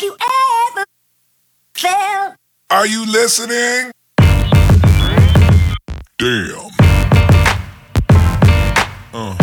[0.00, 0.16] Have you
[0.72, 0.84] ever
[1.74, 2.36] felt?
[2.70, 3.92] Are you listening?
[6.16, 6.70] Damn.
[9.12, 9.36] Uh.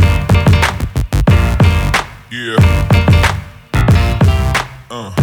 [2.32, 2.58] Yeah.
[4.90, 5.14] Uh.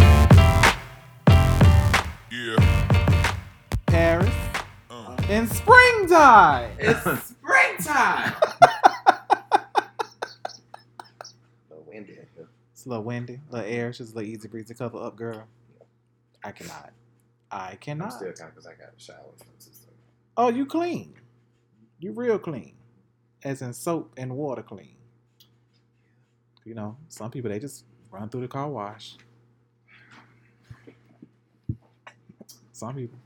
[2.31, 2.93] Yeah.
[3.87, 4.33] Paris.
[4.89, 5.17] Uh.
[5.27, 6.71] In springtime.
[6.79, 7.01] It's
[7.35, 8.35] springtime.
[11.69, 12.19] Oh, windy.
[12.85, 15.47] It's a little windy, a little air, just a little easy breezy cover up, girl.
[16.43, 16.91] I cannot.
[17.49, 18.13] I I'm cannot.
[18.13, 19.93] still kind because I got a shower from the system.
[20.37, 21.15] Oh, you clean.
[21.99, 22.75] You real clean.
[23.43, 24.97] As in soap and water clean.
[26.63, 29.17] You know, some people they just run through the car wash.
[32.71, 33.17] Some people.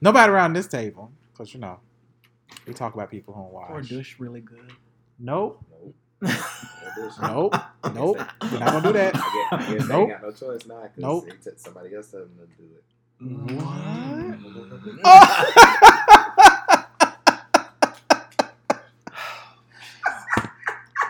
[0.00, 1.80] Nobody around this table, because you know,
[2.66, 3.88] we talk about people who don't Or wash.
[3.88, 4.72] douche really good.
[5.18, 5.64] Nope.
[5.70, 5.96] Nope.
[7.20, 7.54] Nope.
[7.94, 8.18] Nope.
[8.42, 9.14] We're not gonna do that.
[9.16, 10.08] I guess, I guess Nope.
[10.10, 11.28] got no choice now because Nope.
[11.56, 12.84] somebody else telling them to do it.
[13.64, 15.42] What?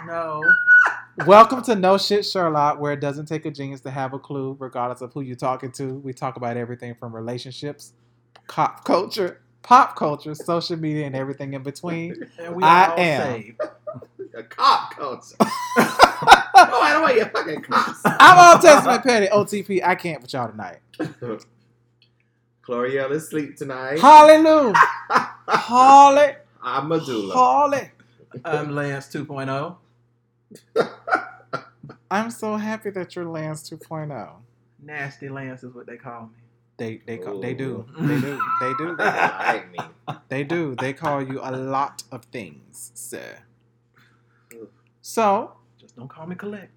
[0.06, 0.42] No.
[1.26, 4.56] Welcome to No Shit Sherlock, where it doesn't take a genius to have a clue,
[4.58, 5.94] regardless of who you're talking to.
[5.98, 7.92] We talk about everything from relationships,
[8.48, 12.16] pop culture, pop culture, social media, and everything in between.
[12.38, 13.32] And we I all am.
[13.32, 13.60] saved.
[14.34, 15.36] A cop culture.
[15.40, 15.46] oh,
[16.56, 18.00] I don't want you fucking cops.
[18.04, 19.82] I'm all Testament Petty, OTP.
[19.84, 20.78] I can't with y'all tonight.
[22.66, 23.98] Cloriel is asleep tonight.
[23.98, 24.72] Hallelujah.
[25.48, 26.32] Holly.
[26.62, 27.34] I'm Medulla.
[27.34, 27.90] Holly.
[28.44, 29.24] I'm Lance oh.
[29.24, 30.88] 2.0.
[32.10, 34.30] I'm so happy that you're Lance 2.0.
[34.82, 36.38] Nasty Lance is what they call me.
[36.78, 37.40] They they call, oh.
[37.40, 42.02] they do they do they do I mean, they do they call you a lot
[42.10, 43.42] of things, sir.
[45.02, 46.70] So Just don't call me collect.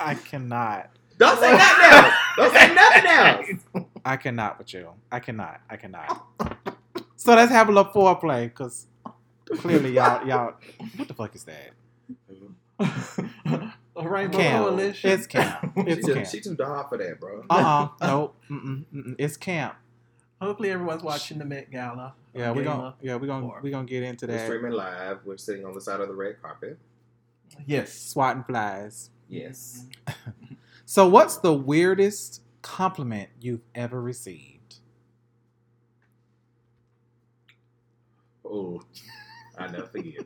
[0.00, 0.90] I cannot.
[1.18, 2.14] don't say nothing else.
[2.36, 3.86] Don't say nothing else.
[4.04, 4.90] I cannot with you.
[5.10, 5.60] I cannot.
[5.70, 6.26] I cannot.
[7.16, 8.86] So let's have a little foreplay, cause
[9.58, 10.54] clearly y'all y'all.
[10.96, 11.70] What the fuck is that?
[13.96, 14.64] A Rainbow Camp.
[14.66, 15.10] Coalition.
[15.10, 15.72] It's camp.
[15.76, 16.28] She, It's just, camp.
[16.28, 17.44] she too dark for that, bro.
[17.48, 18.34] Uh uh Nope.
[18.50, 19.14] Mm-mm, mm-mm.
[19.18, 19.76] It's camp.
[20.40, 22.14] Hopefully everyone's watching the Met Gala.
[22.34, 24.48] Yeah, we're gonna yeah we're gonna Or- we gonna get into that.
[24.48, 25.20] We're streaming live.
[25.24, 26.78] We're sitting on the side of the red carpet.
[27.66, 27.92] Yes.
[27.96, 29.10] Swatting flies.
[29.28, 29.86] Yes.
[30.06, 30.54] Mm-hmm.
[30.86, 34.76] So what's the weirdest compliment you've ever received?
[38.44, 38.82] Oh,
[39.58, 40.24] I never forget.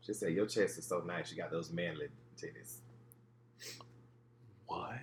[0.00, 1.30] she said, "Your chest is so nice.
[1.30, 2.08] You got those manly
[2.40, 2.78] titties."
[4.66, 4.96] What?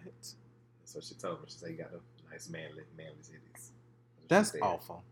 [0.94, 1.46] That's what she told me.
[1.48, 3.70] She said, "You got those nice manly manly titties."
[4.28, 4.62] That's That's said.
[4.62, 5.04] awful.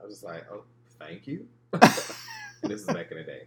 [0.00, 0.64] I was just like, "Oh,
[0.98, 1.46] thank you."
[2.66, 3.42] This is back in the day.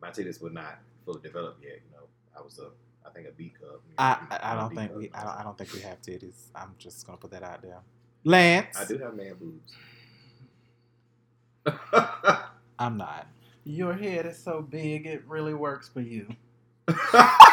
[0.00, 1.74] My titties were not fully developed yet.
[1.84, 2.68] You know, I was a,
[3.06, 3.82] I think a B cup.
[3.86, 5.74] you know, I B- I, I a don't think we I don't, I don't think
[5.74, 6.46] we have titties.
[6.54, 7.80] I'm just gonna put that out there.
[8.24, 9.74] Lance, I do have man boobs.
[12.78, 13.26] I'm not.
[13.64, 16.26] Your head is so big, it really works for you.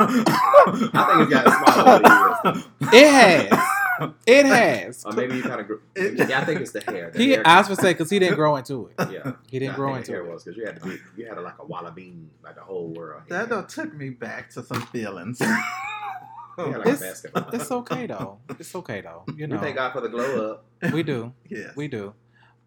[0.00, 2.92] I think it's gotten smaller over the years.
[2.92, 4.12] It has.
[4.26, 5.04] It has.
[5.04, 5.66] Or maybe you kind of.
[5.66, 7.10] Grew, It- yeah, I think it's the hair.
[7.10, 9.10] The He, hair I was gonna say because he didn't grow into it.
[9.12, 10.32] yeah, He didn't I grow into hair it.
[10.32, 12.88] was because you had to be, you had a, like a wallabean, like the whole
[12.88, 13.22] world.
[13.28, 15.38] That though took me back to some feelings.
[15.40, 15.46] You
[16.58, 18.38] had like It's, it's okay though.
[18.58, 19.22] It's okay though.
[19.28, 20.52] You You know, thank God for the glow
[20.82, 20.92] up.
[20.92, 21.32] we do.
[21.48, 21.76] yes.
[21.76, 22.14] We do.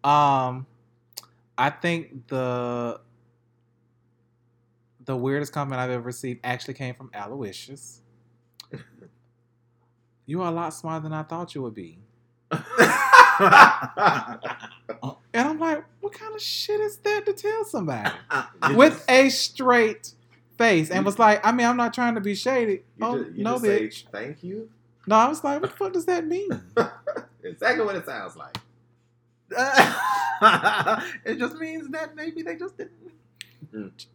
[0.02, 0.66] Um,
[1.58, 3.00] I think the
[5.08, 8.02] the weirdest comment I've ever received actually came from Aloysius.
[10.26, 11.98] You are a lot smarter than I thought you would be.
[13.40, 18.10] Uh, and I'm like, what kind of shit is that to tell somebody?
[18.74, 20.12] With a straight
[20.56, 20.90] face.
[20.90, 22.72] And was like, I mean, I'm not trying to be shady.
[22.72, 24.04] You oh, just, you no, just say bitch.
[24.10, 24.68] thank you.
[25.06, 26.48] No, I was like, what the fuck does that mean?
[27.44, 28.58] Exactly what it sounds like.
[31.24, 32.98] it just means that maybe they just didn't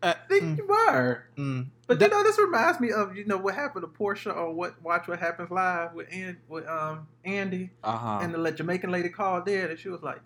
[0.02, 1.24] Uh, think mm, you were.
[1.38, 1.68] mm.
[1.88, 4.82] But you know, this reminds me of you know what happened to Portia or what
[4.82, 8.20] Watch What Happens Live with An- with um Andy Uh-huh.
[8.22, 10.22] and the la- Jamaican lady called there and she was like,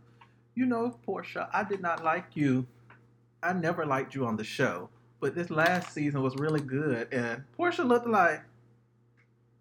[0.56, 2.68] you know, Portia, I did not like you.
[3.44, 4.90] I never liked you on the show,
[5.20, 7.12] but this last season was really good.
[7.14, 8.42] And Portia looked like,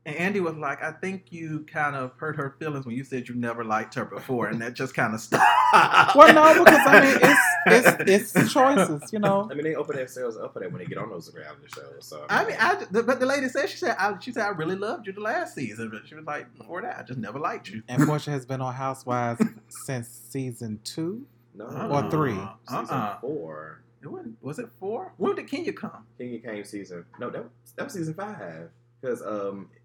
[0.07, 3.29] And Andy was like, I think you kind of hurt her feelings when you said
[3.29, 6.15] you never liked her before, and that just kind of stopped.
[6.17, 9.49] Well, no, because I mean, it's it's it's choices, you know.
[9.51, 12.07] I mean, they open themselves up for that when they get on those reality shows.
[12.07, 14.51] So I mean, I the- but the lady said she said I, she said I
[14.51, 17.41] really loved you the last season, but she was like before that I just never
[17.41, 17.83] liked you.
[17.89, 21.27] And Portia has been on Housewives since season two.
[21.55, 22.39] no, Or three.
[22.69, 23.19] season Uh-uh.
[23.21, 23.81] four.
[24.03, 24.37] It wasn't.
[24.41, 25.13] Was it four?
[25.17, 26.07] When did Kenya come?
[26.17, 27.05] Kenya came season.
[27.19, 28.71] No, that was, that was season five
[29.01, 29.76] because um, Ken,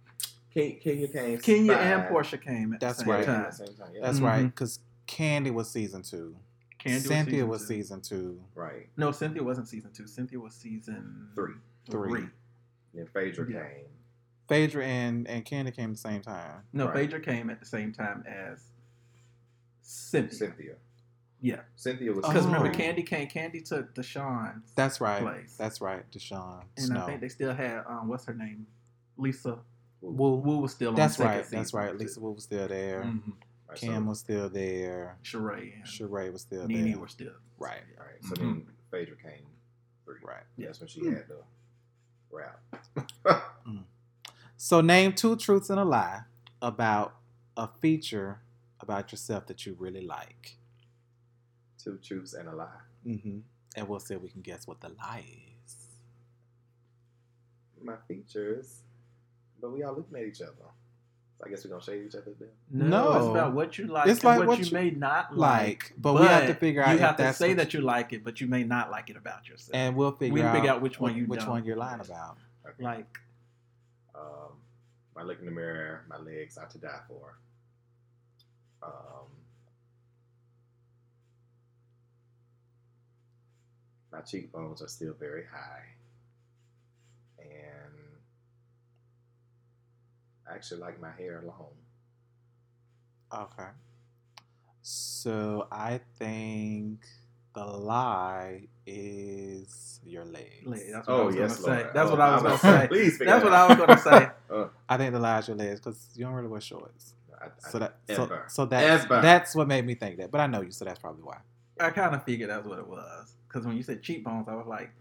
[0.53, 1.37] Kenya came.
[1.39, 1.81] Kenya five.
[1.81, 3.25] and Portia came at That's the same right.
[3.25, 3.41] Time.
[3.45, 3.91] at the same time.
[3.93, 4.01] Yeah.
[4.01, 4.23] That's Mhm.
[4.25, 6.35] right, because Candy was season two.
[6.77, 8.43] Candy Cynthia was was season season two.
[8.55, 8.89] right.
[8.97, 10.07] No, Cynthia wasn't season two.
[10.07, 11.53] Cynthia was season Three.
[11.89, 12.27] Three.
[12.93, 13.63] Then Phaedra Yeah.
[13.63, 13.85] came.
[14.49, 16.63] Phaedra and, and Candy came at the same time.
[16.73, 16.95] No, Right.
[16.95, 18.65] Phaedra came at the same time as
[19.81, 20.37] Cynthia.
[20.37, 20.75] Cynthia.
[21.39, 22.25] Yeah, Cynthia was.
[22.25, 22.51] because Oh.
[22.51, 23.27] remember Candy came.
[23.27, 25.21] Candy took DeShawn's That's right.
[25.21, 25.55] place.
[25.57, 26.09] That's right.
[26.11, 27.03] DeShawn and Snow.
[27.03, 28.67] I think they still had um, what's her name,
[29.17, 29.59] Lisa.
[30.01, 30.35] Wu.
[30.35, 30.95] Wu was still on.
[30.95, 31.49] That's second right.
[31.49, 31.95] That's right.
[31.95, 33.03] Lisa Wu was still there.
[33.03, 33.33] Mhm.
[33.69, 35.17] Right, Cam so, was still there.
[35.23, 36.99] Sheree and Sheree was still Nene there.
[36.99, 37.81] were still Right.
[37.97, 38.21] right.
[38.23, 39.45] So then Phaedra came.
[40.05, 40.19] Three.
[40.23, 40.43] Right.
[40.57, 41.41] That's when she had the
[42.31, 42.59] rap.
[44.57, 46.23] So name two truths and a lie
[46.61, 47.15] about
[47.57, 48.41] a feature
[48.79, 50.57] about yourself that you really like.
[51.77, 52.67] Two truths and a lie.
[53.05, 53.39] Mm-hmm.
[53.75, 55.25] And we'll see if we can guess what the lie
[55.65, 55.75] is.
[57.81, 58.81] My features,
[59.61, 60.51] but we all looking at each other.
[61.37, 62.49] So I guess we're gonna shade each other then.
[62.69, 63.13] No, No.
[63.17, 65.61] it's about what you like It's and like what, what you, you may not like.
[65.67, 67.81] Like, but, we have to figure out You if have to that's say that you
[67.81, 69.71] like it, but you may not like it about yourself.
[69.73, 71.49] and we'll figure, We out, figure out which one you which don't.
[71.49, 72.37] one you're lying about.
[72.67, 72.83] Okay.
[72.83, 73.19] like
[74.15, 74.53] Um,
[75.17, 77.37] I look in the mirror, my legs are to die for.
[78.83, 79.27] Um,
[84.11, 85.85] my cheekbones are still very high.
[87.39, 87.93] And
[90.51, 91.73] I actually like my hair long.
[93.33, 93.69] Okay.
[94.81, 97.05] So I think
[97.55, 100.65] the lie is your legs.
[100.65, 100.81] leg.
[100.91, 101.89] That's what I Oh, was yes, gonna say.
[101.93, 102.87] That's Oh, what I was I'm gonna say.
[102.87, 103.53] Please That's what.
[103.59, 104.29] I was gonna say.
[104.51, 107.13] Uh, I think the lie is your legs because you don't really wear shorts.
[107.41, 108.45] I, I, So that so, ever.
[108.49, 109.21] so that's Ever.
[109.21, 110.31] that's what made me think that.
[110.31, 111.37] But I know you, so that's probably why.
[111.79, 113.35] I kind of figured that's what it was.
[113.47, 114.91] Because when you said cheekbones, I was like,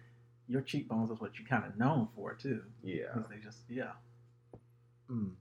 [0.48, 2.62] your cheekbones is what you kind of known for too.
[2.82, 3.06] yeah.
[3.14, 3.92] 'Cause they just yeah.
[5.10, 5.32] Mm.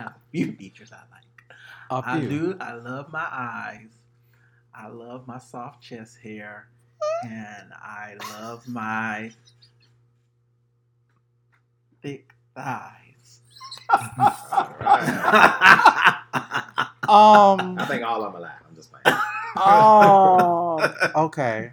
[0.00, 1.56] a few features I like.
[1.90, 2.28] A I few.
[2.28, 2.56] do.
[2.60, 3.88] I love my eyes.
[4.74, 6.68] I love my soft chest hair,
[7.24, 9.30] and I love my
[12.02, 13.40] thick thighs.
[17.06, 17.78] Um.
[17.78, 18.62] I think all of them are alive.
[18.66, 19.14] I'm just playing.
[19.56, 20.80] Oh.
[21.16, 21.70] Okay.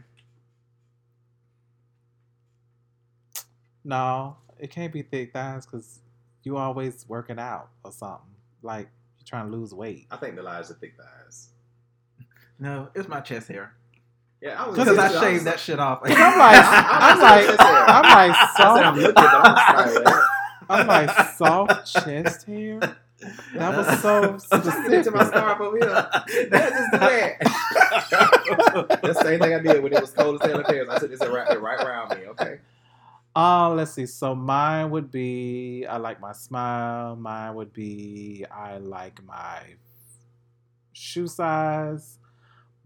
[3.83, 6.00] No, it can't be thick thighs because
[6.44, 8.28] you always working out or something.
[8.62, 8.88] Like
[9.18, 10.06] you're trying to lose weight.
[10.12, 11.50] I think the lies are thick thighs.
[12.60, 13.74] no, it's my chest hair
[14.42, 16.01] Yeah, I was because I was- shaved that shit off.
[16.04, 16.18] I'm like,
[16.57, 18.98] I'm like, I'm like I said I'm soft.
[18.98, 20.16] looking, but I'm like,
[20.69, 22.80] I'm like soft chest hair.
[23.54, 25.39] That was so I'm just getting to my specific.
[25.39, 26.10] scarf over here.
[26.50, 27.39] That's just do that.
[29.04, 30.89] the same thing I did when it was cold as hell in Paris.
[30.89, 32.57] I took "This is right, right around me." Okay.
[33.36, 34.06] Uh, let's see.
[34.06, 37.16] So mine would be I like my smile.
[37.16, 39.62] Mine would be I like my
[40.94, 42.18] shoe size.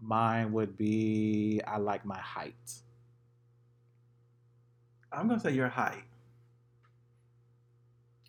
[0.00, 2.54] Mine would be I like my height.
[5.12, 6.04] I'm gonna say your height.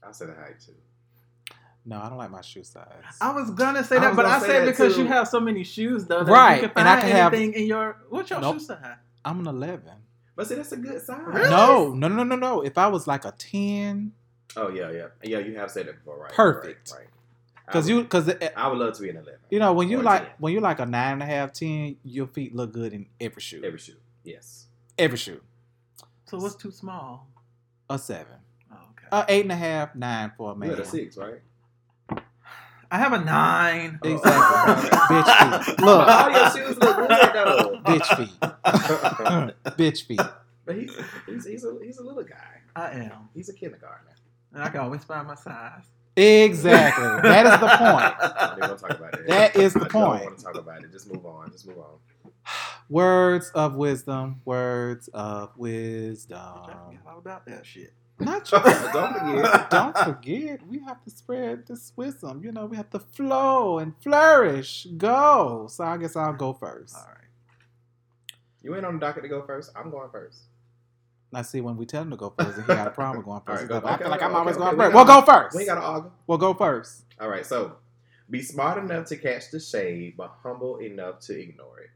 [0.08, 0.74] I said a height too.
[1.86, 2.88] No, I don't like my shoe size.
[3.22, 5.04] I was gonna say that, was but I say said because too.
[5.04, 6.24] you have so many shoes, though.
[6.24, 8.56] That Right, You can and I find can have- anything in your what's your Nope.
[8.56, 8.96] shoe size?
[9.24, 9.94] I'm an eleven.
[10.38, 11.26] But see, that's a good sign.
[11.26, 11.50] Really?
[11.50, 12.62] No, no, no, no, no.
[12.62, 14.14] If I was like a ten.
[14.56, 15.40] Oh yeah, yeah, yeah.
[15.40, 16.32] You have said it before, right?
[16.32, 16.92] Perfect.
[16.92, 17.00] Right.
[17.00, 17.08] right.
[17.66, 19.40] because I you would- because I would love to be an eleven.
[19.50, 20.32] you know when you like 10.
[20.38, 23.42] when you like a nine and a half, ten, your feet look good in every
[23.42, 23.62] shoe.
[23.66, 23.98] every shoe.
[24.24, 24.68] Yes.
[24.98, 25.42] Every shoe.
[26.26, 27.28] So what's too small?
[27.90, 28.38] A seven.
[28.72, 29.08] Oh, okay.
[29.12, 30.70] A eight and a half, nine for a You man.
[30.70, 31.42] had a six, right?
[32.92, 34.00] I have a nine.
[34.04, 34.90] Exactly.
[35.10, 35.80] Bitch feet.
[35.80, 36.08] Look.
[36.08, 37.82] All your shoes look good though.
[37.84, 38.40] Bitch feet.
[39.78, 40.20] Bitch feet.
[40.66, 40.92] but he's,
[41.28, 42.62] he's he's a he's a little guy.
[42.76, 44.12] I am, He's a kindergartner.
[44.54, 45.84] and I can always find my size.
[46.16, 47.04] Exactly.
[47.30, 48.16] That is the point.
[48.38, 49.28] I didn't want to talk about that.
[49.28, 49.94] That is the I point.
[49.94, 50.92] Don't want to talk about it.
[50.92, 51.52] Just move on.
[51.52, 52.32] Just move on.
[52.90, 54.42] Words of wisdom.
[54.46, 56.40] Words of I wisdom.
[56.86, 57.94] forget all about that shit.
[58.20, 58.60] Not you.
[58.94, 59.70] Don't forget.
[59.70, 62.42] Don't forget, we have to spread this wisdom.
[62.44, 64.88] You know, we have to flow and flourish.
[64.98, 65.68] Go.
[65.70, 66.96] So I guess I'll go first.
[66.96, 67.18] All right.
[68.64, 69.72] You ain't on the docket to go first.
[69.76, 70.40] I'm going first.
[71.34, 73.64] I see when we tell him to go first, he got a problem going first.
[73.64, 74.92] Right, go- I okay, feel like okay, I'm always going okay, first.
[74.92, 75.56] we Well, go first.
[75.56, 76.12] We ain't got to argue.
[76.26, 77.04] We'll go first.
[77.20, 77.76] All right, so
[78.30, 81.90] be smart enough to catch the shade, but humble enough to ignore it.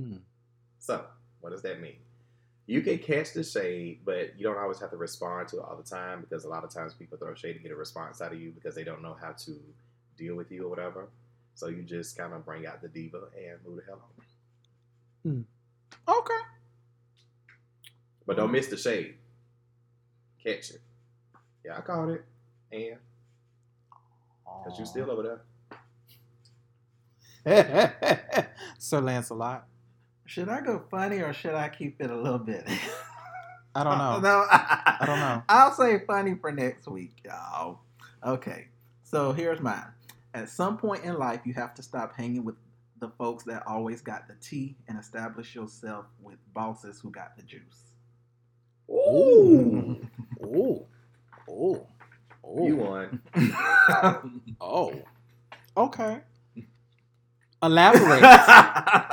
[0.00, 0.20] Mm.
[0.78, 1.04] So,
[1.40, 1.96] what does that mean?
[2.66, 5.76] You can catch the shade, but you don't always have to respond to it all
[5.76, 8.32] the time because a lot of times people throw shade to get a response out
[8.32, 9.58] of you because they don't know how to
[10.16, 11.08] deal with you or whatever.
[11.54, 14.24] So you just kind of bring out the diva and move the hell on.
[15.32, 15.42] Hmm.
[16.08, 16.40] Okay.
[18.26, 18.54] But don't mm-hmm.
[18.54, 19.16] miss the shade.
[20.42, 20.80] Catch it.
[21.64, 22.24] Yeah, I caught it.
[22.70, 22.96] And
[24.64, 25.42] because you still over
[27.44, 28.48] there.
[28.78, 29.66] Sir Lancelot.
[30.32, 32.66] Should I go funny or should I keep it a little bit?
[33.74, 34.18] I don't know.
[34.18, 35.42] No, I, don't know.
[35.50, 37.80] I'll say funny for next week, y'all.
[38.26, 38.68] Okay,
[39.02, 39.84] so here's mine.
[40.32, 42.54] At some point in life, you have to stop hanging with
[42.98, 47.42] the folks that always got the tea and establish yourself with bosses who got the
[47.42, 47.92] juice.
[48.90, 49.98] Ooh.
[50.46, 50.86] Ooh.
[51.50, 51.86] Ooh.
[52.46, 52.66] Ooh.
[52.66, 53.20] You won.
[54.62, 54.94] Oh.
[55.76, 56.20] Okay.
[57.62, 58.40] Elaborate.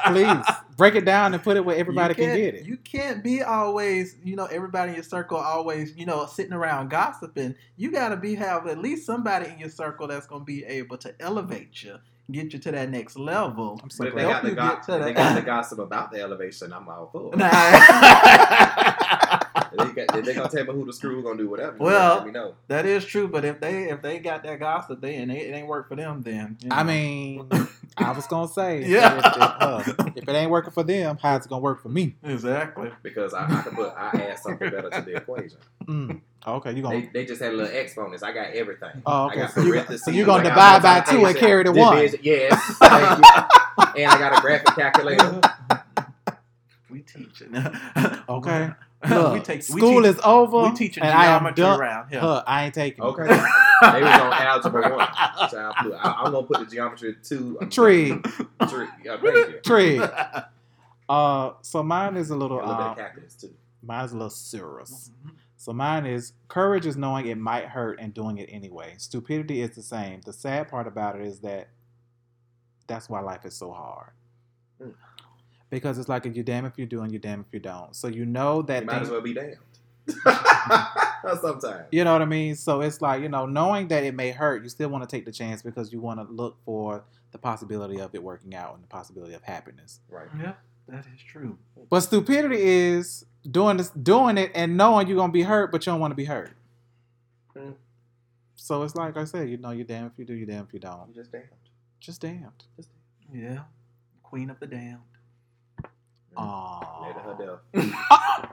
[0.06, 0.46] Please.
[0.80, 2.66] Break it down and put it where everybody can get it.
[2.66, 6.90] You can't be always, you know, everybody in your circle always, you know, sitting around
[6.90, 7.54] gossiping.
[7.76, 10.64] You got to be have at least somebody in your circle that's going to be
[10.64, 11.98] able to elevate you,
[12.32, 13.78] get you to that next level.
[13.84, 16.12] I'm so But if they got, the go- to if they got the gossip about
[16.14, 17.38] the elevation, I'm all for it.
[17.38, 17.50] Nah.
[19.72, 21.78] If they, got, if they gonna tell me who the screw gonna do whatever.
[21.78, 22.56] Well- let me know.
[22.68, 25.54] that is true, but if they if they got that gossip, they and they, it
[25.56, 27.48] ain't work for them, then you I mean,
[27.98, 29.18] I was gonna say, Yeah.
[29.18, 32.16] if, it, uh, if it ain't working for them, how's it gonna work for me?
[32.24, 32.92] exactly.
[33.04, 35.58] because I, I can put I add something better to the equation.
[35.86, 36.22] Mm.
[36.48, 38.24] Okay, you gonna They, they just had a little exponents.
[38.24, 39.02] I got everything.
[39.06, 39.40] Oh, I okay.
[39.42, 41.72] got So you- parentheses, so you gonna I got divide by two and carry the
[41.74, 41.96] one.
[41.98, 42.78] division- Yes.
[42.82, 45.42] and I got a graphic calculator.
[46.90, 47.54] We teaching.
[48.30, 48.72] Okay.
[49.10, 51.80] we Look, take we school teach- is over, we teaching and I am geometry done.
[51.80, 52.20] around here.
[52.20, 53.08] Huh, I ain't taking it.
[53.08, 53.28] Okay.
[53.28, 55.08] they was on algebra one.
[55.50, 57.58] So I put, I, I'm gonna put the geometry two.
[57.62, 58.10] I'm Tree.
[58.68, 58.88] Tree.
[59.06, 59.64] Yeah, thank.
[59.64, 60.02] Tree.
[61.08, 63.54] Uh, so mine is a little, A little bit uh, of calculus too.
[63.82, 65.12] mine is a little serious.
[65.56, 68.96] So mine is courage is knowing it might hurt and doing it anyway.
[68.98, 70.22] Stupidity is the same.
[70.26, 71.70] The sad part about it is that
[72.88, 74.12] that's why life is so hard.
[74.82, 74.94] Mm.
[75.70, 77.96] Because it's like if you damn if you do and you damn if you don't.
[77.96, 79.58] So you know that You might thing- as well be damned.
[81.42, 81.86] Sometimes.
[81.92, 82.56] You know what I mean?
[82.56, 85.26] So it's like, you know, knowing that it may hurt, you still want to take
[85.26, 88.84] the chance because you want to look for the possibility of it working out and
[88.84, 90.00] the possibility of happiness.
[90.10, 90.28] Right.
[90.40, 90.54] Yeah,
[90.88, 91.58] that is true.
[91.90, 95.92] But stupidity is doing this doing it and knowing you're gonna be hurt, but you
[95.92, 96.52] don't want to be hurt.
[97.56, 97.76] Mm.
[98.56, 100.74] So it's like I said, you know, you're damn if you do, you're damn if
[100.74, 101.00] you don't.
[101.02, 101.46] I'm just damned.
[102.00, 102.64] Just damned.
[102.76, 102.90] Just
[103.34, 103.60] Yeah,
[104.24, 105.00] queen of the damned.
[106.38, 106.44] Mm.
[106.46, 107.02] Aww.
[107.02, 107.96] Led her death.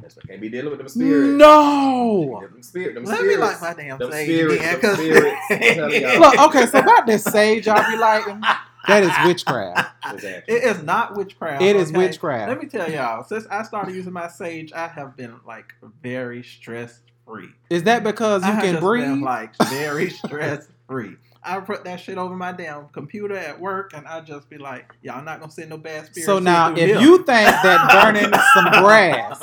[0.00, 1.28] That's why can't be dealing with them spirits.
[1.38, 2.40] No.
[2.50, 3.60] Them spirit, them Let me spirits.
[3.62, 5.36] like my damn Them sage spirits, again, them 'cause- spirits.
[5.50, 6.20] I'm telling y'all.
[6.20, 8.40] Look, okay, so about this sage y'all be lighting,
[8.86, 9.90] that is witchcraft.
[10.14, 10.54] Exactly.
[10.54, 11.62] It is not witchcraft.
[11.62, 11.98] It is okay?
[11.98, 12.48] witchcraft.
[12.48, 16.42] Let me tell y'all, since I started using my sage, I have been like very
[16.42, 17.50] stress free.
[17.68, 19.04] Is that because you I have can just breathe?
[19.04, 21.16] Been, like very stress free.
[21.48, 24.94] I put that shit over my damn computer at work, and I just be like,
[25.02, 27.26] "Y'all not gonna send no bad spirits." So now, if here." you think
[27.62, 29.40] that burning some grass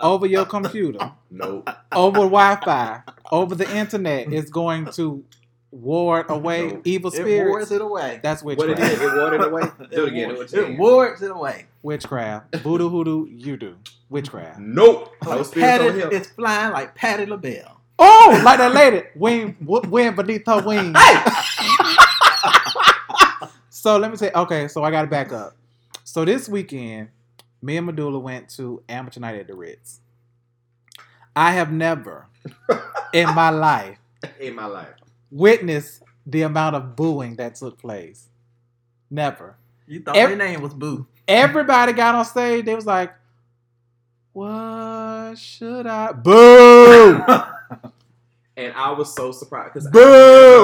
[0.00, 1.68] over your computer, Nope.
[1.92, 5.24] over Wi-Fi, over the internet is going to
[5.70, 6.80] ward away No.
[6.84, 8.20] evil it spirits, wards it away.
[8.22, 9.02] that's What it witchcraft.
[9.02, 9.62] it watered away.
[9.90, 10.34] Do it again.
[10.34, 10.72] Wards- it again.
[10.72, 11.66] It wards it away.
[11.82, 12.56] Witchcraft.
[12.56, 13.76] Voodoo, hoodoo, you do.
[14.08, 14.58] Witchcraft.
[14.60, 15.12] Nope.
[15.26, 17.77] Like Patti, it's flying like Patti LaBelle.
[17.98, 19.02] Oh, like that lady.
[19.16, 20.96] Wing, w- wind beneath her wings.
[23.70, 25.56] so let me say, okay, so I got to back up.
[26.04, 27.08] So this weekend,
[27.60, 30.00] me and Medulla went to Amateur Night at the Ritz.
[31.34, 32.26] I have never
[33.12, 33.98] in my life
[34.40, 34.94] In my life.
[35.30, 38.26] witnessed the amount of booing that took place.
[39.10, 39.56] Never.
[39.86, 41.06] You thought Ev- their name was Boo.
[41.26, 42.64] Everybody got on stage.
[42.64, 43.14] They was like,
[44.32, 47.22] "What should I boo?
[48.58, 50.00] And I was so surprised because Boo!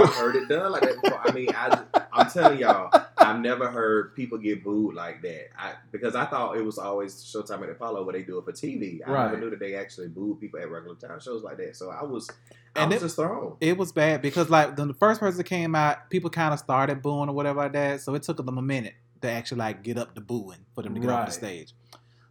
[0.03, 1.21] I heard it done like that before.
[1.25, 1.81] I mean, I,
[2.13, 5.51] I'm telling y'all, I've never heard people get booed like that.
[5.57, 8.51] I, because I thought it was always Showtime at Apollo where they do it for
[8.53, 8.99] TV.
[9.07, 9.25] I Right.
[9.27, 11.77] never knew that they actually booed people at regular time shows like that.
[11.77, 12.29] So I was,
[12.75, 13.57] I And was it- just thrown.
[13.61, 17.01] It was bad because like when the first person came out, people kind of started
[17.01, 18.01] booing or whatever like that.
[18.01, 20.95] So it took them a minute to actually like get up to booing for them
[20.95, 21.73] to get off the stage.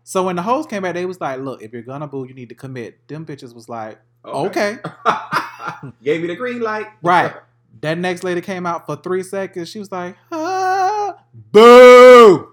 [0.04, 2.34] So when the host came back, they was like, "Look, if you're gonna boo, you
[2.34, 4.78] need to commit." Them bitches was like, "Okay."
[6.04, 6.88] Gave me the green light.
[7.02, 7.34] Right.
[7.82, 9.68] That next lady came out for three seconds.
[9.70, 11.16] She was like, ah,
[11.52, 12.48] "Boo,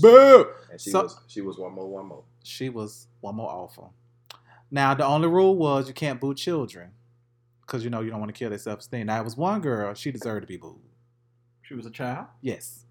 [0.00, 2.24] boo." And she So- was, she was one more, one more.
[2.44, 3.92] she was one more awful.
[4.70, 6.90] Now the only rule was you can't boo children,
[7.62, 9.06] because you know you don't want to kill their self esteem.
[9.06, 10.76] Now it was one girl she deserved to be booed.
[11.62, 12.26] She was a child.
[12.42, 12.84] Yes.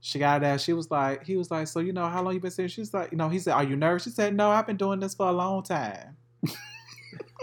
[0.00, 0.60] She got that.
[0.60, 2.68] She was like, he was like, so you know how long you been saying?
[2.68, 4.04] She's like, you know, he said, are you nervous?
[4.04, 6.16] She said, no, I've been doing this for a long time.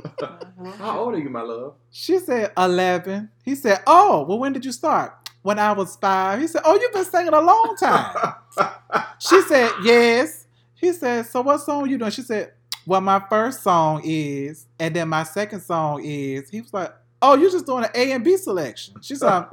[0.04, 0.72] Uh-huh.
[0.78, 1.76] How old are you, my love?
[1.92, 3.30] She said 11.
[3.44, 5.14] He said, oh, well, when did you start?
[5.42, 6.40] When I was five.
[6.40, 8.36] He said, oh, you've been singing a long time.
[9.20, 10.48] She said, yes.
[10.74, 12.12] He said, so what song you doing?
[12.12, 12.54] She said,
[12.88, 16.50] well, my first song is, and then my second song is.
[16.50, 18.96] He was like, oh, you're just doing an A and B selection.
[19.02, 19.48] She's like,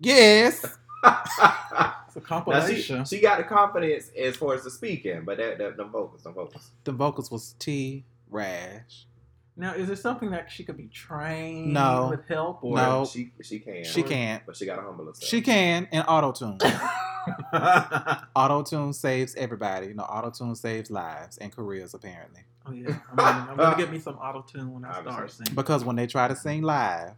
[0.00, 0.64] yes.
[1.02, 3.04] It's a now she, compilation.
[3.04, 6.30] she got the confidence as far as the speaking, but that, that them vocals, the
[6.30, 6.70] vocals.
[6.84, 9.06] The vocals was T Rash.
[9.58, 12.08] Now, is it something that she could be trained No.
[12.10, 12.62] with help?
[12.62, 13.04] Or No.
[13.06, 13.84] she she can.
[13.84, 14.44] She can't.
[14.44, 15.24] but she got to humble herself.
[15.28, 16.58] She can in auto tune.
[18.36, 19.86] auto tune saves everybody.
[19.88, 22.42] You know, auto tune saves lives and careers apparently.
[22.66, 25.54] oh yeah, I'm gonna, I'm gonna get me some auto tune when I start singing.
[25.54, 27.12] Because when they try to sing live,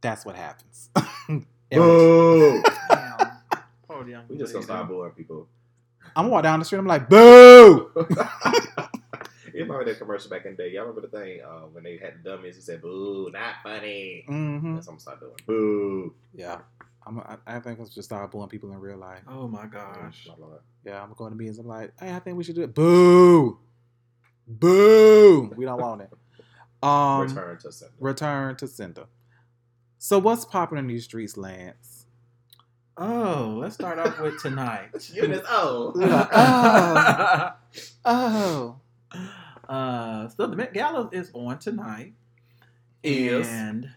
[0.00, 0.90] that's what happens.
[1.28, 2.62] Every- Boo!
[2.90, 3.18] Damn.
[3.88, 4.64] Poor young we just gonna lady.
[4.66, 5.46] start booing people.
[6.16, 6.78] I'm walking down the street.
[6.80, 7.90] I'm like, boo!
[9.54, 10.70] You remember that commercial back in the day?
[10.72, 12.56] Y'all remember the thing uh, when they had the dummies?
[12.56, 15.32] He said, "Boo, not funny." hmm That's what I'm start doing.
[15.46, 16.14] Boo.
[16.34, 16.58] Yeah,
[17.06, 19.22] I'm, I, I think I'm just start booing people in real life.
[19.28, 20.26] Oh my gosh.
[20.28, 20.60] My lord.
[20.84, 21.58] Yeah, I'm going to meetings.
[21.58, 22.74] I'm like, hey, I think we should do it.
[22.74, 23.58] Boo,
[24.46, 25.52] boo.
[25.56, 26.10] We don't want it.
[26.82, 27.94] Um, Return to sender.
[27.98, 29.06] return to sender.
[29.96, 32.04] So what's popping in these streets, Lance?
[32.98, 34.90] Oh, let's start off with tonight.
[35.14, 35.94] You miss oh.
[35.96, 37.52] oh,
[38.04, 38.76] oh,
[39.68, 42.12] uh, so the Met Gala is on tonight,
[43.02, 43.46] Is.
[43.48, 43.90] and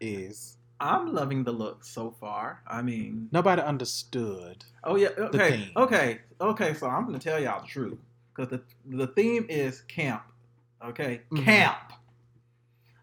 [0.00, 2.60] is I'm loving the look so far.
[2.66, 4.64] I mean, nobody understood.
[4.84, 6.74] oh yeah, okay, okay, okay.
[6.74, 7.98] So I'm gonna tell y'all the truth
[8.34, 8.62] because the
[8.96, 10.22] the theme is camp.
[10.84, 11.44] Okay, Mhm.
[11.44, 11.92] camp.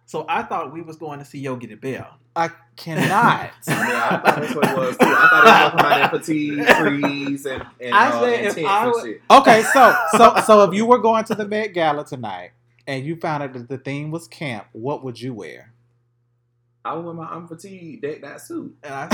[0.05, 2.07] So I thought we was going to see Yogi the Bear.
[2.35, 3.51] I cannot.
[3.67, 5.05] I I thought that's what it was too.
[5.05, 8.45] I thought it was talking about that fatigue, freeze, and, and, I uh, said and
[8.47, 9.21] if tents I and would- shit.
[9.29, 12.51] okay, so so so if you were going to the Met Gala tonight
[12.87, 15.73] and you found out that the theme was camp, what would you wear?
[16.85, 18.75] I would wear my I'm fatigued deck that suit.
[18.83, 19.07] And I,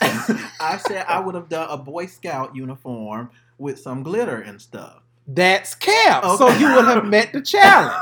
[0.60, 5.02] I said I would have done a Boy Scout uniform with some glitter and stuff.
[5.26, 6.24] That's camp.
[6.36, 7.92] So you would have met the challenge.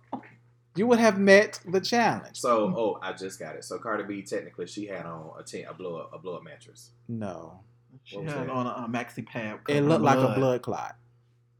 [0.75, 2.39] You would have met the challenge.
[2.39, 3.63] So, oh, I just got it.
[3.63, 6.43] So Cardi B, technically, she had on a tent, a blow up, a blow up
[6.43, 6.89] mattress.
[7.07, 7.59] No,
[8.03, 8.51] she What was had that?
[8.51, 9.59] on a, a maxi pad.
[9.69, 10.95] it looked in like a blood clot.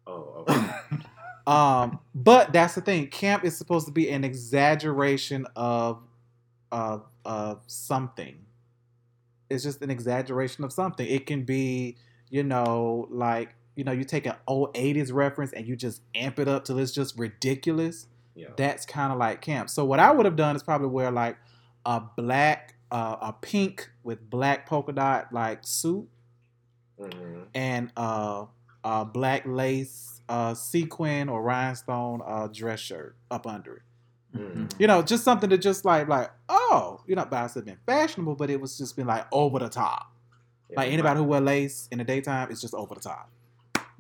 [0.07, 0.67] Oh, okay.
[1.45, 3.07] Um, but that's the thing.
[3.07, 6.01] Camp is supposed to be an exaggeration of
[6.71, 8.37] of of something.
[9.49, 11.05] It's just an exaggeration of something.
[11.05, 11.97] It can be,
[12.29, 16.39] you know, like you know, you take an old '80s reference and you just amp
[16.39, 18.07] it up till it's just ridiculous.
[18.35, 18.47] Yeah.
[18.55, 19.69] That's kind of like camp.
[19.69, 21.37] So what I would have done is probably wear like
[21.85, 26.07] a black, uh, a pink with black polka dot like suit
[26.99, 27.47] Mhm.
[27.55, 28.45] and uh,
[28.83, 33.81] a black lace uh, sequin or rhinestone uh, dress shirt up under it.
[34.37, 34.73] Mhm.
[34.79, 38.35] You know, just something to just like like oh, you know, but it's been fashionable,
[38.35, 40.11] but it was just been like over the top.
[40.69, 43.29] Yeah, Like anybody who wear lace in the daytime, it's just over the top.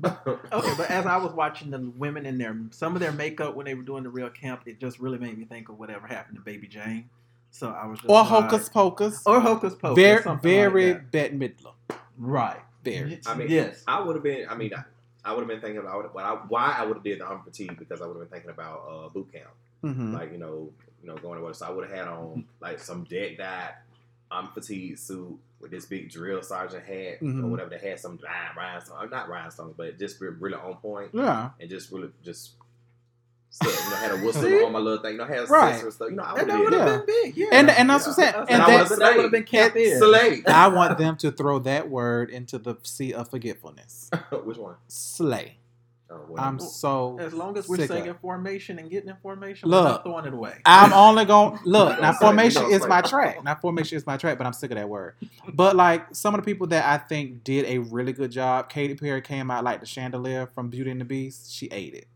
[0.51, 3.65] Okay, but as I was watching the women in their some of their makeup when
[3.65, 6.37] they were doing the real camp, it just really made me think of whatever happened
[6.37, 7.09] to Baby Jane.
[7.51, 9.21] So I was just Or like- hocus pocus.
[9.25, 11.11] or hocus pocus, very something very like.
[11.11, 11.73] Bette Midler.
[12.17, 12.59] right.
[12.83, 13.19] Very.
[13.25, 13.81] I mean, yes.
[13.87, 14.47] I would have been.
[14.49, 14.83] I mean, I,
[15.23, 17.41] I would have been thinking about what I, why I would have did the I'm
[17.43, 19.51] fatigue because I would have been thinking about uh, boot camp.
[19.81, 20.69] hmm Like you know,
[21.01, 21.55] you know, going to work.
[21.55, 23.71] So I would have had on like some dead out
[24.33, 27.43] I'm fatigued suit with this big drill sergeant hat Mhm.
[27.43, 31.51] or whatever that had some rhin- rhinestone, not rhinestones, but just really on point Yeah.
[31.59, 32.53] and just really just.
[33.49, 35.11] Still, you know, had a whistle on my little thing.
[35.11, 35.75] You know, had Right.
[35.75, 36.09] sensor stuff.
[36.09, 37.05] You know, I And would that have would have that.
[37.05, 37.47] been big, yeah.
[37.51, 38.31] And and that's what I'm saying.
[38.31, 39.99] That's- And that, that would have been camp is.
[39.99, 40.43] Slay.
[40.47, 44.09] I want them to throw that word into the sea of forgetfulness.
[44.43, 44.77] Which one?
[44.87, 45.57] Slay.
[46.13, 48.19] Oh, I'm so As long as we're saying it.
[48.21, 49.83] formation and getting information, Look.
[49.83, 50.55] we're not throwing it away.
[50.65, 51.95] I'm only going to look.
[51.97, 53.43] We Now formation is my track.
[53.43, 55.15] Now formation is my track, but I'm sick of that word.
[55.53, 58.69] But like some of the people that I think did a really good job.
[58.69, 61.51] Katy Perry came out like the chandelier from Beauty and the Beast.
[61.53, 62.07] She ate it.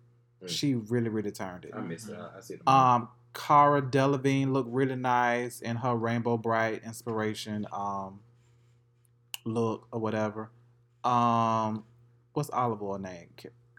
[0.43, 0.49] Mm.
[0.49, 1.71] She really really turned it.
[1.75, 2.17] I missed it.
[2.17, 2.61] I, I see it.
[2.67, 8.19] Um, Cara Delevingne looked really nice in her Rainbow Brite inspiration um
[9.45, 10.51] look or whatever.
[11.03, 11.85] Um,
[12.33, 13.29] what's Olive Oil name?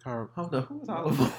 [0.08, 1.32] Ca- Cara, Hold on, who was Oliver?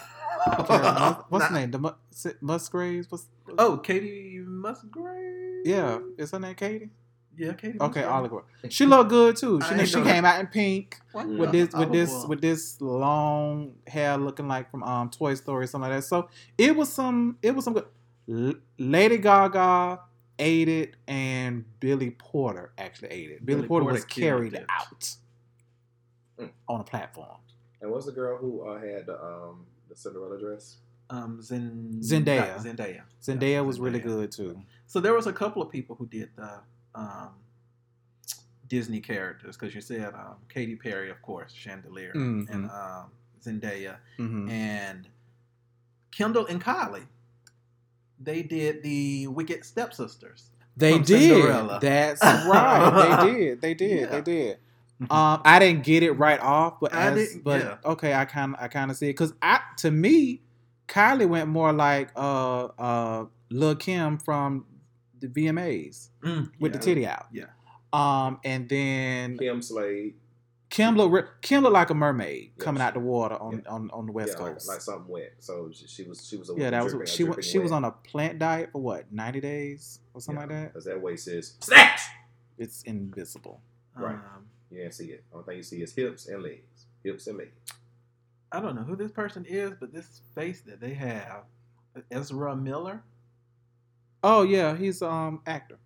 [0.68, 1.72] Cara Mus- what's her name?
[1.72, 3.12] The Mu- Musgraves?
[3.12, 3.26] What's
[3.58, 5.66] Oh, Katie Musgrave.
[5.66, 6.00] yeah?
[6.18, 6.90] Is her name Katie?
[7.38, 7.78] Yeah, Katie.
[7.80, 8.32] Okay, Holmes.
[8.32, 9.62] Olive She looked good too.
[9.62, 11.28] She she know came out in pink What?
[11.28, 15.64] with with this with this with this long hair looking like from um Toy Story
[15.64, 16.04] or something like that.
[16.06, 17.86] So it was some it was some good.
[18.30, 20.02] L- Lady Gaga
[20.38, 23.46] ate it and Billy Porter actually ate it.
[23.46, 24.66] Billy, Billy Porter, Porter was carried it.
[24.70, 25.16] out
[26.40, 26.52] Mm.
[26.70, 27.38] on a platform.
[27.82, 30.78] And what's the girl who uh, had the um the Cinderella dress?
[31.12, 32.58] um Zen- Zendaya.
[32.64, 33.02] Zendaya.
[33.24, 34.62] Zendaya Yeah, was really good too.
[34.86, 36.60] So there was a couple of people who did the
[36.94, 37.30] um,
[38.68, 42.50] Disney characters because you said um, Katy Perry, of course, Chandelier, Mhm.
[42.54, 43.12] and um,
[43.44, 45.08] Zendaya, hmm and
[46.12, 47.06] Kendall and Kylie.
[48.20, 50.50] They did the Wicked Stepsisters.
[50.78, 51.08] They did.
[51.34, 51.80] Cinderella.
[51.82, 53.22] That's right.
[53.24, 53.62] they did.
[53.62, 54.00] They did.
[54.02, 54.06] Yeah.
[54.08, 54.58] They did.
[55.10, 57.78] Um, I didn't get it right off, but I as, but yeah.
[57.86, 60.42] okay, I kind of I kind of see it because I to me,
[60.90, 64.66] Kylie went more like uh uh Lil Kim from
[65.22, 66.78] the VMAs Mm, with yeah.
[66.78, 67.28] the titty out.
[67.32, 67.46] Yeah.
[67.94, 70.16] Um, and then Kim Slade.
[70.70, 73.72] Kim looked Kim looked like a mermaid Yeah, coming out the water on yeah.
[73.72, 74.68] on, on the west yeah, coast.
[74.68, 75.34] like something wet.
[75.40, 77.24] So she, she was she was a yeah, that was a she.
[77.24, 80.50] wa- dripping She was on a plant diet for what ninety days or something like
[80.50, 80.74] that.
[80.74, 82.02] Because that waist is snatch.
[82.58, 83.62] It's invisible.
[83.96, 84.14] Right.
[84.16, 85.24] Um, You didn't see it.
[85.34, 86.86] Only thing you see is hips and legs.
[87.04, 87.52] Hips and legs.
[88.52, 91.44] I don't know who this person is, but this face that they have,
[92.12, 93.04] Ezra Miller.
[94.24, 95.78] Oh yeah, he's um actor.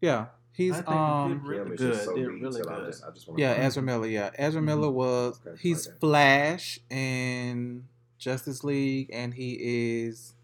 [0.00, 1.92] Yeah, he's I think um he did really good.
[1.94, 2.86] just so did really till I good.
[2.86, 4.06] just I just yeah Ezra Miller.
[4.06, 6.00] Yeah, Ezra Miller was Okay, he's like that.
[6.00, 7.84] Flash in
[8.18, 9.58] Justice League, and he
[10.04, 10.34] is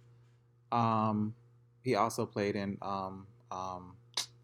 [0.73, 1.35] um
[1.83, 3.95] he also played in um um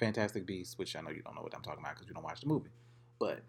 [0.00, 2.24] Fantastic Beasts, which I know you don't know what I'm talking about because you don't
[2.24, 2.70] watch the movie,
[3.20, 3.40] but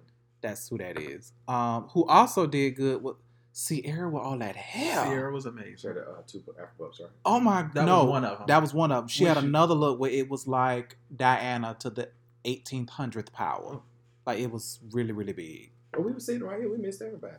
[0.42, 1.32] that's who that is.
[1.48, 3.16] Um, who also did good with
[3.54, 5.04] Ciara with all that hair.
[5.06, 5.78] Ciara was amazing.
[5.78, 7.10] She had uh, two Afro Bucks, right?
[7.26, 8.48] Oh my That no, was one of them.
[8.48, 9.08] That was one of them.
[9.08, 12.10] She Was had she- another look where it was like Diana to the
[12.46, 13.82] 1800th power.
[14.26, 15.72] Like it was really, really big.
[15.96, 16.70] Oh, we were sitting right here.
[16.72, 17.36] We missed everybody.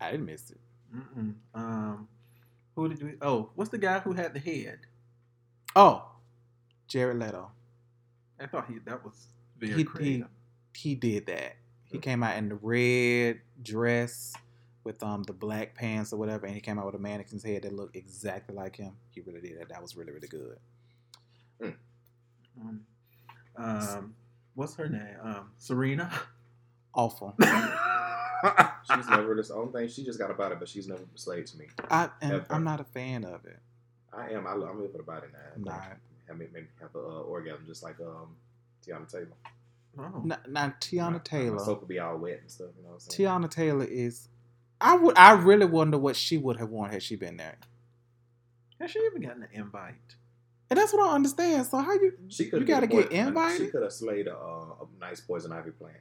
[0.00, 0.58] I didn't miss it.
[0.94, 1.34] Mm-mm.
[1.54, 2.08] Um,
[2.76, 3.12] who did we?
[3.22, 4.80] Oh, what's the guy who had the head?
[5.74, 6.04] Oh,
[6.88, 7.50] Jared Leto.
[8.40, 10.26] I thought he that was very He, he creative.
[10.74, 11.56] he did that.
[11.84, 14.34] He came out in the red dress
[14.82, 17.62] with um the black pants or whatever, and he came out with a mannequin's head
[17.62, 18.92] that looked exactly like him.
[19.10, 19.68] He really did that.
[19.68, 20.58] That was really, really good.
[22.60, 22.80] Um,
[23.56, 24.14] um,
[24.54, 25.16] what's her name?
[25.22, 26.10] Um, Serena.
[26.94, 27.34] Awful.
[28.94, 29.88] She's never this own thing.
[29.88, 31.66] She just got about it, but she's never slayed to me.
[31.90, 32.46] I and Ever.
[32.50, 33.58] I'm not a fan of it.
[34.12, 34.46] I am.
[34.46, 35.38] I, I'm here for the body now.
[35.56, 35.96] I'm not.
[36.28, 38.36] Have me maybe have a uh, orgasm just like um
[38.86, 39.28] Teyana Taylor.
[39.98, 40.22] Oh.
[40.24, 41.58] Now, now Teyana My Taylor.
[41.58, 42.68] soap will be all wet and stuff.
[42.76, 43.28] You know what I'm saying?
[43.28, 44.28] Teyana Taylor is.
[44.80, 45.16] I would.
[45.16, 47.58] I really wonder what she would have worn had she been there.
[48.80, 50.16] Has she even gotten an invite?
[50.70, 51.66] And that's what I understand.
[51.66, 52.12] So how you?
[52.28, 52.60] She could.
[52.60, 53.58] You gotta get She invited?
[53.58, 55.98] She could have slayed a, uh, a nice poison ivy plant.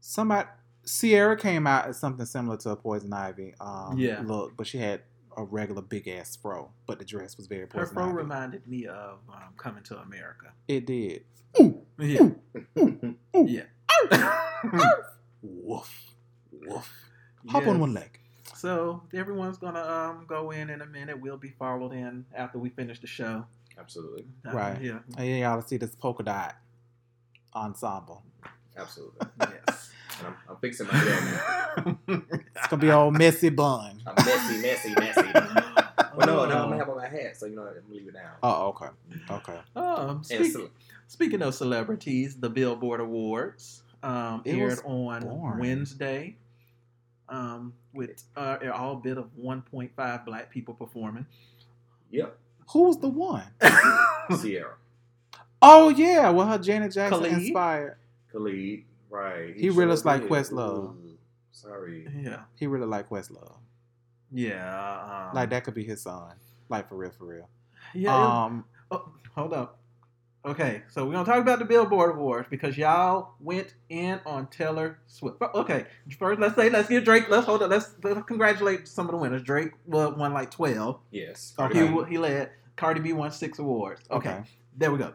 [0.00, 0.48] Somebody.
[0.86, 3.54] Ciara came out as something similar to a poison ivy.
[3.60, 4.22] Um, Yeah.
[4.24, 5.02] Look, but she had
[5.36, 8.86] a regular big ass fro, but the dress was very Her poison fro reminded me
[8.86, 10.52] of um, Coming to America.
[10.68, 11.24] It did.
[11.98, 12.28] Yeah.
[13.34, 13.62] yeah.
[15.42, 16.12] Woof.
[16.52, 16.92] Woof.
[17.48, 18.18] Hop on one leg.
[18.54, 21.20] So everyone's gonna um go in in a minute.
[21.20, 23.46] We'll be followed in after we finish the show.
[23.78, 24.24] Absolutely.
[24.46, 24.80] Uh, Right.
[24.80, 24.98] Yeah.
[25.18, 26.56] And y'all see this polka dot
[27.54, 28.22] ensemble.
[28.76, 29.26] Absolutely.
[29.40, 29.75] Yes.
[30.18, 31.98] And I'm, I'm fixing my hair now.
[32.56, 34.00] It's gonna be all messy bun.
[34.06, 35.22] I'm messy, messy, messy.
[36.16, 38.08] Well, no, no, I'm gonna have on my hat, so you know I'm gonna leave
[38.08, 38.32] it down.
[38.42, 38.86] Oh, okay.
[39.30, 39.58] Okay.
[39.76, 40.70] Um, speak, so-
[41.06, 45.58] speaking of celebrities, the Billboard Awards um, aired on boring.
[45.60, 46.36] Wednesday
[47.28, 51.26] um, with uh, all bit of 1.5 black people performing.
[52.10, 52.38] Yep.
[52.70, 53.44] Who was the one?
[54.40, 54.74] Ciara,
[55.62, 57.32] Oh yeah, well her Janet Jackson Khalid?
[57.32, 57.96] inspired.
[58.32, 59.54] Khalid, right?
[59.56, 60.30] He really sure like did.
[60.30, 60.96] Questlove.
[60.96, 61.18] Ooh,
[61.52, 62.06] Sorry.
[62.20, 63.56] yeah, He really liked Questlove.
[64.32, 66.32] yeah, um, Like that could be his son.
[66.68, 67.48] Like for real, for real.
[67.94, 68.14] Yeah.
[68.44, 69.78] Um, oh, hold up.
[70.44, 74.98] Okay, so we're gonna talk about the Billboard Awards because y'all went in on Taylor
[75.08, 75.38] Swift.
[75.42, 75.86] Okay,
[76.20, 77.28] first let's say let's give Drake.
[77.28, 77.70] Let's hold up.
[77.70, 79.42] Let's, let's congratulate some of the winners.
[79.42, 81.00] Drake well, won like twelve.
[81.10, 81.52] Yes.
[81.58, 81.88] Okay.
[81.88, 82.50] He he led.
[82.76, 84.02] Cardi B won six awards.
[84.08, 84.42] Okay, okay.
[84.76, 85.14] there we go.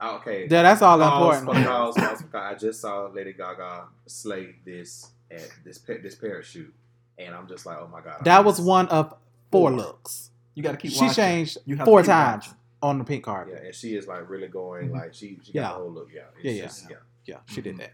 [0.00, 0.46] Ah, Okay.
[0.50, 1.66] Yeah, that's all Pause, important.
[1.66, 2.26] pause, pause, pause.
[2.34, 6.72] I just saw Lady Gaga slay this at this this parachute,
[7.18, 8.24] and I'm just like, oh my god.
[8.24, 9.10] That was one of
[9.52, 9.72] four Four.
[9.72, 10.30] looks.
[10.54, 10.92] You got to keep.
[10.92, 11.14] She watching.
[11.14, 12.58] changed You have four times watching.
[12.82, 13.48] on the pink card.
[13.50, 14.92] Yeah, and she is like really going Mhm.
[14.92, 15.62] like she she Yeah.
[15.62, 16.08] got the whole look.
[16.12, 16.22] Yeah.
[16.36, 16.62] It's Yeah, yeah.
[16.62, 16.96] just- yeah.
[17.26, 17.88] Yeah, she did Mhm.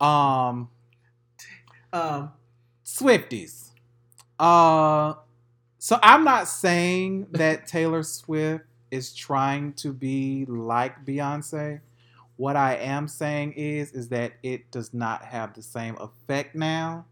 [0.00, 0.04] that.
[0.04, 0.70] Um,
[1.92, 2.32] Um,
[2.84, 3.70] Swifties.
[4.38, 5.14] Uh,
[5.78, 11.80] so I'm not saying that Taylor Swift is trying to be like Beyonce.
[12.36, 17.06] What I am saying is is that it does not have the same effect now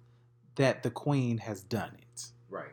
[0.57, 2.27] that the Queen has done it.
[2.49, 2.73] Right.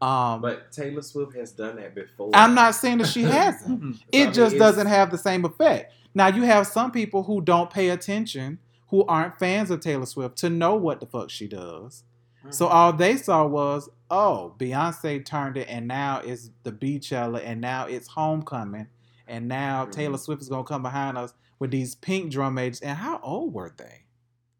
[0.00, 2.30] Um, But Taylor Swift has done that before.
[2.34, 3.96] I'm not saying that she hasn't.
[3.96, 5.92] So, I it mean, just doesn't have the same effect.
[6.14, 10.36] Now you have some people who don't pay attention, who aren't fans of Taylor Swift,
[10.38, 12.04] to know what the fuck she does.
[12.50, 17.60] So all they saw was, oh, Beyonce turned it, and now it's the Beachella, and
[17.60, 18.86] now it's Homecoming,
[19.26, 19.92] and now Mhm.
[19.92, 22.80] Taylor Swift is gonna come behind us with these pink drum majors.
[22.80, 24.04] And how old were they?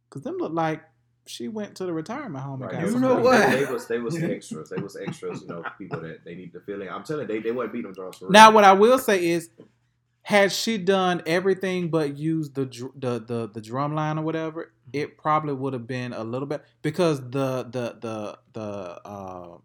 [0.09, 0.83] Because them look like
[1.27, 2.55] she went to the retirement home.
[2.63, 2.81] and Right.
[2.81, 3.51] got They You know what?
[3.51, 4.71] They, they was they was extras.
[4.71, 5.43] They was extras.
[5.43, 6.89] You know, people that they need to fill in.
[6.89, 8.33] I'm telling you, they they wasn't beating them drums for real.
[8.33, 9.51] Now, what I will say is,
[10.29, 14.73] had she done everything but used the dr- the the, the drum line or whatever,
[14.93, 18.61] it probably would have been a little bit because the the the the
[19.09, 19.59] uh,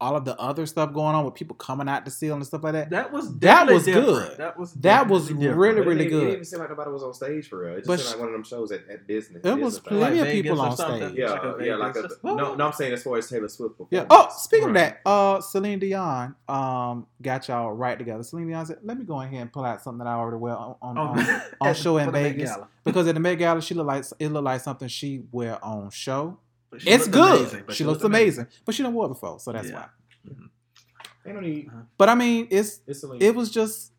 [0.00, 2.62] all of the other stuff going on with people coming out to seal and stuff
[2.64, 2.90] like that.
[2.90, 4.06] That was That was different.
[4.06, 4.36] good.
[4.38, 5.58] That was That was definitely different.
[5.60, 6.20] really, But it really didn't- It good.
[6.20, 7.72] didn't even seem like nobody was on stage for real.
[7.74, 9.40] It just But seemed like one of them shows at, at Disney.
[9.40, 10.20] There was plenty thing.
[10.20, 11.12] of Vegas people on stage.
[11.14, 12.16] Yeah, Like a yeah, like a, Vegas.
[12.24, 12.66] no, no.
[12.66, 14.06] I'm saying as far as Taylor Swift Yeah.
[14.10, 14.88] Oh, speaking Right.
[14.88, 18.22] of that, uh, Celine Dion, um, got y'all right together.
[18.22, 20.38] Celine Dion said, "Let me go in here and pull out something that I already
[20.38, 22.68] wear on on, Oh, on, on show in for Vegas Gala.
[22.84, 25.90] because at the Met Gala she looked like it looked like something she wear on
[25.90, 26.38] show.
[26.70, 27.40] But it's good.
[27.40, 29.74] amazing, but she, looks amazing, but she done wore it before, so that's Yeah.
[29.74, 29.86] why.
[30.30, 30.46] Mm-hmm.
[31.26, 31.68] Ain't no need.
[31.68, 31.82] Uh-huh.
[31.98, 33.92] But I mean, it's It's it was just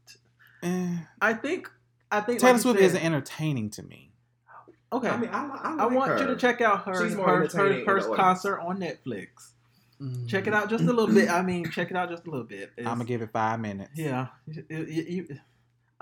[0.63, 0.97] eh.
[1.21, 1.69] I think
[2.09, 4.07] I think Taylor like Swift said- isn't entertaining to me.
[4.93, 5.07] Okay.
[5.07, 6.19] I mean, I, li- I, I want her.
[6.19, 9.51] you to check out her She's her, her first concert on Netflix.
[10.01, 10.27] Mm.
[10.27, 11.29] Check it out just a little bit.
[11.29, 12.71] I mean, check it out just a little bit.
[12.79, 13.91] I'm gonna give it five minutes.
[13.95, 15.39] Yeah, It- it- you-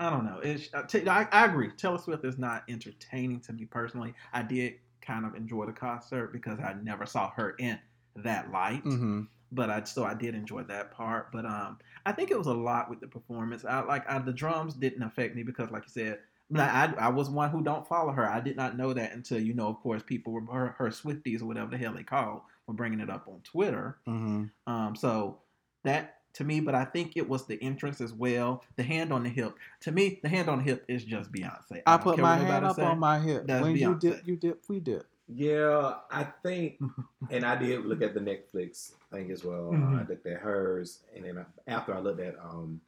[0.00, 0.38] I don't know.
[0.42, 1.70] It's, I, t- I I agree.
[1.76, 4.14] Taylor Swift is not entertaining to me personally.
[4.32, 4.76] I did
[5.10, 7.78] kind of enjoy the concert because I never saw her in
[8.16, 11.32] that light, hmm but I so I did enjoy that part.
[11.32, 13.64] But um, I think it was a lot with the performance.
[13.64, 16.20] I like I, the drums didn't affect me because, like you said.
[16.52, 18.28] I, I, I was one who don't follow her.
[18.28, 21.42] I did not know that until you know, of course, people were her, her Swifties
[21.42, 23.98] or whatever the hell they call were bringing it up on Twitter.
[24.04, 25.38] hmm Um, so
[25.84, 28.62] that to me, but I think it was the entrance as well.
[28.76, 29.54] The hand on the hip.
[29.80, 31.82] To me, the hand on the hip is just Beyonce.
[31.86, 32.82] I don't put my hand up say.
[32.84, 33.46] on my hip.
[33.46, 34.00] That's when you Beyonce.
[34.00, 35.06] dip, you dip, we dip.
[35.32, 36.80] Yeah, I think,
[37.30, 39.68] and I did look at the Netflix thing as well.
[39.72, 40.08] Uh, I Mhm.
[40.08, 42.80] looked at hers, and then after I looked at um,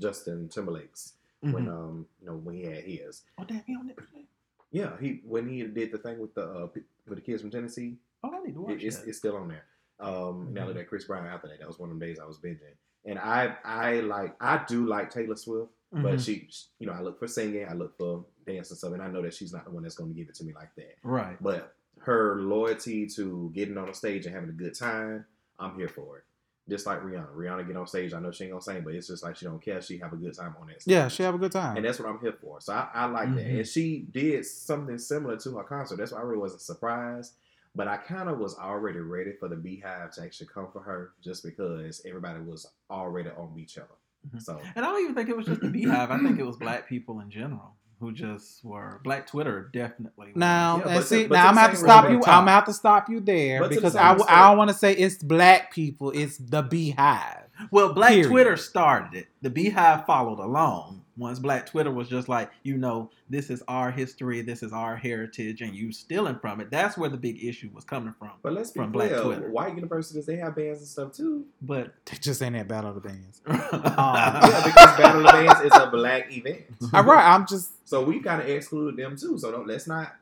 [0.00, 1.68] Justin Timberlake's when Mhm.
[1.68, 3.22] um, you know when he had his.
[3.38, 4.24] Oh damn, he on Netflix.
[4.70, 6.68] Yeah, he when he did the thing with the uh,
[7.06, 9.08] with the kids from Tennessee, Oh, I need to watch it, it's, that.
[9.08, 9.64] it's still on there.
[10.00, 10.66] Um, and I Mhm.
[10.68, 11.58] looked at Chris Brown after that.
[11.58, 14.86] That was one of the days I was binging, and I I like I do
[14.86, 16.24] like Taylor Swift, but Mhm.
[16.24, 19.08] she you know I look for singing, I look for dance and stuff, and I
[19.08, 20.96] know that she's not the one that's going to give it to me like that.
[21.02, 21.36] right.
[21.42, 25.26] But her loyalty to getting on a stage and having a good time,
[25.58, 26.24] I'm here for it.
[26.68, 27.34] Just like Rihanna.
[27.34, 29.46] Rihanna get on stage, I know she ain't gonna sing, but it's just like she
[29.46, 29.80] don't care.
[29.82, 30.92] She have a good time on that stage.
[30.92, 31.76] Yeah, she have a good time.
[31.76, 32.60] and that's what I'm here for.
[32.60, 33.44] So I, I like that.
[33.46, 33.56] Mhm.
[33.58, 35.96] And she did something similar to her concert.
[35.96, 37.34] That's why I really wasn't surprised.
[37.78, 41.12] But I kind of was already ready for the Beehive to actually come for her,
[41.22, 43.96] just because everybody was already on Beachella.
[44.34, 44.42] Mhm.
[44.42, 46.10] So And I don't even think it was just the Beehive.
[46.10, 50.32] I think it was black people in general who just were black Twitter definitely.
[50.34, 52.16] Now, Yeah, and but see, but now I'm gonna have to stop way- you.
[52.18, 54.24] I'm gonna have to stop you there But to the because I, I, w- I
[54.26, 56.10] extent- don't want to say it's black people.
[56.10, 57.47] It's the Beehive.
[57.70, 58.28] Well, Black Period.
[58.30, 59.26] Twitter started it.
[59.42, 61.04] The Beehive followed along.
[61.16, 64.94] Once Black Twitter was just like, you know, this is our history, this is our
[64.94, 66.70] heritage, and you stealing from it.
[66.70, 68.30] That's where the big issue was coming from.
[68.40, 69.50] but let's be From Black clear, Twitter.
[69.50, 71.44] white universities they have bands and stuff too.
[71.60, 73.40] But They just ain't that battle of the bands.
[73.48, 76.60] Um, yeah, because Battle of the Bands is a black event.
[76.94, 79.36] All right, I'm just So we kind of exclude them too.
[79.38, 80.14] So don't let's not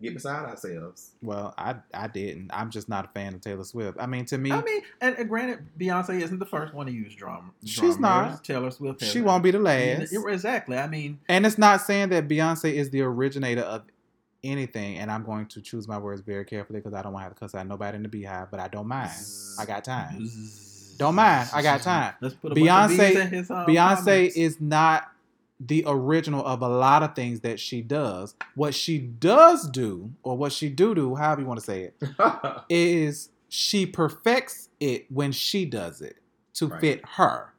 [0.00, 1.12] get beside ourselves.
[1.22, 2.50] well, I I didn't.
[2.52, 3.98] I'm just not a fan of Taylor Swift.
[4.00, 6.92] I mean, to me, I mean, and, and granted, Beyonce isn't the first one to
[6.92, 7.52] use drum.
[7.64, 8.44] She's not.
[8.44, 9.00] Taylor Swift.
[9.00, 10.12] has she won't be the last.
[10.12, 10.76] Yeah, Exactly.
[10.76, 13.82] I mean, And it's not saying that Beyonce is the originator of
[14.44, 14.98] anything.
[14.98, 17.34] And I'm going to choose my words very carefully because I don't want to have
[17.34, 19.10] to cuss out nobody in the Beehive, but I don't mind.
[19.58, 20.28] I got time.
[20.98, 21.48] Don't mind.
[21.52, 22.14] I got time.
[22.20, 24.36] Let's put a Beyonce- bunch of in his, um, Beyonce comments.
[24.36, 25.08] is not
[25.60, 28.34] the original of a lot of things that she does.
[28.54, 31.96] What she does do, or what she do do, however you want to say it,
[32.68, 36.16] is she perfects it when she does it
[36.54, 36.80] to Right.
[36.80, 37.54] fit her.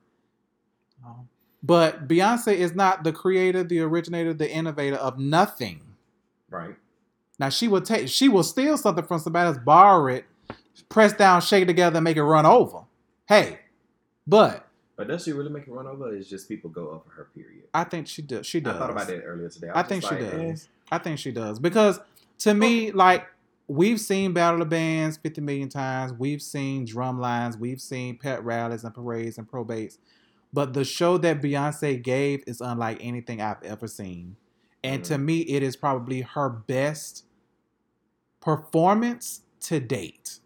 [1.05, 1.25] Oh.
[1.61, 5.81] But Beyonce is not the creator, the originator, the innovator of nothing.
[6.49, 6.75] right.
[7.37, 10.25] Now she will take she will steal something from somebody else, borrow it,
[10.89, 12.81] press down, shake it together, and make it run over.
[13.27, 13.59] Hey,
[14.27, 14.67] but
[14.99, 16.09] But does she really make it run over?
[16.09, 17.63] Or is just people go over her period?
[17.73, 18.45] I think she does.
[18.45, 18.75] She does.
[18.75, 19.69] I thought about that earlier today.
[19.69, 20.49] I was think she like, eh.
[20.49, 20.67] does.
[20.91, 22.01] I think she does because
[22.39, 23.25] to me, like
[23.69, 26.11] we've seen Battle of the Bands 50 million times.
[26.11, 27.55] We've seen drum lines.
[27.55, 29.99] We've seen pet rallies and parades and probates.
[30.51, 34.35] But the show that Beyonce gave is unlike anything I've ever seen.
[34.83, 37.23] And to me, it is probably her best
[38.41, 40.39] performance to date.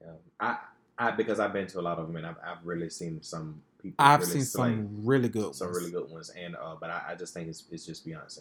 [0.00, 0.12] Yeah.
[0.38, 0.58] I,
[0.98, 3.60] I because I've been to a lot of them and I've, I've really seen some
[3.82, 3.96] people.
[4.04, 5.78] I've really seen slay some really good some ones.
[5.78, 8.40] really good ones, and uh, but I, I just think it's, it's just Beyonce.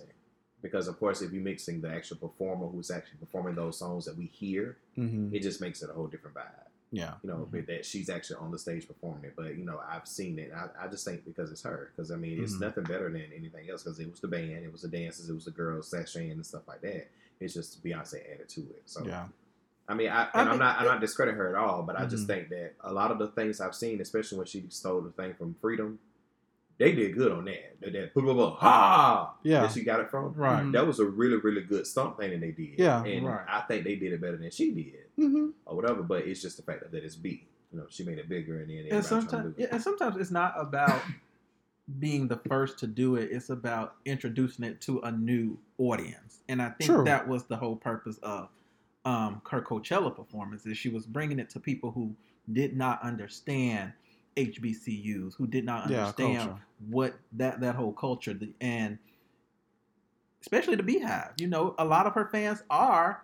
[0.61, 4.17] Because of course, if you're mixing the actual performer who's actually performing those songs that
[4.17, 6.43] we hear, hmm it just makes it a whole different vibe.
[6.91, 7.15] Yeah.
[7.23, 7.65] You know, Mm-hmm.
[7.67, 9.33] that she's actually on the stage performing it.
[9.35, 10.51] But you know, I've seen it.
[10.55, 11.91] I, I just think because it's her.
[11.95, 12.61] Because I mean, it's Mhm.
[12.61, 13.83] nothing better than anything else.
[13.83, 16.45] Because it was the band, it was the dances, it was the girls sashaying and
[16.45, 17.07] stuff like that.
[17.41, 18.83] It's just Beyonce added to it.
[18.85, 19.25] So Yeah.
[19.87, 21.95] I mean, I, I and I'm mean, not I'm not discrediting her at all, but
[21.99, 22.27] I just Mhm.
[22.27, 25.33] think that a lot of the things I've seen, especially when she stole the thing
[25.35, 25.99] from Freedom,
[26.77, 27.79] they did good on that.
[27.81, 29.61] That, that blah, blah, blah, ha Yeah.
[29.61, 30.33] that she got it from.
[30.33, 30.63] Right.
[30.65, 30.71] Mhm.
[30.73, 32.79] That was a really really good stunt thing that they did.
[32.79, 33.45] Yeah, and right.
[33.47, 36.01] I think they did it better than she did hmm or whatever.
[36.03, 37.47] But it's just the fact that it's B.
[37.71, 39.67] You know, she made it bigger, and then and everybody trying to sometimes do yeah,
[39.67, 39.71] it.
[39.73, 41.03] and sometimes it's not about
[41.99, 46.59] being the first to do it it's about introducing it to a new audience and
[46.59, 47.03] i think True.
[47.03, 48.49] that was the whole purpose of
[49.05, 50.77] um her coachella performances.
[50.77, 52.13] she was bringing it to people who
[52.51, 53.93] did not understand
[54.35, 56.61] hbcus who did not understand Culture.
[56.89, 58.97] what that that whole culture the, and
[60.41, 63.23] especially the Beyhive you know a lot of her fans are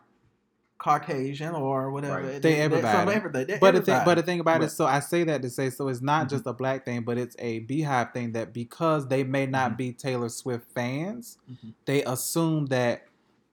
[0.78, 2.42] caucasian or whatever Right.
[2.42, 3.12] They some everybody.
[3.16, 5.50] everything they're But the thing, but the thing about it, so I say that to
[5.52, 6.30] say, so it's not Mhm.
[6.32, 9.78] just a black thing, but it's a Beyhive thing that because they may not Mhm.
[9.78, 11.74] be Taylor Swift fans, Mhm.
[11.86, 13.06] they assume that,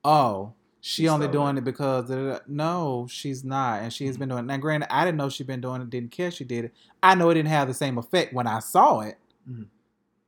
[0.05, 1.59] oh, she only doing it.
[1.61, 2.11] it because
[2.47, 4.47] no, she's not, and she has been doing it.
[4.47, 6.75] Now, granted, I didn't know she'd been doing it, didn't care she did it.
[7.03, 9.19] I know it didn't have the same effect when I saw it,
[9.51, 9.67] Mhm.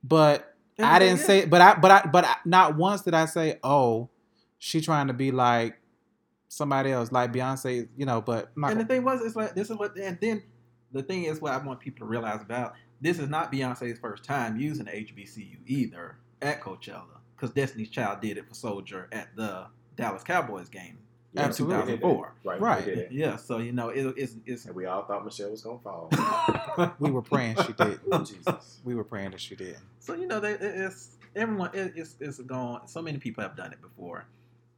[0.03, 3.01] but And I didn't thing say, is- but I, but I, but I, not once
[3.01, 4.09] did I say, oh,
[4.57, 5.79] she trying to be like
[6.47, 8.21] somebody else, like Beyonce, you know.
[8.21, 10.43] But and the thing was, it's like this is what, and then
[10.91, 14.23] the thing is, what I want people to realize about this is not Beyonce's first
[14.23, 19.67] time using HBCU either at Coachella, because Destiny's Child did it for Soldier at the
[19.95, 20.97] Dallas Cowboys game
[21.33, 21.93] in Absolutely.
[21.93, 22.33] they 2004.
[22.43, 22.85] Right, Right.
[22.85, 23.07] They.
[23.11, 24.65] Yeah, so you know, it, it's it's.
[24.65, 26.09] And we all thought Michelle was gonna fall.
[26.99, 27.99] we were praying she did.
[28.11, 28.79] Oh, Jesus.
[28.83, 29.77] We were praying that she did.
[29.99, 31.69] so you know, they, it's everyone.
[31.73, 32.87] It, it's it's gone.
[32.87, 34.25] So many people have done it before,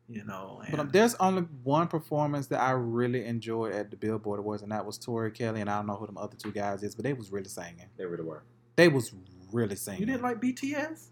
[0.07, 0.61] you know.
[0.63, 4.61] And, But um, there's only one performance that I really enjoyed at the Billboard Awards,
[4.61, 6.93] and that was Tori Kelly, and I don't know who them other two guys is,
[6.93, 7.87] but they was really singing.
[7.97, 8.43] They really were.
[8.75, 9.11] They was
[9.51, 10.01] really singing.
[10.01, 11.07] you didn't like BTS,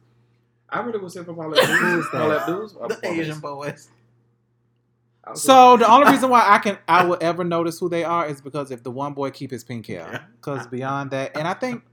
[0.72, 2.04] I really was here for Paula Abdul.
[2.12, 3.90] Paula Abdul's the Asian boys.
[5.24, 8.04] I was So the only reason why I can I will ever notice who they
[8.04, 10.28] are is because if the one boy keep his pink hair.
[10.38, 11.84] Because beyond that, and I think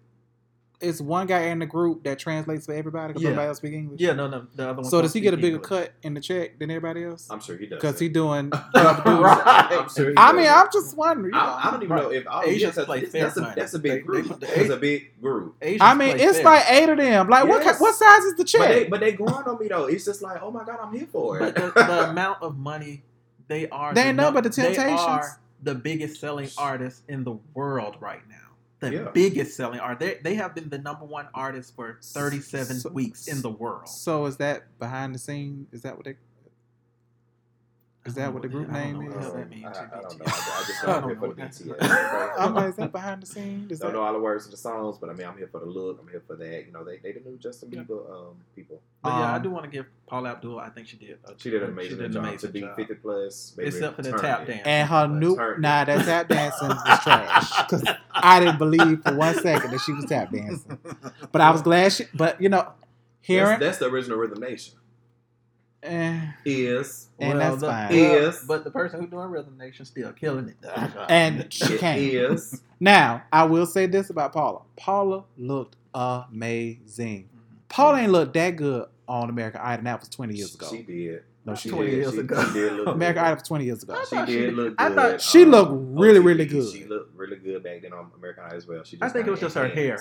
[0.81, 3.31] it's one guy in the group that translates for everybody because Yeah.
[3.31, 4.01] everybody else speak English.
[4.01, 4.85] Yeah, no, no, the other one.
[4.91, 5.69] So does he get a bigger English.
[5.69, 7.27] cut in the check than everybody else?
[7.31, 7.79] I'm sure he does.
[7.79, 8.05] Because that.
[8.05, 8.51] he doing.
[8.75, 9.67] Right.
[9.73, 10.47] I'm sure he I does mean.
[10.49, 11.35] I'm just wondering.
[11.35, 11.45] you know.
[11.45, 12.03] I, I don't even Right.
[12.05, 14.29] know if all Asians yes, play that's, fair that's, a, that's a big they group.
[14.29, 15.57] put That's a big group.
[15.63, 16.45] Asians I mean, it's fair.
[16.45, 17.29] like eight of them.
[17.29, 17.81] Like, what Yes.
[17.81, 18.61] what size is the check?
[18.61, 19.87] But they, but they growing on me though.
[19.87, 21.55] It's just like, oh my god, I'm here for But it.
[21.57, 23.03] the, the amount of money
[23.49, 23.95] they are.
[23.95, 25.01] They the ain't nothing num- but the They Temptations.
[25.01, 28.37] are the biggest selling artists in the world right now.
[28.81, 29.11] The Yeah.
[29.13, 29.99] biggest selling art.
[29.99, 33.89] They they have been the number one artist for 37 So- weeks in the world.
[33.89, 35.67] So is that behind the scene?
[35.73, 36.17] Is that what they?
[38.07, 39.25] Is that what the group name know what the is?
[39.25, 40.25] hell that Um, means I, don't know.
[40.27, 42.39] I, I just I know don't I'm here know for what the that- BTS.
[42.39, 43.67] I'm like, is that behind the scene?
[43.69, 43.99] Is Don't that?
[43.99, 45.99] know all the words of the songs, but I mean, I'm here for the look.
[46.01, 46.65] I'm here for that.
[46.67, 47.81] You know, they they the new Justin Yeah.
[47.83, 48.81] Bieber um, people.
[49.03, 50.59] But yeah, I Um, do want to give Paula Abdul.
[50.59, 51.19] I think she did.
[51.25, 53.51] a- She did an amazing did an job amazing to be 50 plus.
[53.57, 54.63] Baby, Except for the tap dance.
[54.65, 59.03] And her But new turned nah, that tap dancing was trash because I didn't believe
[59.03, 60.79] for one second that she was tap dancing.
[61.31, 62.05] But I was glad she.
[62.15, 62.75] But you know, That's,
[63.21, 64.75] hearing that's the original Rhythm Nation.
[65.83, 67.93] Eh, Is and that's the- fine.
[67.93, 70.57] Is- but the person who doing Rhythm Nation still killing it.
[71.09, 72.01] And she can't.
[72.01, 72.61] is.
[72.81, 74.61] Now I will say this about Paula.
[74.77, 77.29] Paula looked amazing.
[77.69, 79.79] Paula ain't looked that good on American Idol.
[79.79, 80.69] and That was twenty years ago.
[80.71, 81.23] She did.
[81.45, 81.97] No, she 20 did.
[81.97, 82.45] years she, ago.
[82.47, 83.25] She did look American.
[83.25, 83.95] Idol was twenty years ago.
[83.95, 84.97] I She did she- look I good.
[84.97, 86.25] thought- She on looked really, OTV.
[86.25, 86.73] really good.
[86.73, 88.85] She looked really good back then on American Idol as well.
[88.85, 89.99] She I think it was just her hair.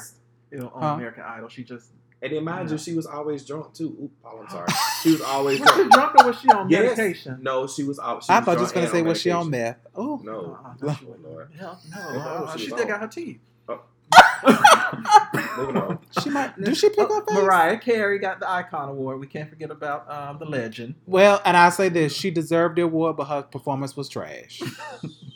[0.51, 0.87] You know, on Huh?
[0.95, 2.73] American Idol, she just And then mind Yeah.
[2.73, 3.95] you, she was always drunk too.
[4.01, 4.67] Oop, Paul, I'm sorry.
[5.03, 5.91] She was always was she drunk.
[5.93, 6.97] drunk or was she on Yes.
[6.97, 7.37] medication?
[7.41, 8.23] No, she was out.
[8.23, 9.81] She I was thought you was drunk gonna say was she on medication.
[9.83, 9.91] meth?
[9.95, 10.57] Oh, No.
[10.63, 11.17] Oh, not sure.
[11.23, 11.51] Lord.
[11.57, 12.87] Hell, no, uh, she she still on.
[12.87, 13.39] got her teeth.
[15.57, 15.99] Moving on.
[16.21, 16.59] she might.
[16.61, 17.27] Do she pick Oh, up?
[17.29, 17.35] face?
[17.37, 19.19] Mariah Carey got the Icon Award.
[19.19, 20.95] We can't forget about um, the legend.
[21.05, 24.61] Well, and I say this: she deserved the award, but her performance was trash.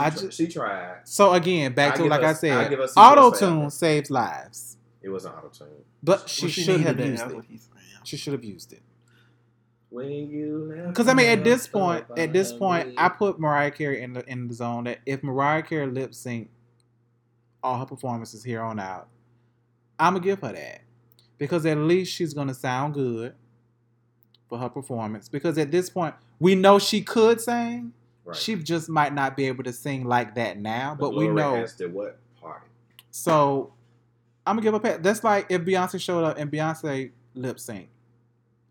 [0.00, 1.00] She, I tr- ju- she tried.
[1.04, 3.30] So again, back I to like I us- I said, give us C plus auto
[3.38, 5.68] tune saves lives, It wasn't auto tune.
[6.02, 7.34] but she Well, should have used it.
[7.34, 7.44] what.
[8.04, 8.82] She should have used it.
[9.90, 12.94] When you Because I mean, at this point, at this about point.
[12.96, 16.48] I put Mariah Carey in the in the zone that if Mariah Carey lip sync
[17.62, 19.08] all her performances here on out,
[19.98, 20.82] I'm gonna give her that
[21.38, 23.34] because at least she's gonna sound good
[24.48, 25.28] for her performance.
[25.28, 27.92] Because at this point, we know she could sing.
[28.30, 28.38] Right.
[28.38, 31.54] She just might not be able to sing like that now, but, we Laura know.
[31.56, 32.66] Has to what party?
[33.10, 33.72] So
[34.46, 35.02] I'm gonna give a pat.
[35.02, 37.88] That's like if Beyonce showed up and Beyonce lip sync.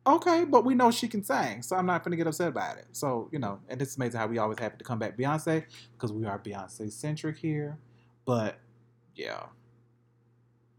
[0.07, 2.85] Okay, but we know she can sing, so I'm not gonna get upset about it.
[2.93, 6.13] So you know, and it's amazing how we always have to come back Beyonce because
[6.13, 7.77] we are Beyonce centric here.
[8.25, 8.57] But
[9.13, 9.43] yeah,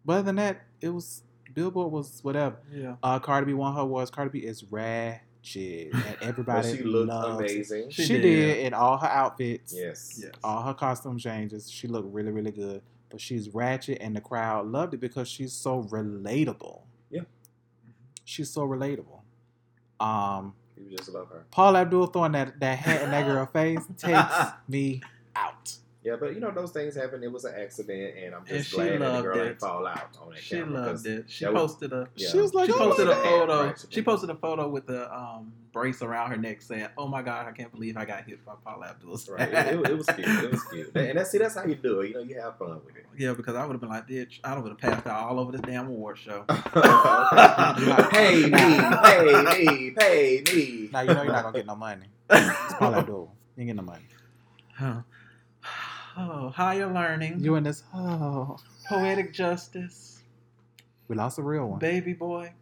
[0.06, 1.22] but other than that, it was
[1.52, 2.56] Billboard was whatever.
[2.72, 2.96] Yeah.
[3.02, 4.10] Uh, Cardi B won her awards.
[4.10, 4.64] Cardi B is
[5.42, 7.54] ratchet, and But everybody she looked loves it.
[7.54, 7.90] amazing.
[7.90, 8.22] She, She did.
[8.22, 8.58] did.
[8.66, 10.18] in all her outfits Yes.
[10.22, 10.32] Yes.
[10.44, 11.70] all her costume changes.
[11.70, 12.82] She looked really, really good.
[13.08, 16.82] But she's ratchet, and the crowd loved it because she's so relatable.
[17.10, 17.22] Yeah.
[18.24, 19.20] she's so relatable.
[19.98, 21.44] Um, You just love her.
[21.50, 24.32] Paula Abdul throwing that that hat in that girl face takes
[24.68, 25.02] me
[25.34, 25.74] out.
[26.02, 27.22] Yeah, but you know those things happen.
[27.22, 29.44] It was an accident, and I'm And just she glad that the girl it.
[29.44, 30.78] didn't fall out on that She camera.
[30.86, 31.24] 'cause loved it.
[31.30, 32.08] She that was- posted a.
[32.16, 32.28] yeah.
[32.30, 33.64] She was like, She "Oh posted my a photo.
[33.66, 33.84] Right.
[33.90, 37.46] She posted a photo with the um, brace around her neck, saying, "Oh my God,
[37.48, 39.46] I can't believe I got hit by Paula Abdul's." Right.
[39.46, 40.20] It, it, it was cute.
[40.26, 40.90] It was cute.
[40.96, 42.08] And that's see, that's how you do it.
[42.08, 43.04] You know, you have fun with it.
[43.18, 45.52] yeah, because I would have been like, "Bitch, I would have passed out all over
[45.52, 48.50] this damn award show." pay me,
[49.02, 50.88] pay me, pay me.
[50.92, 52.06] Now you know you're not gonna get no money.
[52.30, 53.30] It's Paula Abdul.
[53.56, 54.04] You ain't getting no money.
[54.74, 55.02] Huh.
[56.22, 57.82] Oh, higher learning, You in this?
[57.94, 60.22] Oh, poetic justice,
[61.08, 61.78] we lost a real one.
[61.78, 62.52] baby boy,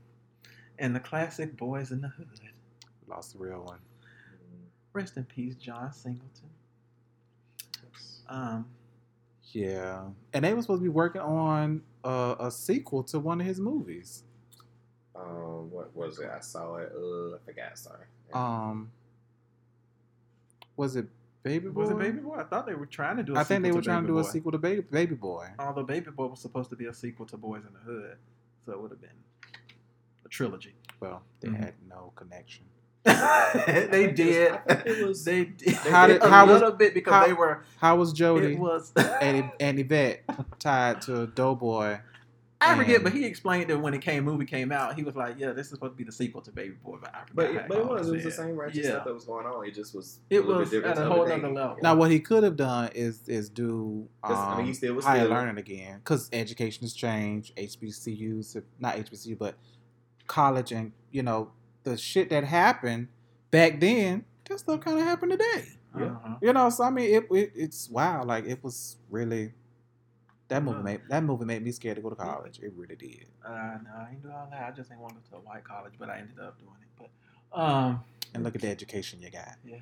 [0.78, 2.28] and the classic Boyz n the Hood.
[2.40, 3.78] We lost a real one.
[4.92, 6.50] Rest in peace, John Singleton.
[8.28, 8.66] Um,
[9.52, 10.02] Yeah,
[10.32, 13.58] and they were supposed to be working on a, a sequel to one of his
[13.58, 14.22] movies.
[15.16, 16.30] Um, what was it?
[16.32, 16.92] I saw it.
[16.94, 17.76] Uh, I forgot.
[17.78, 18.04] Sorry.
[18.32, 18.92] Um,
[20.76, 21.06] was it
[21.42, 21.80] Baby Boy?
[21.82, 22.36] was it Baby Boy?
[22.36, 23.34] I thought they were trying to do.
[23.34, 25.48] A I think they were trying to Baby do a sequel to Baby Baby Boy.
[25.58, 28.16] Although Baby Boy was supposed to be a sequel to Boyz n the Hood,
[28.66, 29.10] so it would have been
[30.24, 30.74] a trilogy.
[31.00, 31.56] Well, they Mhm.
[31.58, 32.64] had no connection.
[33.04, 34.52] they think it did.
[34.52, 35.74] was- it was- They did.
[35.76, 37.62] How did- a how was- bit because how- they were.
[37.80, 38.92] How was Jody It was.
[38.96, 40.24] and, and Yvette
[40.58, 41.98] tied to Doughboy?
[42.60, 45.14] I forget, and- but he explained that when it came movie came out, he was
[45.14, 47.34] like, "Yeah, this is supposed to be the sequel to Baby Boy." But I forgot
[47.34, 48.90] But it, but it was it was the same ratchet Yeah.
[48.90, 49.64] stuff that was going on.
[49.66, 51.54] It just was It a was bit different at a whole other nother day.
[51.54, 51.76] level.
[51.82, 54.94] Now, what he could have done is is do 'Cause, I mean, um, he still
[54.94, 57.52] was higher still- learning again because education has changed.
[57.56, 59.54] HBCUs, not HBCU, but
[60.26, 61.52] college and you know
[61.84, 63.08] the shit that happened
[63.50, 64.24] back then.
[64.48, 65.64] That stuff kind of happened today.
[65.96, 66.04] Yeah.
[66.06, 66.36] Uh-huh.
[66.42, 68.24] You know, so I mean, it, it it's wow.
[68.24, 69.52] Like it was really
[70.48, 70.82] that movie Uh-huh.
[70.84, 72.58] made that movie made me scared to go to college.
[72.62, 73.26] It really did.
[73.44, 73.50] Uh,
[73.84, 74.62] no, I didn't do all that.
[74.62, 76.72] I just didn't want to go to a white college, but I ended up doing
[76.82, 77.08] it.
[77.52, 79.56] But um, And look at the education you got.
[79.64, 79.76] yeah,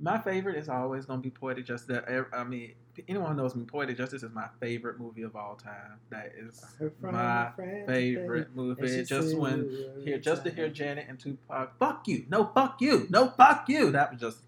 [0.00, 2.00] my favorite is always going to be Poetic Justice.
[2.32, 2.74] I mean,
[3.08, 5.98] anyone who knows me, Poetic Justice is my favorite movie of all time.
[6.10, 7.50] That is I heard from my
[7.86, 9.04] favorite today, movie.
[9.04, 9.68] Just when
[10.04, 10.68] here, just to hear.
[10.68, 13.90] Janet and Tupac, fuck you, no, fuck you, no, fuck you.
[13.90, 14.38] That was just,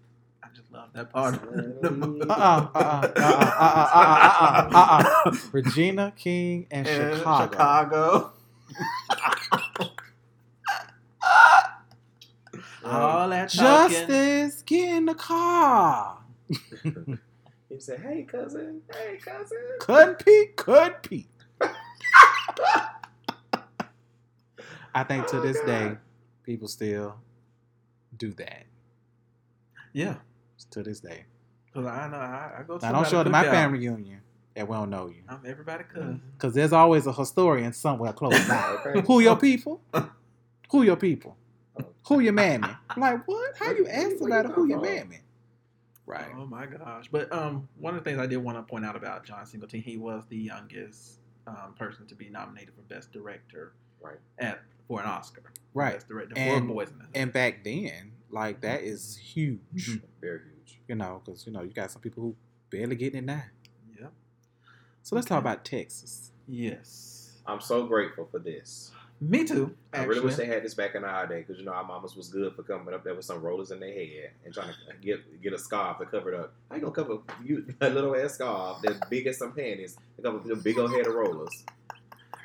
[0.43, 1.35] I just love that part.
[1.35, 1.41] of
[1.81, 2.21] the movie.
[2.21, 3.51] Uh-uh, uh-uh, uh-uh.
[3.59, 5.37] uh-uh, uh-uh, uh-uh.
[5.51, 7.51] Regina King and, And Chicago.
[7.51, 8.31] Chicago.
[12.85, 13.95] All that talking.
[13.95, 16.19] Justice, get in the car.
[17.69, 21.29] He said, "Hey cousin, hey cousin." Couldn't Pete, couldn't Pete.
[24.93, 25.65] I think to Oh, this God.
[25.65, 25.97] day,
[26.43, 27.15] people still
[28.17, 28.65] do that.
[29.93, 30.15] Yeah,
[30.71, 31.25] To this day.
[31.67, 32.85] because I know I, I go to.
[32.85, 34.21] Now, don't show it to my family reunion
[34.55, 35.23] that we don't know you.
[35.29, 36.21] I'm everybody cousin.
[36.37, 39.01] Because there's always a historian somewhere close by.
[39.07, 39.81] Who your people?
[40.69, 41.35] Who your people?
[42.07, 42.67] Who your mammy?
[42.89, 43.55] I'm like, what?
[43.57, 44.53] How you Where- ask where about?
[44.53, 44.93] Who your from?
[44.95, 45.19] mammy?
[46.05, 46.25] Right.
[46.37, 47.05] Oh my gosh!
[47.11, 49.81] But um, one of the things I did want to point out about John Singleton,
[49.81, 54.17] he was the youngest um, person to be nominated for Best Director Right.
[54.39, 55.43] at for an Oscar.
[55.73, 55.93] Right.
[55.93, 57.11] Best Director And- for Boyz n the Hood.
[57.15, 59.59] And back then, like that is huge.
[59.75, 60.01] Mhm.
[60.19, 60.79] Very huge.
[60.87, 62.35] You know, because you know you got some people who
[62.69, 63.43] barely getting it now.
[63.99, 64.13] Yep.
[65.03, 66.31] So let's talk about Texas.
[66.47, 67.39] Yes.
[67.45, 68.91] I'm so grateful for this.
[69.23, 69.75] Me too.
[69.93, 72.15] I really wish they had this back in our day because you know our mamas
[72.15, 74.95] was good for coming up there with some rollers in their head and trying to
[74.99, 76.53] get get a scarf to cover it up.
[76.71, 80.23] I you gonna cover you a little ass scarf that's big as some panties to
[80.23, 81.63] cover the big old head of rollers?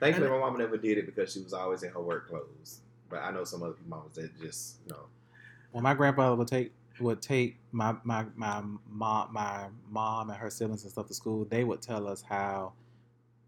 [0.01, 2.82] Thankfully, my mama never did it because she was always in her work clothes.
[3.09, 5.07] But I know some other mamas that just you know.
[5.72, 10.48] When my grandfather would take would take my my my mom my mom and her
[10.50, 12.72] siblings and stuff to school, they would tell us how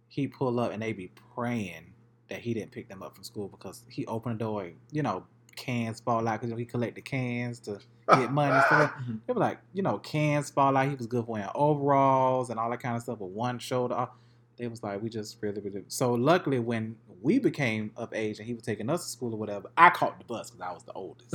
[0.09, 1.93] he pull up and they'd be praying
[2.29, 5.03] that he didn't pick them up from school because he opened the door, and, you
[5.03, 5.25] know,
[5.57, 7.79] cans fall out because he collected cans to
[8.11, 8.55] get money.
[8.55, 8.93] and stuff.
[9.01, 9.21] Mhm.
[9.27, 10.89] They were like, you know, cans fall out.
[10.89, 13.95] He was good for wearing overalls and all that kind of stuff with one shoulder.
[13.95, 14.11] off.
[14.59, 15.85] They was like, we just really, really.
[15.89, 19.39] So luckily, when we became of age and he was taking us to school or
[19.39, 21.35] whatever, I caught the bus because I was the oldest.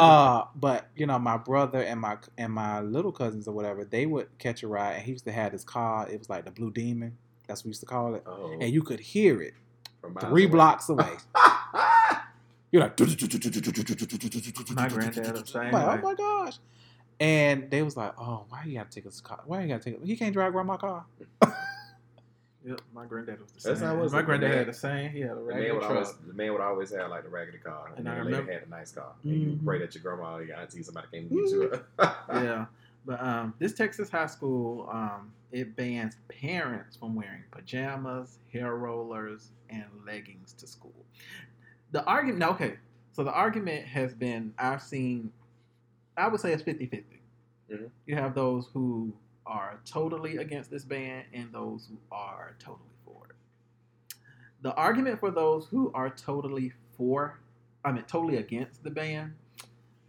[0.00, 4.06] uh, but you know, my brother and my and my little cousins or whatever, they
[4.06, 6.08] would catch a ride, and he used to have this car.
[6.10, 7.16] It was like the Blue Demon.
[7.46, 9.54] That's what we used to call it, oh, and you could hear it
[10.00, 10.52] from three away.
[10.52, 11.16] blocks away.
[12.72, 16.58] You're like, My granddad was saying, like, oh my gosh.
[17.18, 19.40] And they was like, oh, why you gotta take his car?
[19.44, 20.00] Why you gotta take it?
[20.04, 21.04] He can't drive around my car.
[22.64, 23.98] Yep, my granddad was the That's same.
[23.98, 24.12] was.
[24.12, 25.10] My The granddad man- had the same.
[25.12, 25.92] He had a The raggedy man, would truck.
[25.92, 28.24] always, the man would always have like the raggedy car, and, And then I the
[28.24, 29.12] remember- had a nice car.
[29.22, 29.64] And you Mhm.
[29.64, 31.72] pray that your grandma or your auntie somebody came and get you.
[31.98, 32.66] A, yeah,
[33.06, 39.50] but um, this Texas high school um, it bans parents from wearing pajamas, hair rollers,
[39.70, 40.92] and leggings to school.
[41.92, 42.76] The argument, okay,
[43.12, 45.32] so the argument has been I've seen,
[46.16, 47.20] I would say it's 50 50.
[47.70, 47.90] Mhm.
[48.06, 49.12] You have those who
[49.50, 54.16] are totally against this ban and those who are totally for it.
[54.62, 57.40] The argument for those who are totally for,
[57.84, 59.34] I mean, totally against the ban,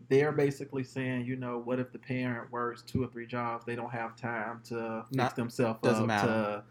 [0.10, 3.66] they're basically saying, you know, what if the parent works two or three jobs?
[3.66, 6.28] They don't have time to fix themselves up matter.
[6.28, 6.64] to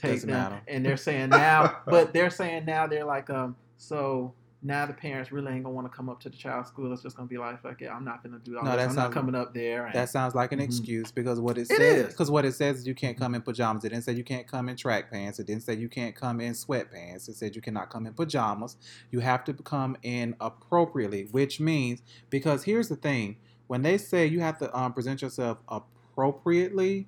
[0.00, 0.38] take Doesn't them.
[0.38, 0.62] matter.
[0.66, 4.32] And they're saying now, but they're saying now they're like, um, so
[4.66, 6.90] now the parents really ain't gonna want to come up to the child's school.
[6.92, 8.78] It's just gonna be like, fuck it, I'm not gonna do all No, this.
[8.80, 9.84] that I'm not coming up there.
[9.86, 10.64] And, That sounds like an Mhm.
[10.64, 12.12] excuse because what it It says is.
[12.12, 13.84] because what it says is you can't come in pajamas.
[13.84, 15.38] It didn't say you can't come in track pants.
[15.38, 17.28] It didn't say you can't come in sweatpants.
[17.28, 18.76] It said you cannot come in pajamas.
[19.10, 23.36] You have to come in appropriately, which means because here's the thing:
[23.66, 27.06] when they say you have to um, present yourself appropriately,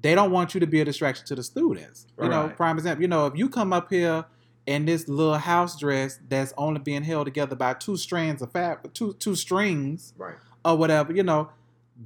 [0.00, 2.06] they don't want you to be a distraction to the students.
[2.20, 3.02] You know, prime example.
[3.02, 4.24] You know, if you come up here
[4.70, 8.94] in this little house dress that's only being held together by two strands of fabric,
[8.94, 10.36] two two strings right.
[10.64, 11.50] or whatever, you know,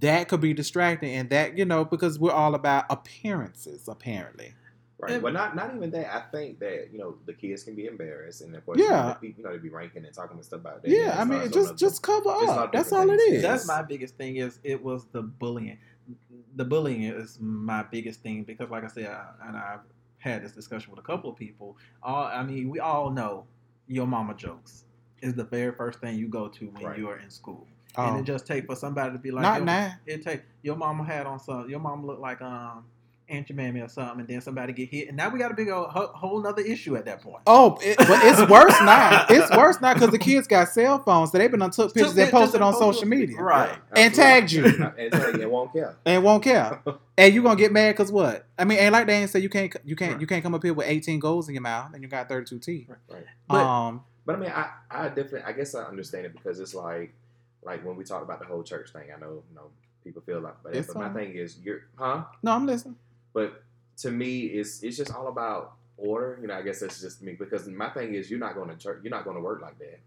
[0.00, 4.54] that could be distracting and that, you know, because we're all about appearances, apparently.
[4.98, 5.12] Right.
[5.12, 6.14] And- Well, not not even that.
[6.14, 8.84] I think that you know the kids can be embarrassed, and of course, Yeah.
[8.84, 10.90] you know, the people, you know, they be ranking and talking and stuff about that.
[10.90, 12.72] Yeah, I mean, starts just a- just cover it's a lot up.
[12.72, 13.36] That's all it things.
[13.36, 13.42] is.
[13.42, 14.36] That's my biggest thing.
[14.36, 15.76] Is it was the bullying.
[16.56, 19.80] The bullying is my biggest thing because, like I said, I, and I've
[20.24, 21.76] had this discussion with a couple of people.
[22.02, 23.44] All I mean, we all know
[23.86, 24.84] your mama jokes
[25.20, 26.98] is the very first thing you go to when Right.
[26.98, 27.66] you are in school,
[27.96, 29.92] and it just take for somebody to be like, not now.
[30.06, 31.68] It take your mama had on some.
[31.68, 32.84] Your mama looked like um
[33.28, 35.68] Aunt Mammy or something, and then somebody get hit, and now we got a big
[35.68, 37.42] old, whole, whole nother issue at that point.
[37.46, 39.26] Oh, it, but it's worse now.
[39.30, 41.94] It's worse now because the kids got cell phones, so they've been done took Took
[41.94, 43.70] pictures and posted on social media Right.
[43.96, 44.16] and absolutely.
[44.22, 45.96] tagged you and tag you and won't care.
[46.04, 46.82] and won't care.
[47.16, 48.46] And you gonna get mad because what?
[48.58, 50.20] I mean, ain't like they ain't say you can't you can't Right.
[50.20, 52.58] you can't come up here with 18 goals in your mouth and you got 32
[52.58, 52.88] teeth.
[53.08, 53.24] Right.
[53.48, 56.74] But- um, But I mean, I, I definitely, I guess I understand it because it's
[56.74, 57.12] like,
[57.62, 59.08] like when we talk about the whole church thing.
[59.14, 59.68] I know, you know,
[60.02, 62.24] people feel like, but, It's but my thing is, you're, huh?
[62.42, 62.96] no, I'm listening.
[63.34, 63.62] But
[63.98, 66.38] to me, it's it's just all about order.
[66.40, 68.76] You know, I guess that's just me because my thing is, you're not going to
[68.76, 70.00] church, you're not going to work like that.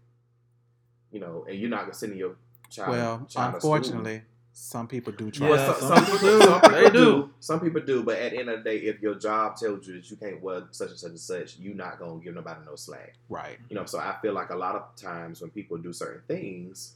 [1.12, 2.34] You know, and you're not going to send your
[2.70, 2.90] child.
[2.90, 4.22] Well, child to unfortunately,
[4.52, 5.50] some people do try.
[5.50, 6.42] Yeah, some, some some people people, do.
[6.42, 6.92] some people They do.
[6.92, 7.30] do.
[7.40, 9.94] Some people do, but at the end of the day, if your job tells you
[9.94, 12.74] that you can't work such and such and such, you're not gonna give nobody no
[12.74, 13.14] slack.
[13.28, 13.58] Right.
[13.68, 16.94] You know, so I feel like a lot of times when people do certain things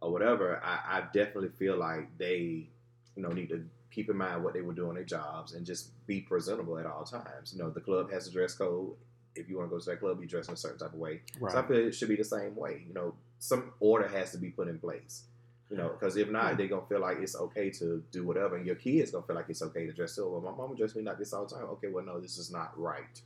[0.00, 2.68] or whatever, I, I definitely feel like they,
[3.16, 3.64] you know, need to
[3.94, 7.04] keep in mind what they were doing their jobs and just be presentable at all
[7.04, 7.52] times.
[7.52, 8.94] You know, the club has a dress code.
[9.36, 10.98] If you want to go to that club, you dress in a certain type of
[10.98, 11.22] way.
[11.40, 12.84] So I feel it should be the same way.
[12.86, 15.24] You know, some order has to be put in place.
[15.70, 18.66] You know, because if not, they're gonna feel like it's okay to do whatever, and
[18.66, 20.12] your kids gonna feel like it's okay to dress.
[20.12, 21.64] So, well, my mama dressed me like this all the time.
[21.64, 23.20] Okay, well, no, this is not right.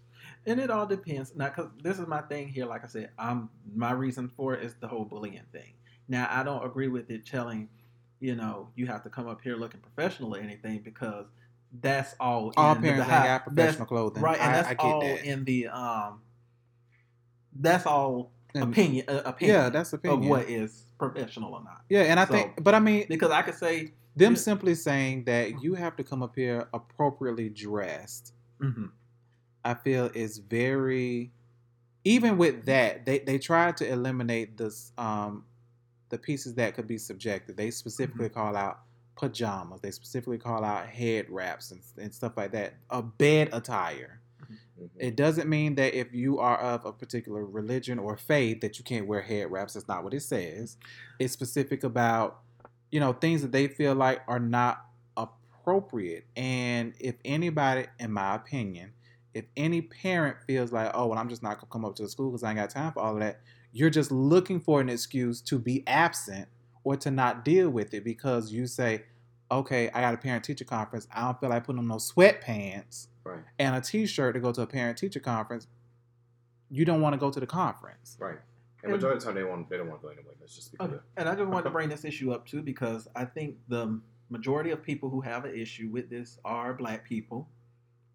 [0.47, 1.35] And it all depends.
[1.35, 2.65] Now, because this is my thing here.
[2.65, 5.75] Like I said, I'm my reason for it is the whole bullying thing.
[6.09, 7.69] Now, I don't agree with it telling,
[8.21, 11.27] you know, you have to come up here looking professional or anything because
[11.81, 12.53] that's all.
[12.57, 14.23] All in the parents ain't behind- got that's- professional clothing.
[14.23, 14.41] right?
[14.41, 15.25] And I, that's I get all that.
[15.25, 16.21] in the um.
[17.61, 19.05] That's all And- opinion.
[19.09, 19.57] Uh, opinion.
[19.57, 20.23] yeah, that's opinion.
[20.23, 21.83] of what is professional or not.
[21.89, 24.39] Yeah, and I So- think, but I mean, Because I could say, them Yeah.
[24.39, 28.91] simply saying that you have to come up here appropriately dressed, mhm,
[29.65, 31.33] I feel is very.
[32.05, 35.45] Even with that, they they tried to eliminate this um,
[36.09, 37.57] the pieces that could be subjective.
[37.57, 38.81] They specifically call out
[39.17, 39.81] pajamas.
[39.81, 42.75] They specifically call out head wraps and, and stuff like that.
[42.91, 44.21] A bed attire.
[44.81, 44.89] Mhm.
[44.97, 48.85] It doesn't mean that if you are of a particular religion or faith that you
[48.85, 49.75] can't wear head wraps.
[49.75, 50.77] That's not what it says.
[51.19, 52.41] It's specific about,
[52.91, 54.85] you know, things that they feel like are not
[55.17, 56.25] appropriate.
[56.37, 58.93] And if anybody, in my opinion,
[59.35, 62.09] if any parent feels like, oh, well, I'm just not gonna come up to the
[62.09, 63.41] school because I ain't got time for all of that,
[63.73, 66.49] you're just looking for an excuse to be absent
[66.85, 69.05] or to not deal with it because you say,
[69.51, 71.07] okay, I got a parent teacher conference.
[71.13, 73.41] I don't feel like putting on no sweatpants Right.
[73.59, 75.67] and a t shirt to go to a parent teacher conference.
[76.71, 78.17] You don't want to go to the conference.
[78.19, 78.39] Right.
[78.83, 80.33] And majority of the time they want they don't want to go anyway.
[80.41, 80.97] Let's just be Okay.
[81.17, 84.01] And I just wanted to bring this issue up too because I think the
[84.31, 87.49] majority of people who have an issue with this are black people.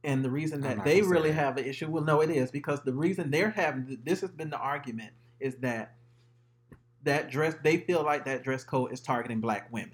[0.04, 1.36] And the reason that they really that.
[1.36, 4.49] have an issue, well, no, it is because the reason they're having this has been
[4.49, 5.12] the argument
[5.44, 5.96] is that
[7.04, 9.91] that dress they feel like that dress code is targeting black women.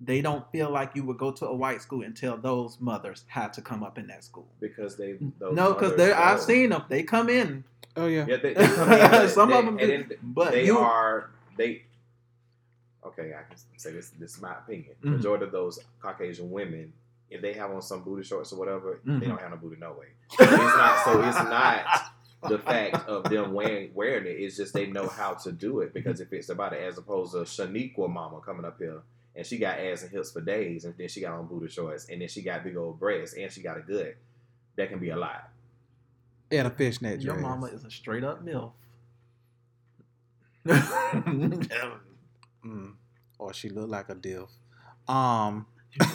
[0.00, 3.24] They don't feel like you would go to a white school and tell those mothers
[3.28, 4.48] how to come up in that school.
[4.60, 6.84] Because they those no, because they I've seen them.
[6.88, 7.64] They come in.
[7.96, 8.24] Oh, yeah.
[8.26, 10.64] Yeah, they, they come in, but Some they, of them and do, then but they
[10.66, 11.82] you- are they.
[13.04, 14.10] Okay, I can say this.
[14.18, 14.94] This is my opinion.
[15.04, 15.16] Mhm.
[15.16, 16.92] Majority of those Caucasian women,
[17.30, 19.20] if they have on some booty shorts or whatever, Mhm.
[19.20, 20.06] they don't have no booty no way.
[20.30, 21.04] It's not.
[21.04, 21.84] So it's not
[22.48, 24.40] the fact of them wearing wearing it.
[24.40, 27.32] It's just they know how to do it because if it's about it, as opposed
[27.32, 29.02] to Shaniqua Mama coming up here
[29.34, 32.06] and she got ass and hips for days, and then she got on booty shorts,
[32.10, 34.16] and then she got big old breasts, and she got a good.
[34.76, 35.48] That can be a lot.
[36.50, 37.24] And a fishnet dress.
[37.24, 38.72] Your mama is a straight up milf.
[42.64, 42.92] Mm.
[43.38, 44.48] Or she looked like a diff.
[45.08, 45.66] Um,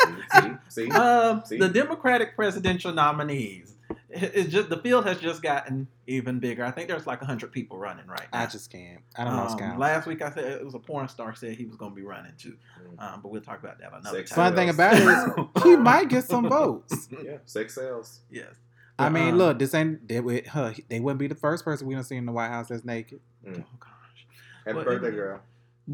[0.00, 0.90] See, see, see?
[0.90, 1.58] Um, See?
[1.58, 3.74] the Democratic presidential nominees.
[4.10, 6.64] It- It's just the field has just gotten even bigger.
[6.64, 8.40] I think there's like hundred people running right now.
[8.42, 9.00] I just can't.
[9.16, 9.42] I don't know.
[9.44, 9.78] Um, Scout.
[9.78, 12.02] last week I said it was a porn star said he was going to be
[12.02, 13.02] running too, Mm.
[13.14, 16.08] um, but we'll talk about that another Sex Fun thing about it is he might
[16.08, 17.08] get some votes.
[17.24, 18.20] Yeah, sex sells.
[18.30, 18.54] yes.
[18.98, 21.86] I mean, Um, look, this ain't they would huh, they wouldn't be the first person
[21.86, 23.20] we don't see in the White House that's naked.
[23.46, 24.26] Oh gosh.
[24.66, 25.40] Happy Well, birthday, girl.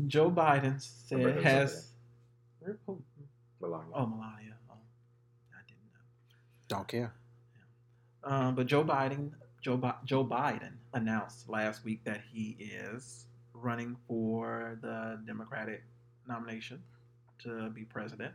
[0.09, 1.93] Joe Biden said birthday has.
[2.64, 3.01] Who?
[3.61, 3.93] Melania.
[3.95, 4.55] Oh, Melania.
[4.69, 4.75] Oh,
[5.53, 6.01] I didn't know.
[6.69, 7.14] Don't care.
[8.27, 9.31] Um, but Joe Biden,
[9.62, 15.83] Joe, Bi- Joe Biden announced last week that he is running for the Democratic
[16.29, 16.83] nomination
[17.45, 18.33] to be president.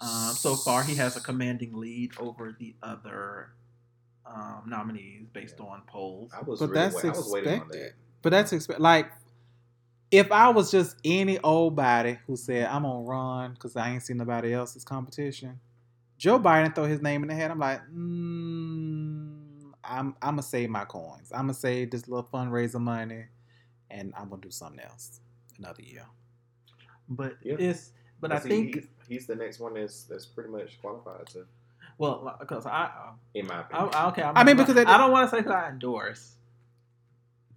[0.00, 3.50] Um, so far, he has a commanding lead over the other
[4.26, 6.32] um, nominees based on polls.
[6.36, 7.82] I was But really that's wait, I was waiting on expected.
[7.82, 7.92] that.
[8.22, 9.10] But that's expect like
[10.10, 14.02] if I was just any old body who said I'm gonna run because I ain't
[14.02, 15.60] seen nobody else's competition,
[16.18, 17.50] Joe Biden throw his name in the hat.
[17.50, 19.01] I'm like, mm,
[19.84, 21.32] I'm I'm gonna save my coins.
[21.32, 23.26] I'm gonna save this little fundraiser money,
[23.90, 25.20] and I'm gonna do something else
[25.58, 26.06] another year.
[27.08, 27.56] But Yeah.
[27.58, 31.26] it's but I See, think he's, he's the next one that's that's pretty much qualified
[31.28, 31.46] to,
[31.98, 33.90] well because I, uh, in my opinion.
[33.94, 36.36] I okay I'm, I mean, because it- I don't want to say who I endorse.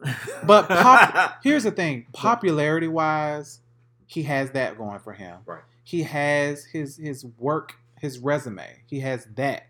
[0.45, 3.59] But pop, here's the thing: popularity wise,
[4.07, 5.39] he has that going for him.
[5.45, 5.61] Right.
[5.83, 8.81] He has his his work, his resume.
[8.87, 9.67] He has that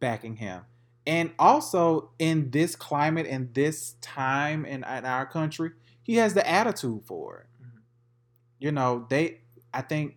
[0.00, 0.62] backing him.
[1.08, 5.70] And also in this climate and this time in, in our country,
[6.02, 7.46] he has the attitude for it.
[7.64, 7.80] Mhm.
[8.58, 9.40] You know, they
[9.72, 10.16] I think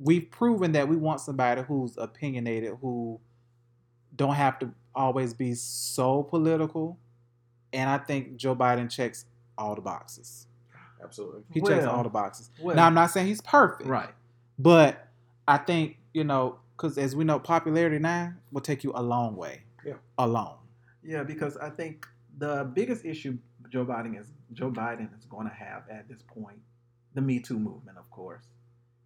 [0.00, 3.20] we've proven that we want somebody who's opinionated, who
[4.16, 6.98] don't have to always be so political.
[7.72, 10.48] And I think Joe Biden checks all the boxes.
[11.02, 11.42] Absolutely.
[11.52, 12.50] He checks all the boxes.
[12.60, 14.12] well, now I'm not saying he's perfect, right.
[14.58, 15.06] but
[15.46, 19.36] I think you know because as we know, popularity now will take you a long
[19.36, 19.62] way.
[19.86, 19.94] Yeah.
[20.18, 20.56] alone.
[21.02, 22.06] Yeah, because I think
[22.38, 23.38] the biggest issue
[23.70, 26.58] Joe Biden is Joe Biden is going to have at this point
[27.14, 28.44] the Me Too movement, of course.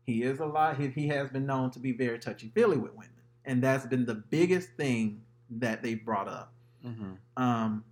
[0.04, 0.78] He is a lot.
[0.78, 3.10] He, he has been known to be very touchy feely with women,
[3.44, 6.52] and that's been the biggest thing that they brought up.
[6.84, 7.12] Mm-hmm.
[7.36, 7.84] Um,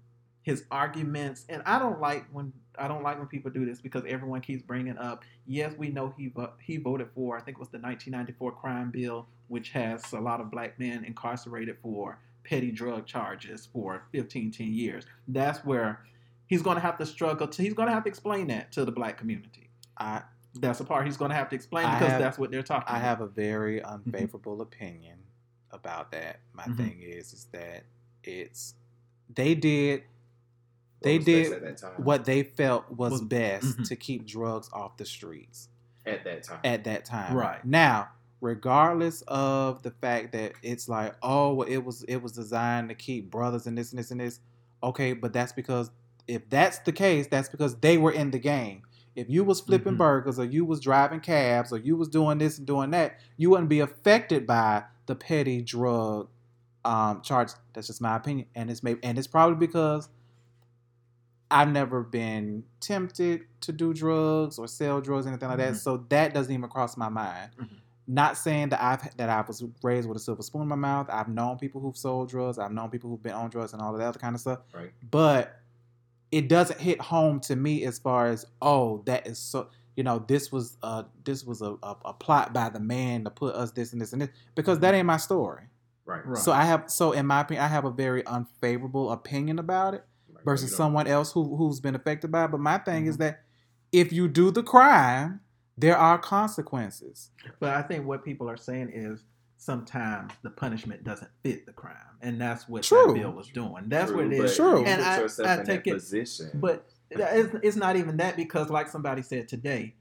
[0.42, 4.04] his arguments, and I don't like when I don't like when people do this because
[4.08, 5.24] everyone keeps bringing up.
[5.46, 7.36] Yes, we know he vo- he voted for.
[7.36, 11.04] I think it was the 1994 crime bill, which has a lot of black men
[11.04, 12.18] incarcerated for
[12.48, 15.04] petty drug charges for 15, 10 years.
[15.26, 16.00] That's where
[16.46, 17.46] he's going to have to struggle.
[17.48, 19.68] To, he's going to have to explain that to the black community.
[19.98, 20.22] I
[20.54, 22.62] That's the part he's going to have to explain I because have- that's what they're
[22.62, 22.86] talking.
[22.88, 23.02] I about.
[23.08, 25.18] have a very unfavorable opinion
[25.70, 26.40] about that.
[26.54, 26.76] My Mhm.
[26.76, 27.84] thing is is that
[28.24, 28.74] it's
[29.34, 30.04] they did
[31.02, 33.88] they was did at what they felt was, Was- best mhm.
[33.88, 35.68] to keep drugs off the streets
[36.06, 36.60] at that time.
[36.64, 37.36] at that time.
[37.36, 37.64] Right.
[37.64, 38.08] Now,
[38.40, 42.94] regardless of the fact that it's like, oh, well, it was it was designed to
[42.94, 44.40] keep brothers and this and this and this.
[44.82, 45.90] Okay, but that's because
[46.26, 48.82] if that's the case, that's because they were in the game.
[49.16, 49.98] If you was flipping Mhm.
[49.98, 53.50] burgers or you was driving cabs or you was doing this and doing that, you
[53.50, 56.28] wouldn't be affected by the petty drug
[56.84, 57.50] um, charge.
[57.72, 60.08] That's just my opinion, and it's maybe and it's probably because
[61.50, 65.72] I've never been tempted to do drugs or sell drugs, or anything like that.
[65.74, 65.76] Mhm.
[65.78, 67.50] So that doesn't even cross my mind.
[67.58, 67.68] Mhm.
[68.10, 71.08] Not saying that I've that I was raised with a silver spoon in my mouth.
[71.10, 72.58] I've known people who've sold drugs.
[72.58, 74.60] I've known people who've been on drugs and all of that other kind of stuff.
[74.72, 74.90] Right.
[75.10, 75.60] But
[76.32, 80.24] it doesn't hit home to me as far as oh that is so you know
[80.26, 83.72] this was uh this was a, a, a plot by the man to put us
[83.72, 85.64] this and this and this because that ain't my story.
[86.06, 86.24] Right.
[86.26, 86.38] Right.
[86.38, 90.04] So I have so in my opinion I have a very unfavorable opinion about it
[90.32, 90.44] Right.
[90.44, 92.50] versus someone else who who's been affected by it.
[92.52, 93.22] But my thing is Mm-hmm.
[93.24, 93.42] that
[93.92, 95.40] if you do the crime,
[95.78, 97.30] there are consequences.
[97.60, 99.24] But I think what people are saying is
[99.56, 103.08] sometimes the punishment doesn't fit the crime, and that's what True.
[103.08, 103.84] that bill was doing.
[103.88, 104.56] That's what it but is.
[104.56, 104.80] True.
[104.80, 105.22] you And I-
[105.60, 106.50] I take it- position.
[106.54, 109.94] But it's, it's not even that because, like somebody said today,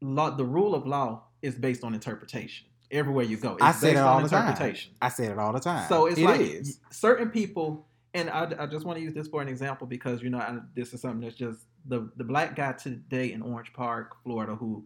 [0.00, 2.66] law, the rule of law is based on interpretation.
[2.90, 4.48] Everywhere you go, it's I say based that all on the time.
[4.48, 4.92] interpretation.
[5.00, 5.88] I say it all the time.
[5.88, 6.80] So it's It like is.
[6.90, 10.30] certain people, and I, I just want to use this for an example because you
[10.30, 14.16] know I, this is something that's just the the black guy today in Orange Park,
[14.22, 14.84] Florida, who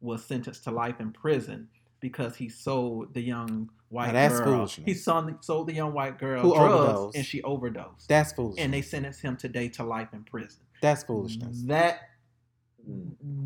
[0.00, 1.68] was sentenced to life in prison
[2.00, 4.44] because he sold the young white that's girl.
[4.56, 4.86] foolishness.
[4.86, 7.16] He sold, sold the young white girl Who drugs overdosed.
[7.16, 8.08] and she overdosed.
[8.08, 8.64] That's foolishness.
[8.64, 10.62] and they sentenced him today to life in prison.
[10.80, 11.62] That's foolishness.
[11.66, 11.98] That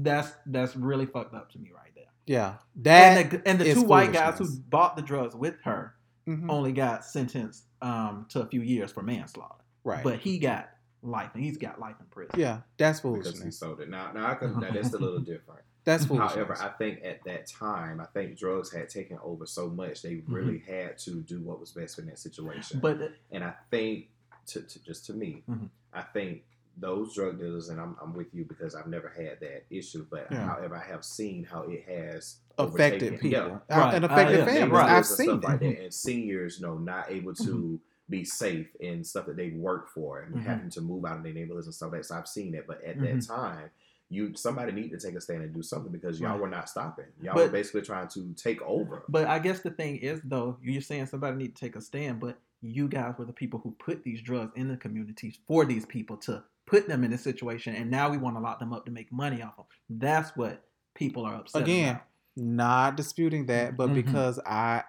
[0.03, 2.05] that's that's really fucked up to me right there.
[2.27, 2.55] Yeah.
[2.83, 5.95] That and the, and the two white guys who bought the drugs with her
[6.27, 6.47] Mhm.
[6.51, 9.63] only got sentenced um, to a few years for manslaughter.
[9.83, 10.03] right.
[10.03, 10.71] But he got
[11.05, 12.33] life, and he's got life in prison.
[12.39, 13.89] yeah, that's because he sold it.
[13.91, 14.59] Now, now I can.
[14.59, 15.61] Now that's a little different.
[15.85, 16.33] That's foolishness.
[16.35, 20.23] However, I think at that time, I think drugs had taken over so much they
[20.27, 22.81] really had to do what was best in that situation.
[22.81, 23.01] Mm-hmm.
[23.01, 24.09] But and I think,
[24.47, 25.69] to, to just to me, Mhm.
[25.93, 26.45] I think
[26.79, 30.07] those drug dealers, and I'm, I'm with you because I've never had that issue.
[30.11, 30.47] But Yeah.
[30.47, 33.95] however, I have seen how it has affected overtaken- people Yeah, Right.
[33.95, 34.71] and Uh, affected yeah, families.
[34.73, 34.91] right.
[34.91, 35.47] I've and seen stuff it.
[35.49, 37.77] like that, and seniors, you know, not able to Mm-hmm.
[38.09, 40.43] Be safe in stuff that they work for, and Mhm.
[40.43, 42.07] having to move out of their neighborhoods and stuff like that.
[42.07, 43.03] So I've seen it, but at Mhm.
[43.21, 43.71] that time,
[44.11, 46.41] you somebody need to take a stand and do something because y'all Right.
[46.43, 47.07] were not stopping.
[47.23, 49.03] Y'all But- were basically trying to take over.
[49.09, 52.21] but I guess the thing is though, you're saying somebody need to take a stand,
[52.21, 55.87] but you guys were the people who put these drugs in the communities for these
[55.87, 58.85] people to put them in this situation, and now we want to lock them up
[58.85, 59.67] to make money off them.
[59.89, 60.63] That's what
[60.95, 61.69] people are upset about.
[61.71, 62.07] Again, about.
[62.37, 63.95] not disputing that, but Mhm.
[63.95, 64.85] because I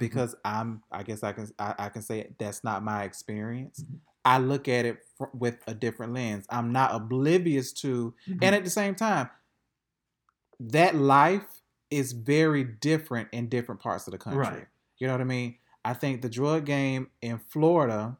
[0.00, 3.84] because I'm I guess I can I, I can say that's not my experience.
[3.84, 3.98] Mhm.
[4.24, 6.46] I look at it fr- with a different lens.
[6.50, 9.30] I'm not oblivious to and at the same time
[10.58, 14.40] that life is very different in different parts of the country.
[14.40, 14.66] Right.
[14.98, 15.56] You know what I mean?
[15.84, 18.16] I think the drug game in Florida,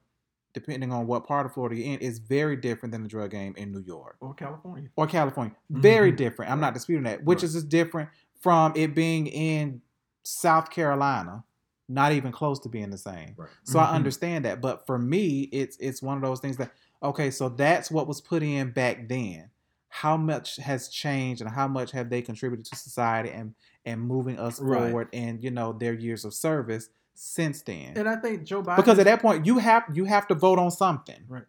[0.55, 3.55] depending on what part of Florida you're in, is very different than the drug game
[3.57, 4.89] in New York or California.
[4.97, 5.55] or California.
[5.68, 6.16] Very Mhm.
[6.16, 6.51] different.
[6.51, 7.45] I'm not disputing that, which Right.
[7.45, 8.09] is just different
[8.41, 9.83] from it being in
[10.22, 11.45] South Carolina,
[11.91, 13.34] not even close to being the same.
[13.36, 13.49] Right.
[13.64, 13.82] So Mhm.
[13.82, 16.70] I understand that, but for me, it's it's one of those things that
[17.03, 19.51] okay, so that's what was put in back then.
[19.88, 24.38] How much has changed, and how much have they contributed to society and and moving
[24.38, 24.78] us Right.
[24.91, 27.93] forward, and you know their years of service since then?
[27.97, 30.59] And I think Joe Biden because at that point, you have you have to vote
[30.59, 31.45] on something, Right.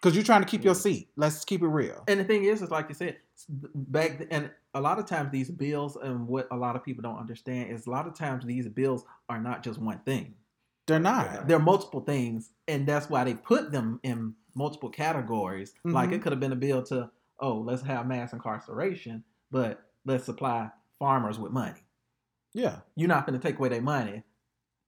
[0.00, 1.10] Because you're trying to keep your seat.
[1.16, 2.04] Let's keep it real.
[2.08, 3.18] And the thing is, is like you said,
[3.74, 7.02] back th- and a lot of times these bills and what a lot of people
[7.02, 10.34] don't understand is a lot of times these bills are not just one thing.
[10.86, 11.46] They're not.
[11.46, 15.74] They're multiple things, and that's why they put them in multiple categories.
[15.84, 16.12] Like Mhm.
[16.14, 20.70] it could have been a bill to, oh, let's have mass incarceration, but let's supply
[20.98, 21.80] farmers with money.
[22.54, 22.80] Yeah.
[22.96, 24.24] You're not going to take away their money,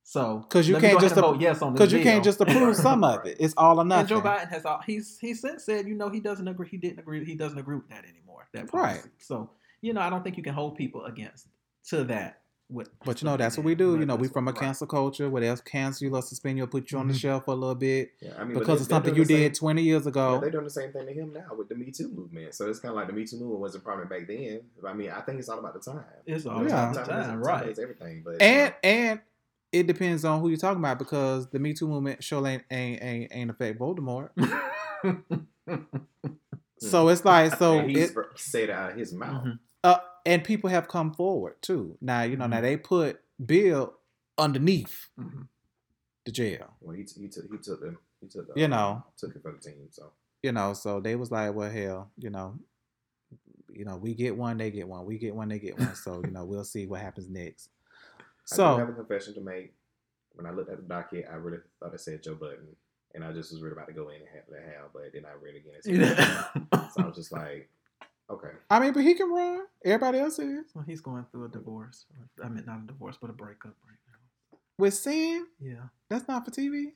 [0.04, 2.02] so 'Cause you let can't go ahead just and vote yes on this Because you
[2.02, 3.36] can't just approve some of it.
[3.40, 4.08] It's all or And nothing.
[4.08, 6.68] Joe Biden has all he's he since said, you know, he doesn't agree.
[6.68, 7.24] He didn't agree.
[7.24, 8.48] He doesn't agree with that anymore.
[8.52, 8.98] That policy.
[9.00, 9.02] Right.
[9.18, 9.50] So
[9.80, 11.48] you know, I don't think you can hold people against
[11.88, 12.38] to that.
[12.70, 13.98] With, But you know, that's what we do.
[13.98, 16.64] You know, we from a what- cancel culture where they'll cancel you or suspend you
[16.64, 17.18] or put you on the Mhm.
[17.20, 19.42] shelf for a little bit Yeah, I mean, because they- of something you the same-
[19.42, 20.40] did 20 years Yeah, ago.
[20.40, 22.54] they're doing the same thing to him now with the Me Too movement.
[22.54, 24.60] So it's kind of like the Me Too movement wasn't prominent back then.
[24.86, 26.04] I mean, I think it's all about the time.
[26.24, 26.90] It's all Yeah.
[26.92, 27.68] about the time, is- right?
[27.68, 28.22] is everything.
[28.24, 29.20] But and and
[29.72, 33.02] it depends on who you're talking about because the Me Too movement sure ain't ain't
[33.02, 34.30] ain't, ain't affect Voldemort.
[36.78, 39.44] So it's like so and he's it, said it out of his mouth.
[39.44, 39.58] Mhm.
[39.84, 41.96] uh, and people have come forward too.
[42.00, 42.62] Now you know now Mhm.
[42.62, 43.94] they put Bill
[44.36, 45.46] underneath Mhm.
[46.24, 46.74] the jail.
[46.80, 49.04] Well, he, he took he took them he took the, You know.
[49.16, 49.86] took it for the team.
[49.90, 50.12] So
[50.42, 52.58] You know, so they was like, well, hell, you know,
[53.70, 55.94] you know, we get one, they get one, we get one, they get one.
[55.94, 57.70] So you know, we'll see what happens next.
[58.50, 59.74] I do have a confession to make.
[60.34, 62.74] When I looked at the docket, I really thought it said Joe Button,
[63.14, 65.24] and I just was really about to go in and have the hell, but then
[65.26, 65.74] I read again.
[65.84, 67.68] It so I was just like,
[68.30, 68.48] okay.
[68.70, 69.64] I mean, but he can run.
[69.84, 72.06] Everybody else is well, he's going through a divorce.
[72.42, 74.58] I mean, not a divorce, but a breakup right now.
[74.78, 75.46] with sin.
[75.60, 76.92] Yeah, That's not for TV.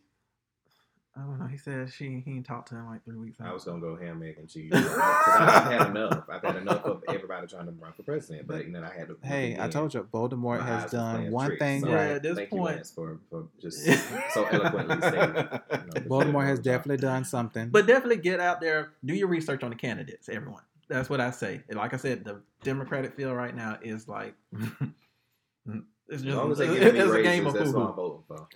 [1.16, 1.46] I don't know.
[1.46, 3.38] He said she he ain't talked to him like three weeks.
[3.40, 3.48] Ago.
[3.48, 4.70] I was gonna go ham, egg, and cheese.
[4.74, 6.24] 'Cause I- I've had enough.
[6.30, 8.46] I've had enough of everybody trying to run for president.
[8.46, 9.16] But you know, I had to.
[9.22, 12.10] Hey, I told you, Voldemort has done one thing So- right.
[12.10, 13.82] at this Thank point- you, Lance, for, for just
[14.34, 15.36] so eloquently stating.
[15.36, 17.70] You know, Voldemort has definitely done something.
[17.70, 20.62] But definitely get out there, do your research on the candidates, everyone.
[20.88, 21.62] That's what I say.
[21.70, 26.66] Like I said, the Democratic field right now is like it's As long as they
[26.66, 28.48] give me a raises, game of that's what I'm voting for.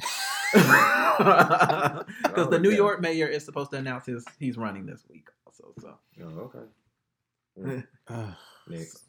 [2.21, 2.77] Because the Oh, New yeah.
[2.77, 5.73] York mayor is supposed to announce his he's running this week also.
[5.81, 6.51] So Oh,
[7.59, 7.83] okay.
[8.69, 9.05] Next.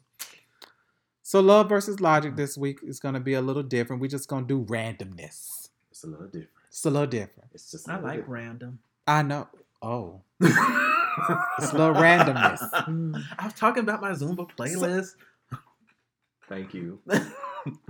[1.22, 4.02] So love versus logic this week is gonna be a little different.
[4.02, 5.68] We're just gonna do randomness.
[5.90, 6.48] It's a little different.
[6.68, 7.50] It's a little different.
[7.54, 7.88] It's just.
[7.88, 8.28] I like different.
[8.28, 8.78] random.
[9.06, 9.48] I know.
[9.80, 12.58] Oh, it's a little randomness.
[13.38, 15.14] I was talking about my Zumba playlist.
[16.48, 17.00] Thank you.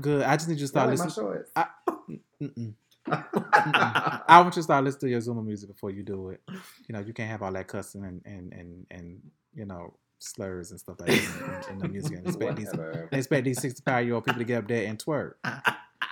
[0.00, 0.22] Good.
[0.22, 1.26] I just need you to I start like my listening.
[1.26, 1.50] shorts.
[1.56, 2.20] Mm-mm.
[2.42, 2.74] Mm-mm.
[3.10, 6.40] I want you to start listening to your Zumba music before you do it.
[6.48, 9.20] You know, you can't have all that cussing and and and, and
[9.54, 12.18] you know slurs and stuff like that in, in the music.
[12.18, 13.08] And expect these, Whatever.
[13.10, 15.32] they expect these sixty-five year old people to get up there and twerk.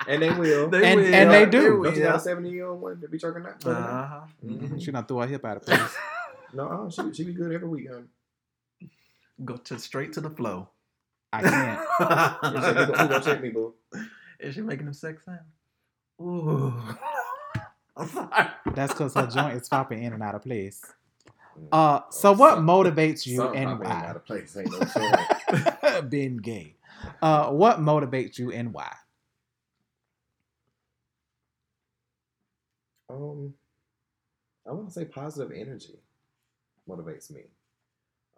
[0.08, 0.68] And they will.
[0.68, 1.14] They And- will.
[1.14, 1.82] and they do.
[1.84, 2.16] Don't you got will.
[2.16, 3.60] a 70 year old one to be trucking that?
[3.60, 3.90] trucking that?
[3.90, 4.20] Uh-huh.
[4.44, 4.82] Mhm.
[4.82, 5.94] She not threw her hip out of place.
[6.54, 8.06] No, uh, she, she be good every week, honey.
[9.44, 10.68] Go to straight to the flow.
[11.32, 11.80] I can't.
[12.54, 13.74] You said, "Who gonna- who gonna check me, boo?
[14.40, 15.40] Is she making them sex sound?
[16.20, 16.74] Ooh.
[18.74, 20.82] That's because her joint is flopping in and out of place.
[21.72, 24.16] Uh, so what motivates you and probably ain't out why?
[24.16, 24.56] of place.
[24.56, 26.00] Ain't no.
[26.08, 26.76] Being gay.
[27.22, 28.92] Uh, what motivates you and why?
[33.08, 33.54] Um,
[34.68, 35.98] I want to say positive energy
[36.88, 37.42] motivates me.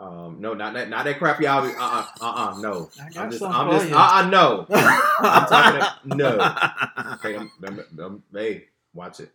[0.03, 1.63] Um, no, not that, not that crap y'all.
[1.63, 2.91] Be, uh, uh, uh, uh, no.
[3.17, 4.67] I'm just, I'm just, uh, uh, no.
[5.21, 6.31] I'm talking no.
[7.15, 9.31] Okay, um, um, um, hey, watch it.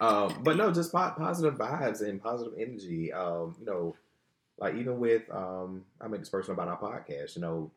[0.00, 3.12] Um, but no, just po- positive vibes and positive energy.
[3.12, 3.94] Um, you know,
[4.58, 7.36] like even with um, I made this person about our podcast.
[7.36, 7.70] You know,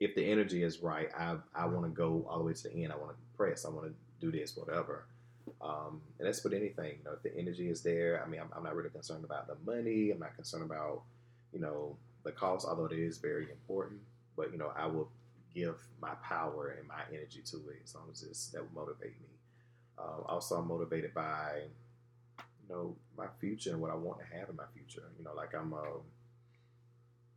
[0.00, 2.84] if the energy is right, I I want to go all the way to the
[2.84, 2.92] end.
[2.92, 3.64] I want to press.
[3.64, 5.06] I want to do this, whatever.
[5.62, 6.98] Um, and that's with anything.
[6.98, 9.46] You know, if the energy is there, I mean, I'm, I'm not really concerned about
[9.46, 10.10] the money.
[10.10, 11.02] I'm not concerned about
[11.54, 14.00] you know the cause, although it is very important.
[14.36, 15.08] But you know, I will
[15.54, 19.14] give my power and my energy to it as long as it's, that will motivate
[19.20, 19.28] me.
[19.98, 21.62] Um, also, I'm motivated by
[22.38, 25.04] you know my future and what I want to have in my future.
[25.18, 26.02] You know, like I'm um,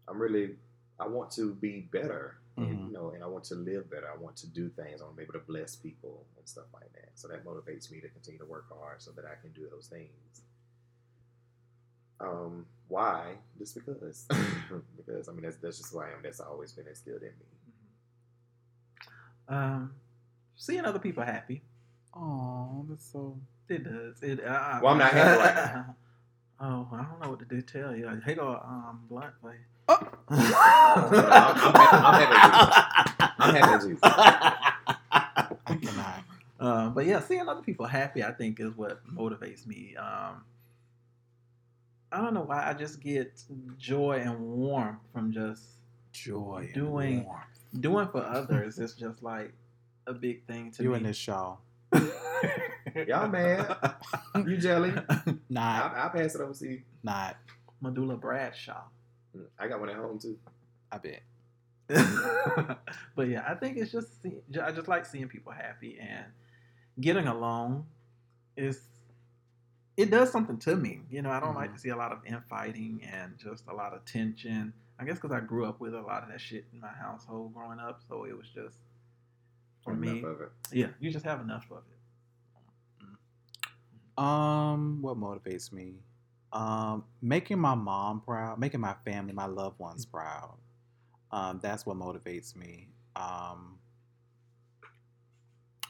[0.08, 0.56] I'm really
[1.00, 2.38] I want to be better.
[2.58, 2.88] And, Mhm.
[2.88, 4.10] you know, and I want to live better.
[4.12, 5.00] I want to do things.
[5.00, 7.12] I want to be able to bless people and stuff like that.
[7.14, 9.86] So that motivates me to continue to work hard so that I can do those
[9.86, 10.42] things.
[12.20, 13.36] Um, why?
[13.60, 14.28] Just because.
[14.98, 16.20] because I mean that's that's just who I am.
[16.24, 17.46] That's always been instilled in me.
[19.50, 19.94] Um,
[20.56, 21.64] seeing other people happy.
[22.16, 23.38] Oh, that's so.
[23.70, 24.22] It does.
[24.24, 24.44] It.
[24.46, 25.96] Uh, Well, I'm not happy right now.
[26.60, 27.62] Oh, I don't know what to do.
[27.62, 28.10] Tell you.
[28.26, 29.56] Here go um blunt play.
[29.90, 30.00] Oh.
[33.40, 34.00] I'm happy Jesus.
[34.04, 36.24] I cannot.
[36.60, 39.96] Um, but yeah, seeing other people happy, I think, is what motivates me.
[39.98, 40.44] Um,
[42.12, 42.68] I don't know why.
[42.68, 43.42] I just get
[43.78, 45.64] joy and warmth from just
[46.14, 46.64] Joy.
[46.66, 47.44] and Doing- warmth.
[47.82, 48.80] doing for others.
[48.80, 49.54] it's just like
[50.08, 50.98] a big thing to You me.
[50.98, 51.60] in this show.
[53.08, 53.76] Y'all mad?
[54.46, 54.94] You jelly?
[55.50, 55.62] Nah.
[55.94, 56.82] I, I'll pass it over to you.
[57.04, 57.38] Not.
[57.82, 58.84] Medulla Bradshaw.
[59.36, 60.38] Mm, I got one at home too.
[60.92, 61.22] I bet.
[63.16, 64.10] but yeah, I think it's just
[64.62, 66.26] I just like seeing people happy and
[67.00, 67.86] getting along.
[68.58, 68.82] Is
[69.98, 71.02] it does something to me?
[71.10, 73.94] You know, I don't like to see a lot of infighting and just a lot
[73.94, 74.72] of tension.
[75.00, 77.54] I guess because I grew up with a lot of that shit in my household
[77.54, 78.78] growing up, so it was just
[79.84, 80.20] for me.
[80.20, 80.52] Enough it.
[80.72, 81.98] Yeah, you just have enough of it.
[84.22, 85.96] Um, what motivates me?
[86.54, 90.58] Um, making my mom proud, making my family, my loved ones proud.
[91.32, 92.88] Um, that's what motivates me.
[93.16, 93.78] Um,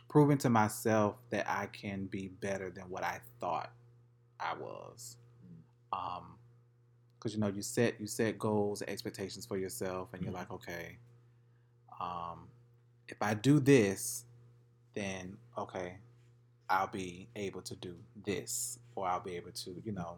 [0.09, 3.71] proving to myself that I can be better than what I thought
[4.39, 5.17] I was.
[5.91, 6.37] Um,
[7.17, 10.51] because you know you set you set goals and expectations for yourself, and you're like,
[10.51, 10.97] okay,
[11.99, 12.47] um,
[13.07, 14.25] if I do this,
[14.93, 15.97] then okay,
[16.69, 20.17] I'll be able to do this, or I'll be able to, you know,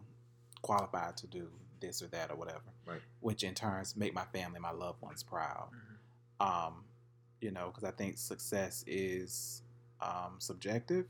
[0.61, 1.47] qualify to do
[1.79, 2.61] this or that or whatever.
[2.85, 3.01] Right.
[3.21, 5.69] Which in turns make my family, my loved ones proud.
[6.39, 6.83] Um,
[7.41, 9.61] you know, because I think success is
[10.01, 11.05] um, subjective,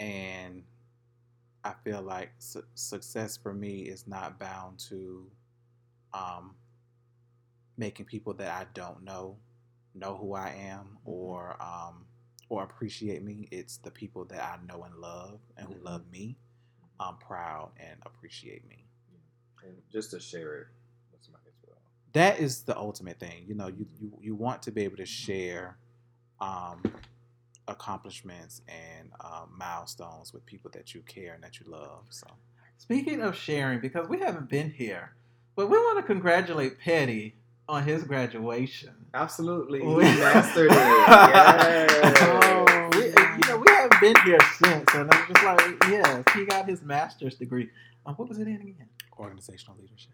[0.00, 0.62] and
[1.64, 5.26] I feel like su- success for me is not bound to
[6.14, 6.54] um,
[7.76, 9.36] making people that I don't know
[9.94, 12.06] know who I am or um,
[12.48, 13.48] or appreciate me.
[13.52, 15.84] It's the people that I know and love and who Mhm.
[15.84, 16.36] love me.
[17.00, 18.86] um, proud and appreciate me.
[19.64, 20.68] And just to share it
[21.12, 21.78] with somebody as well.
[22.12, 23.44] That is the ultimate thing.
[23.48, 25.78] You know, you you, you want to be able to share
[26.40, 26.82] um,
[27.68, 32.04] accomplishments and um, milestones with people that you care and that you love.
[32.10, 32.26] So
[32.78, 35.14] Speaking of sharing, because we haven't been here,
[35.56, 37.34] but we want to congratulate Petty
[37.68, 38.90] on his graduation.
[39.14, 39.80] Absolutely.
[39.80, 40.76] He We- mastered it.
[40.76, 42.18] Yes.
[42.20, 46.44] Oh, We, you know, we haven't been here since, and I'm just like, yes, he
[46.44, 47.70] got his master's degree.
[48.04, 48.88] Um, what was it in again?
[49.18, 50.10] organizational leadership.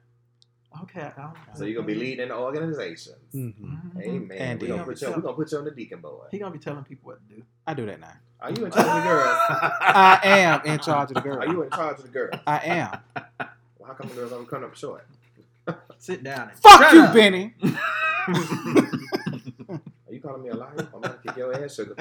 [0.82, 3.16] Okay, I don't So you're gonna be leading the organizations.
[3.32, 4.02] hmm Mhm.
[4.02, 4.38] Amen.
[4.38, 5.12] And we're gonna gonna put be you.
[5.12, 6.28] We're gonna put you on the deacon board.
[6.30, 7.42] He gonna be telling people what to do.
[7.66, 8.12] I do that now.
[8.40, 9.34] Are you in charge of the girls?
[9.80, 11.40] I am in charge of the girl.
[11.42, 12.40] Are you in charge of the girls?
[12.46, 12.98] I am.
[13.78, 15.06] Well, how come the girls always coming up short?
[15.98, 16.48] Sit down.
[16.50, 17.14] And Fuck you, up.
[17.14, 17.54] Benny.
[17.62, 17.68] Are
[20.12, 20.88] you calling me a liar?
[20.94, 21.94] I'm gonna kick your ass, sugar.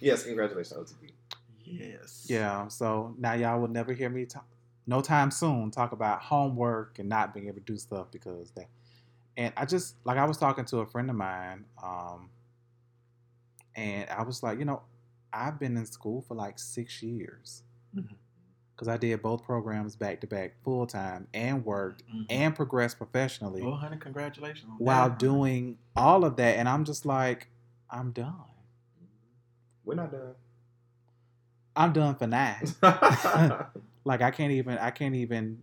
[0.00, 1.10] yes, congratulations, OTP.
[1.64, 2.26] Yes.
[2.28, 2.68] Yeah.
[2.68, 4.46] So now y'all will never hear me talk,
[4.88, 8.66] no time soon, talk about homework and not being able to do stuff because that.
[9.36, 12.30] And I just like I was talking to a friend of mine, um,
[13.76, 14.82] and I was like, you know,
[15.32, 17.62] I've been in school for like six years
[17.94, 18.14] Mhm.
[18.74, 22.26] because I did both programs back to back, full time, and worked Mhm.
[22.30, 24.68] and progressed professionally Well, honey, congratulations.
[24.70, 25.18] on while that.
[25.18, 26.56] doing all of that.
[26.56, 27.48] And I'm just like,
[27.90, 28.34] I'm done.
[29.84, 30.34] We're not done.
[31.76, 32.56] I'm done for now.
[34.08, 35.58] like I can't even I can't even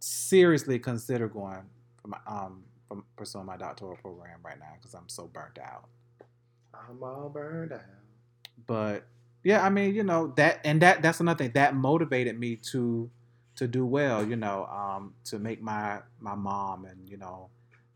[0.00, 1.62] seriously consider going
[2.02, 5.86] for my um from pursuing my doctoral program right now because I'm so burnt out.
[6.74, 7.80] I'm all burned out.
[8.66, 9.06] But
[9.44, 13.08] yeah, I mean, you know that and that that's another thing that motivated me to
[13.54, 14.26] to do well.
[14.26, 17.50] You know, um, to make my my mom and you know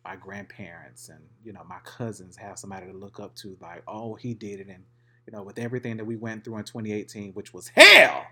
[0.04, 3.56] my grandparents and you know my cousins have somebody to look up to.
[3.60, 4.84] Like, oh, he did it, and
[5.26, 8.24] you know, with everything that we went through in 2018, which was hell,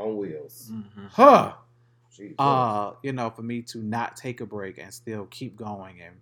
[0.00, 0.70] On wheels.
[0.72, 1.08] Mhm.
[1.10, 1.52] huh?
[2.12, 2.34] Jesus.
[2.38, 6.16] uh, you know, for me to not take a break and still keep going and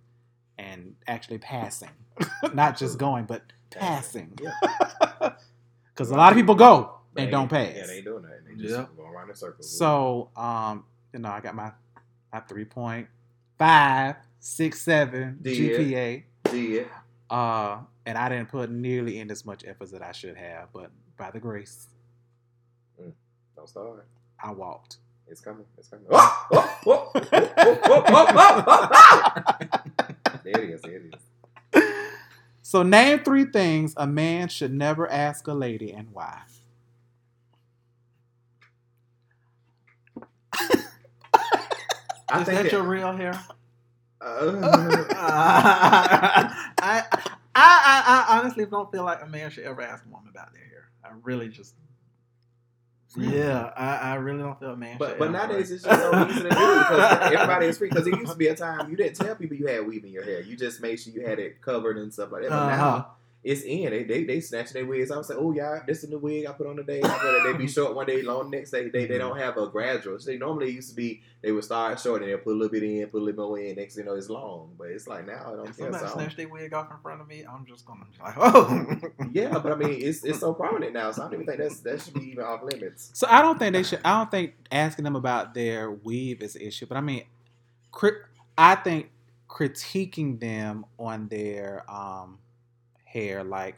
[0.57, 1.89] and actually passing,
[2.53, 4.37] not just going, but passing.
[4.41, 4.51] Yeah.
[5.93, 7.73] Because a lot of people go They and don't pass.
[7.75, 8.37] Yeah, they ain't doing nothing.
[8.47, 8.85] They just Yeah.
[8.95, 9.69] go around in circles.
[9.77, 11.71] so, um, you know, I got my
[12.31, 13.07] my three point
[13.57, 15.57] five six seven Did.
[15.77, 16.87] GPA, did.
[17.29, 20.89] uh, and I didn't put nearly in as much effort that I should have, but
[21.17, 21.87] by the grace,
[23.59, 24.05] Don't start.
[24.41, 24.99] I walked.
[25.27, 25.65] It's coming.
[25.77, 26.05] It's coming.
[26.09, 29.79] Oh, oh, oh, oh, oh, oh, oh, oh, oh.
[30.45, 30.81] There it is.
[30.81, 31.83] There it is.
[32.61, 36.43] So, name three things a man should never ask a lady and why.
[42.31, 43.33] I Is think that it- your real hair?
[44.21, 44.59] Uh,
[45.17, 47.03] I, I,
[47.55, 50.63] I, I honestly don't feel like a man should ever ask a woman about their
[50.63, 50.89] hair.
[51.03, 51.75] I really just,
[53.17, 54.97] yeah, I, I really don't feel man.
[54.99, 57.89] but but nowadays it's just so easy to do because everybody is free.
[57.89, 60.11] Because it used to be a time you didn't tell people you had weave in
[60.11, 60.41] your hair.
[60.41, 62.49] You just made sure you had it covered and stuff like that.
[62.51, 62.75] But Uh-huh.
[62.97, 63.11] now
[63.43, 63.89] it's in.
[63.91, 65.11] They they they snatch their wigs.
[65.11, 66.99] I was like, oh yeah, this is the wig I put on today.
[67.03, 68.89] I put it- They be short one day, long next day.
[68.89, 70.19] They they don't have a gradual.
[70.19, 72.69] So they normally used to be they would start short and they'll put a little
[72.69, 73.77] bit in, put a little more in.
[73.77, 74.73] Next you know, it's long.
[74.77, 75.85] But it's like now I don't If care.
[75.91, 78.35] somebody So snatch their wig off in front of me, I'm just gonna be like,
[78.37, 78.99] oh,
[79.31, 81.11] yeah, but I mean it's it's so prominent now.
[81.11, 83.11] So I don't even think that's that should be even off limits.
[83.13, 84.01] So I don't think they should.
[84.03, 86.87] I don't think asking them about their weave is an issue.
[86.87, 87.23] But I mean,
[88.57, 89.11] I think
[89.49, 92.39] critiquing them on their um,
[93.11, 93.75] hair, like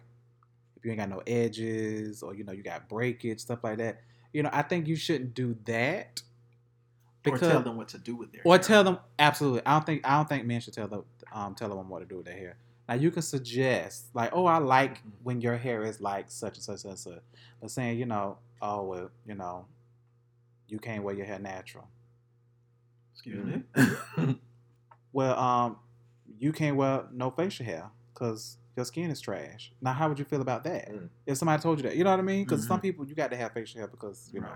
[0.77, 4.01] if you ain't got no edges or you know you got breakage, stuff like that.
[4.33, 6.21] You know, I think you shouldn't do that.
[7.27, 8.41] or tell them what to do with their.
[8.45, 8.59] or hair.
[8.63, 9.61] tell them absolutely.
[9.65, 12.05] I don't think I don't think men should tell them um, tell them what to
[12.05, 12.57] do with their hair.
[12.89, 15.11] Now you can suggest like, oh, I like Mhm.
[15.23, 17.19] when your hair is like such and such and such,
[17.61, 19.65] but saying you know, oh well, you know,
[20.67, 21.87] you can't wear your hair natural.
[23.13, 23.63] Excuse me.
[23.75, 24.31] Mm-hmm.
[25.13, 25.77] Well, um,
[26.39, 29.71] you can't wear no facial hair because your skin is trash.
[29.81, 31.09] Now, how would you feel about that Mm.
[31.25, 31.95] if somebody told you that?
[31.95, 32.43] You know what I mean?
[32.45, 32.83] Because some Mhm.
[32.83, 34.49] people you got to have facial hair because you know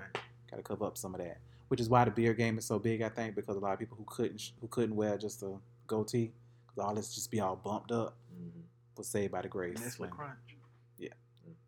[0.49, 1.39] got to cover up some of that.
[1.67, 3.79] Which is why the beard game is so big, I think, because a lot of
[3.79, 5.57] people who couldn't who couldn't wear just a
[5.87, 6.31] goatee,
[6.67, 8.61] because all this just be all bumped up, Mhm.
[8.97, 9.79] was saved by the grace.
[9.81, 10.57] That's when Crunch.
[10.97, 11.09] Yeah,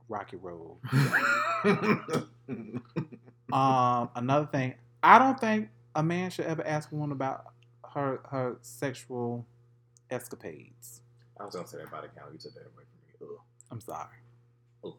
[0.08, 0.78] Rocky Road.
[3.52, 7.54] Um, another thing, I don't think a man should ever ask a woman about
[7.94, 9.46] her her sexual
[10.10, 11.02] escapades.
[11.40, 12.32] I was gonna say that body count.
[12.34, 12.84] You took that away
[13.20, 13.34] from me.
[13.36, 13.40] Ugh.
[13.72, 14.18] I'm sorry.
[14.84, 14.94] Ugh.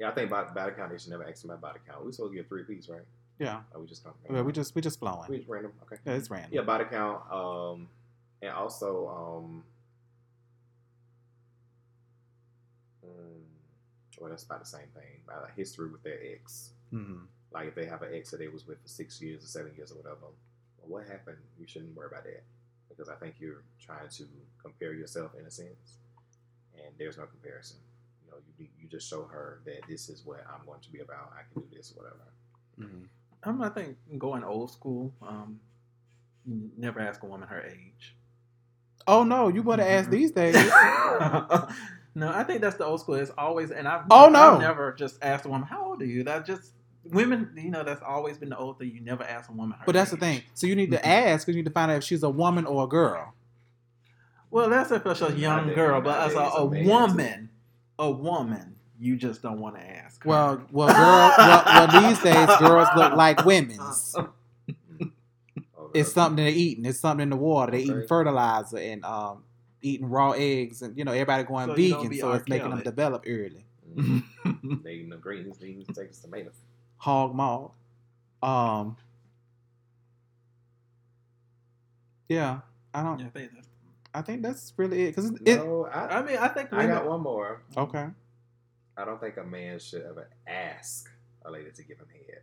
[0.00, 0.90] Yeah, I think about body count.
[0.92, 2.04] They should never ask me about body count.
[2.04, 3.02] We supposed to get three piece, right?
[3.38, 4.14] Yeah, Or we just come.
[4.28, 5.28] well, we just we just flowing.
[5.28, 5.72] we just random.
[5.84, 6.00] Okay.
[6.04, 6.50] Yeah, it's random.
[6.52, 7.22] Yeah, body count.
[7.30, 7.88] Um,
[8.42, 9.08] and also
[9.44, 9.62] um.
[13.06, 13.42] mm,
[14.20, 15.20] well, that's about the same thing.
[15.24, 16.70] About a history with their ex.
[16.90, 17.18] hmm
[17.52, 19.72] Like if they have an ex that they was with for six years or seven
[19.76, 21.38] years or whatever, well, what happened?
[21.60, 22.42] You shouldn't worry about that
[22.98, 24.24] because I think you're trying to
[24.62, 25.98] compare yourself in a sense,
[26.74, 27.78] and there's no comparison.
[28.24, 31.00] You know, you you just show her that this is what I'm going to be
[31.00, 31.32] about.
[31.34, 32.20] I can do this, or whatever.
[32.78, 33.04] hmm
[33.44, 35.12] Um, I think going old school.
[35.22, 35.60] Um,
[36.46, 38.16] you never ask a woman her age.
[39.06, 40.54] Oh no, you better ask these days.
[42.14, 43.14] no, I think that's the old school.
[43.16, 44.54] It's always, and I've Oh, no.
[44.54, 46.24] I've never just asked a woman how old are you.
[46.24, 46.72] That just
[47.04, 48.90] women, you know, that's always been the old thing.
[48.90, 49.84] You never ask a woman her.
[49.86, 50.42] But that's the thing.
[50.54, 51.04] So you need to Mhm.
[51.06, 53.34] ask because you need to find out if she's a woman or a girl.
[54.50, 56.88] Well, that's if it's a young girl, but as a, a a man, too.
[56.90, 57.48] woman,
[57.98, 60.22] a woman, you just don't want to ask.
[60.24, 60.28] her.
[60.30, 61.32] Well, well, girl.
[61.46, 64.14] well, well, these days girls look like women's.
[65.76, 66.84] Oh, It's something they're eating.
[66.86, 67.72] It's something in the water.
[67.72, 69.44] They're eating fertilizer and um,
[69.82, 73.24] eating raw eggs, and you know everybody going So vegan, so it's making them develop
[73.26, 73.64] early.
[74.84, 76.52] They eating the greens, beans, potatoes, tomatoes.
[76.98, 77.70] Hog maw.
[78.42, 78.96] Um.
[82.28, 82.60] Yeah,
[82.92, 83.18] I don't.
[83.20, 83.64] Yeah, I think that's-
[84.14, 85.14] I think that's really it.
[85.14, 85.56] Cause it.
[85.58, 86.90] No, I, I mean, I think I women.
[86.96, 87.62] got one more.
[87.76, 88.06] okay.
[88.96, 91.08] I don't think a man should ever ask
[91.44, 92.40] a lady to give him head.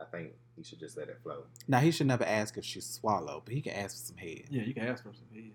[0.00, 1.44] I think he should just let it flow.
[1.66, 4.42] Now he should never ask if she swallowed, but he can ask for some head.
[4.50, 5.50] Yeah, you can ask for some head.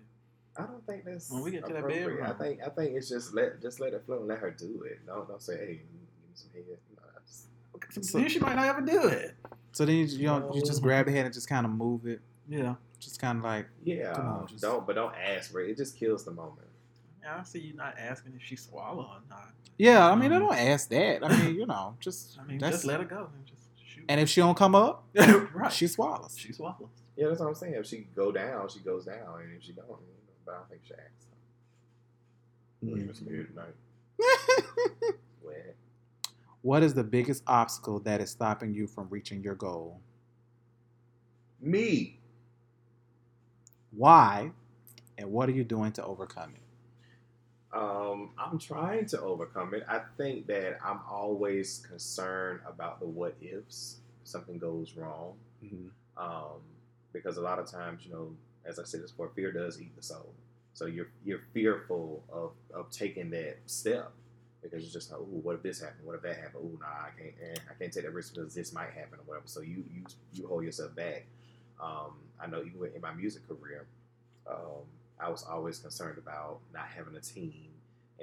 [0.56, 2.06] I don't think that's When we get to that appropriate.
[2.08, 2.26] bedroom.
[2.26, 4.82] I think I think it's just let just let it flow and let her do
[4.82, 5.06] it.
[5.06, 6.64] Don't don't say, hey, give me some head.
[7.82, 9.34] No, I just, So- then she might not ever do it.
[9.72, 12.06] So then you, you don't you just grab the head and just kind of move
[12.06, 12.74] it, Yeah.
[13.00, 15.70] just kind of like yeah, Come on, just- don't but don't ask for it.
[15.70, 16.68] It just kills the moment.
[17.22, 19.52] Yeah, I see you not asking if she swallow or not.
[19.78, 20.10] yeah.
[20.10, 20.40] I mean, I Mhm.
[20.40, 21.24] don't ask that.
[21.24, 24.04] I mean, you know, just I mean, that's just let her go and just shoot.
[24.08, 25.04] and if she don't come up,
[25.54, 26.36] right, she swallows.
[26.38, 26.88] she swallows.
[27.16, 27.74] Yeah, that's what I'm saying.
[27.74, 30.56] If she go down, she goes down, and if she don't, you know, but I
[30.58, 31.26] don't think she acts.
[32.84, 33.06] Mm.
[33.06, 33.74] What's good tonight?
[35.42, 35.54] Well,
[36.62, 40.00] what is the biggest obstacle that is stopping you from reaching your goal?
[41.62, 42.18] me.
[43.92, 44.50] Why,
[45.18, 47.76] and what are you doing to overcome it?
[47.76, 49.84] Um, I'm trying to overcome it.
[49.88, 53.98] I think that I'm always concerned about the what ifs.
[54.22, 55.34] If something goes wrong.
[56.16, 56.60] Um,
[57.12, 58.34] because a lot of times, you know,
[58.64, 60.34] as I said before, fear does eat the soul.
[60.74, 64.12] So you're you're fearful of, of taking that step
[64.62, 66.06] because it's just like, oh, what if this happened?
[66.06, 66.56] What if that happened?
[66.64, 69.24] Oh, nah, I can't, eh, I can't take that risk because this might happen or
[69.26, 69.46] whatever.
[69.46, 71.26] So you you you hold yourself back.
[71.82, 73.86] Um, I know even in my music career,
[74.46, 74.86] um,
[75.20, 77.71] I was always concerned about not having a team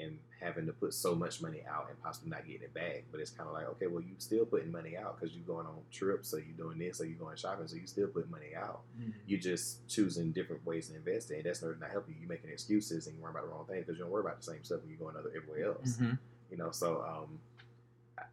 [0.02, 3.04] and having to put so much money out and possibly not getting it back.
[3.12, 5.66] But it's kind of like, okay, well, you're still putting money out because you're going
[5.68, 8.56] on trips, so you're doing this, so you're going shopping, so you still putting money
[8.56, 8.82] out.
[9.28, 11.44] You're just choosing different ways to invest in.
[11.44, 12.22] That's not, not helping you.
[12.22, 14.38] You're making excuses and you're worrying about the wrong thing because you don't worry about
[14.40, 15.98] the same stuff when you're going other everywhere else.
[15.98, 16.18] Mhm.
[16.52, 17.40] You know, so um,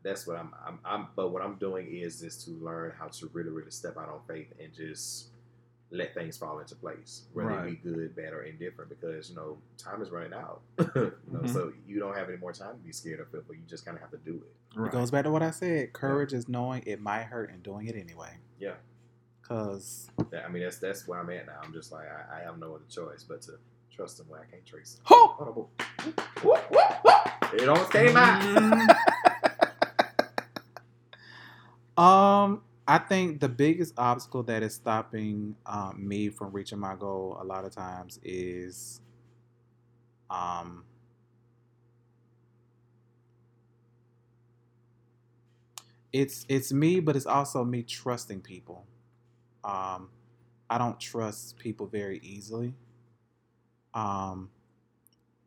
[0.03, 0.79] that's what I'm, I'm.
[0.85, 1.07] I'm.
[1.15, 4.21] But what I'm doing is just to learn how to really, really step out on
[4.27, 5.29] faith and just
[5.91, 7.69] let things fall into place, whether Right.
[7.69, 8.91] it be good, bad, or indifferent.
[8.91, 10.61] Because you know, time is running out.
[10.79, 10.85] you
[11.31, 11.53] know, Mhm.
[11.53, 13.55] so you don't have any more time to be scared or fearful.
[13.55, 14.79] You just kind of have to do it.
[14.79, 14.89] Right.
[14.89, 15.93] It goes back to what I said.
[15.93, 18.39] Courage is knowing it might hurt and doing it anyway.
[18.59, 18.75] Yeah.
[19.43, 21.61] Cause That, I mean, that's that's where I'm at now.
[21.63, 23.53] I'm just like I, I have no other choice but to
[23.95, 25.05] trust him when I can't trace him.
[26.43, 26.61] Whoop.
[27.55, 28.97] It almost came out.
[31.97, 37.37] Um, I think the biggest obstacle that is stopping um, me from reaching my goal
[37.41, 39.01] a lot of times is
[40.31, 40.85] um,
[46.13, 48.87] it's it's me, but it's also me trusting people.
[49.65, 50.11] Um,
[50.71, 52.75] I don't trust people very easily.
[53.95, 54.51] Um,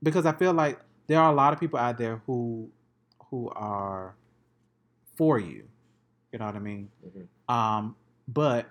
[0.01, 2.69] because I feel like there are a lot of people out there who
[3.29, 4.15] who are
[5.17, 5.68] for you.
[6.31, 6.89] You know what I mean?
[7.05, 7.53] Mhm.
[7.53, 7.95] Um,
[8.27, 8.67] but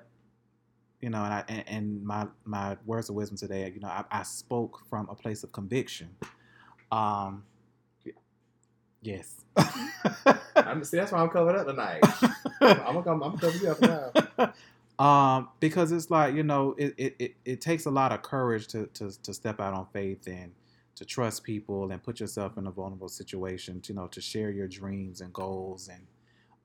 [1.00, 4.04] you know, and I and, and my my words of wisdom today, you know, I,
[4.10, 6.10] I spoke from a place of conviction.
[6.92, 7.44] Um,
[9.02, 9.44] yes.
[10.56, 12.00] I'm, see, that's why I'm covered up tonight.
[12.60, 13.12] I'm gonna.
[13.12, 14.52] I'm gonna cover you up now.
[15.04, 18.66] um, because it's like you know, it, it, it, it takes a lot of courage
[18.68, 20.52] to, to to step out on faith and
[20.96, 23.82] to trust people and put yourself in a vulnerable situation.
[23.86, 26.00] You know, to share your dreams and goals and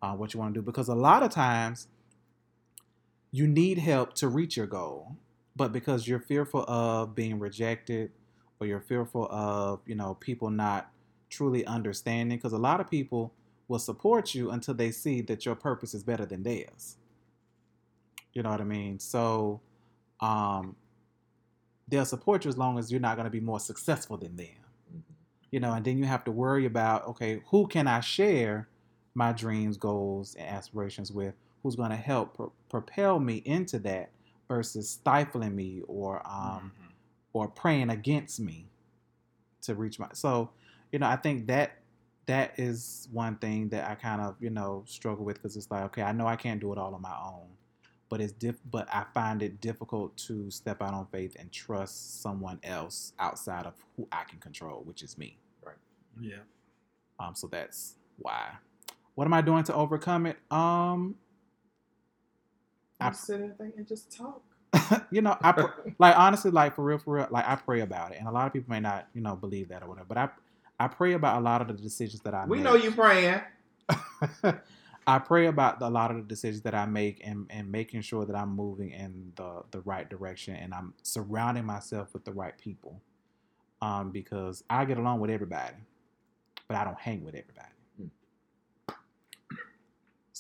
[0.04, 0.66] uh, what you want to do.
[0.66, 1.88] Because a lot of times,
[3.32, 5.18] you need help to reach your goal,
[5.56, 8.12] but because you're fearful of being rejected
[8.60, 10.92] or you're fearful of you know people not
[11.30, 13.34] truly understanding, because a lot of people
[13.70, 16.98] will support you until they see that your purpose is better than theirs.
[18.34, 19.00] You know what I mean?
[19.00, 19.62] So
[20.22, 20.76] um,
[21.88, 24.48] they'll support you as long as you're not going to be more successful than them.
[25.52, 28.70] you know, and then you have to worry about okay, who can I share
[29.16, 31.34] my dreams, goals, and aspirations with?
[31.62, 34.10] Who's going to help pro- propel me into that
[34.48, 36.92] versus stifling me or um, Mhm.
[37.34, 38.68] or praying against me
[39.62, 40.50] to reach my so
[40.92, 41.78] you know i think that
[42.26, 45.84] that is one thing that i kind of you know struggle with because it's like
[45.84, 47.48] okay i know i can't do it all on my own
[48.10, 52.22] but it's diff but i find it difficult to step out on faith and trust
[52.22, 55.78] someone else outside of who i can control which is me Right.
[56.20, 56.40] Yeah.
[57.22, 58.52] um so that's why
[59.16, 61.16] what am i doing to overcome it um
[63.00, 64.42] I- sit and think and just talk.
[65.12, 68.12] you know i pr- like honestly like for real for real like i pray about
[68.12, 70.18] it and a lot of people may not you know believe that or whatever but
[70.18, 70.30] i
[70.80, 72.50] i pray about a lot of the decisions that i make.
[72.50, 72.66] We make.
[72.66, 73.42] know you praying.
[75.06, 78.26] I pray about a lot of the decisions that I make and, and making sure
[78.26, 82.58] that I'm moving in the, the right direction and I'm surrounding myself with the right
[82.58, 83.02] people.
[83.82, 85.76] Um, because I get along with everybody,
[86.70, 87.73] but I don't hang with everybody.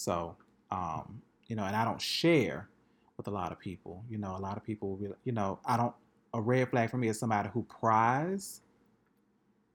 [0.04, 0.36] So,
[0.70, 2.68] um, you know, and I don't share
[3.18, 4.04] with a lot of people.
[4.10, 5.94] You know, a lot of people will be, you know, I don't,
[6.34, 8.62] a red flag for me is somebody who pries.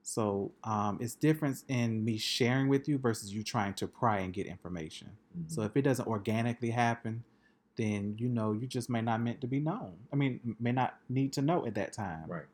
[0.02, 4.32] So um, it's difference in me sharing with you versus you trying to pry and
[4.32, 5.10] get information.
[5.46, 7.22] So if it doesn't organically happen,
[7.76, 9.92] then you know you just may not meant to be known.
[10.12, 12.24] I mean, may not need to know at that time.
[12.26, 12.46] Right.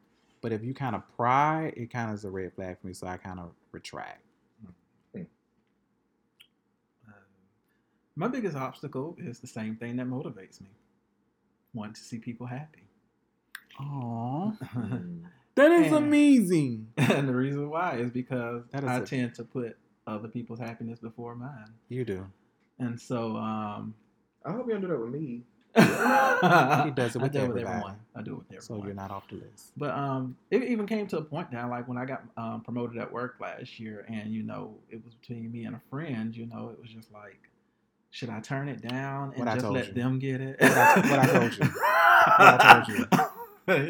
[0.42, 2.92] But if you kind of pry, it kind of is a red flag for me.
[2.92, 4.20] So I kind of retract.
[8.16, 10.68] My biggest obstacle is the same thing that motivates me.
[11.72, 12.82] Want to see people happy.
[13.80, 15.22] Oh, Mm.
[15.56, 16.88] that is And- amazing.
[16.96, 19.76] and the reason why is because That is I a- tend to put
[20.06, 21.72] other people's happiness before mine.
[21.88, 22.26] You do.
[22.78, 23.94] And so um
[24.44, 25.42] I hope you don't do that with me.
[25.76, 25.80] he
[26.92, 27.68] does it with I do it with everybody.
[27.68, 27.96] everyone.
[28.14, 28.62] I do it with everyone.
[28.62, 29.72] So you're not off the list.
[29.76, 32.98] But um, it even came to a point now, like when I got um, promoted
[32.98, 36.36] at work last year, and you know, it was between me and a friend.
[36.36, 37.40] You know, it was just like,
[38.14, 39.92] should I turn it down and just let you.
[39.94, 40.60] them get it?
[40.60, 41.64] What I- what I told you.
[41.66, 42.88] What I told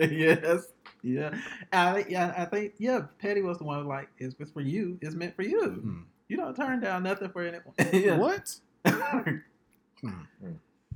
[0.08, 0.16] you.
[0.18, 0.72] yes.
[1.02, 1.34] Yeah.
[1.70, 2.32] I, yeah.
[2.38, 3.02] I think yeah.
[3.18, 4.96] Patti was the one who like, it's, it's for you.
[5.02, 5.62] It's meant for you.
[5.68, 6.00] Hmm.
[6.28, 7.74] You don't turn down nothing for anyone.
[7.92, 8.16] yeah.
[8.16, 8.54] What?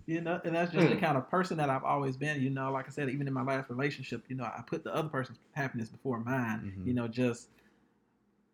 [0.06, 1.00] You know, and that's just the Hmm.
[1.00, 2.40] kind of person that I've always been.
[2.40, 4.94] You know, like I said, even in my last relationship, you know, I put the
[4.94, 6.72] other person's happiness before mine.
[6.78, 6.86] Mhm.
[6.86, 7.48] You know, just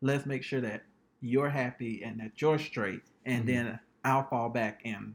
[0.00, 0.82] let's make sure that
[1.20, 3.46] you're happy and that you're straight, and Mhm.
[3.46, 5.14] then I'll fall back and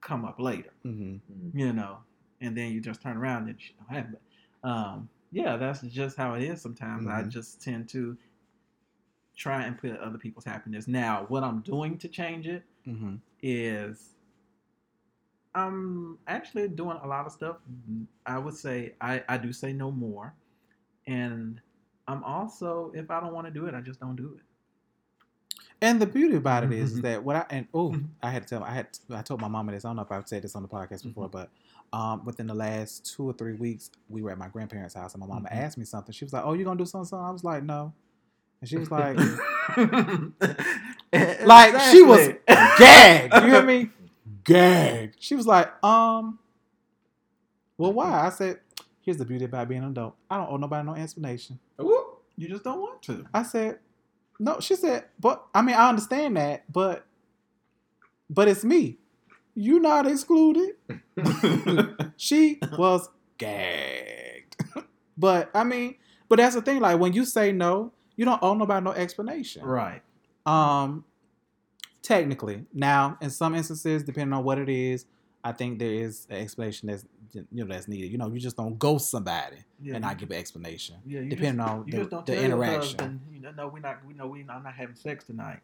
[0.00, 0.70] come up later.
[0.82, 1.54] hmm Mm.
[1.54, 1.98] You know,
[2.40, 4.16] and then you just turn around and shit don't happen.
[4.62, 6.60] But, um, yeah, that's just how it is.
[6.60, 7.30] Sometimes I Mhm.
[7.30, 8.18] just tend to
[9.36, 10.86] try and put other people's happiness.
[10.86, 14.14] Now, what I'm doing to change it hmm is
[15.54, 17.56] I'm actually doing a lot of stuff.
[18.26, 20.34] I would say I, I do say no more.
[21.06, 21.60] And
[22.08, 24.42] I'm also, if I don't want to do it, I just don't do it.
[25.82, 26.96] And the beauty about it is, Mm-hmm.
[26.98, 29.48] is that what I and oh, I had to tell I had I told my
[29.48, 29.84] mama this.
[29.84, 31.08] I don't know if I've said this on the podcast Mm-hmm.
[31.08, 31.50] before, but
[31.92, 35.20] um, within the last two or three weeks, we were at my grandparents' house, and
[35.20, 35.56] my mama Mhm.
[35.56, 36.12] asked me something.
[36.12, 37.26] She was like, "Oh, you gonna do something?" something?
[37.26, 37.92] I was like, "No,"
[38.60, 39.16] and she was like,
[41.44, 42.28] like she was
[42.78, 43.34] gagged.
[43.34, 43.90] You hear me?
[44.44, 45.16] Gagged.
[45.20, 46.38] She was like, "Um,
[47.78, 48.60] well, why?" I said,
[49.00, 50.16] "Here's the beauty about being an adult.
[50.30, 52.04] I don't owe nobody no explanation." Ooh.
[52.36, 53.24] You just don't want to.
[53.32, 53.78] I said,
[54.38, 54.60] no.
[54.60, 57.06] She said, but I mean, I understand that, but
[58.30, 58.98] but it's me.
[59.54, 60.74] You not excluded.
[62.16, 63.08] she was
[63.38, 64.56] gagged.
[65.16, 65.96] but I mean,
[66.28, 66.80] but that's the thing.
[66.80, 69.64] Like when you say no, you don't owe nobody no explanation.
[69.64, 70.02] right.
[70.46, 71.04] Um,
[72.02, 75.06] technically, now in some instances, depending on what it is,
[75.42, 77.04] I think there is an explanation that's
[77.34, 78.10] you know that's needed.
[78.12, 80.96] You know, you just don't ghost somebody Yeah, and you- not give an explanation.
[81.06, 82.98] Yeah, you depending just, on you the- just don't the tell your interaction.
[82.98, 85.60] husband, you know, no, we're not, we know we, I'm not having sex tonight.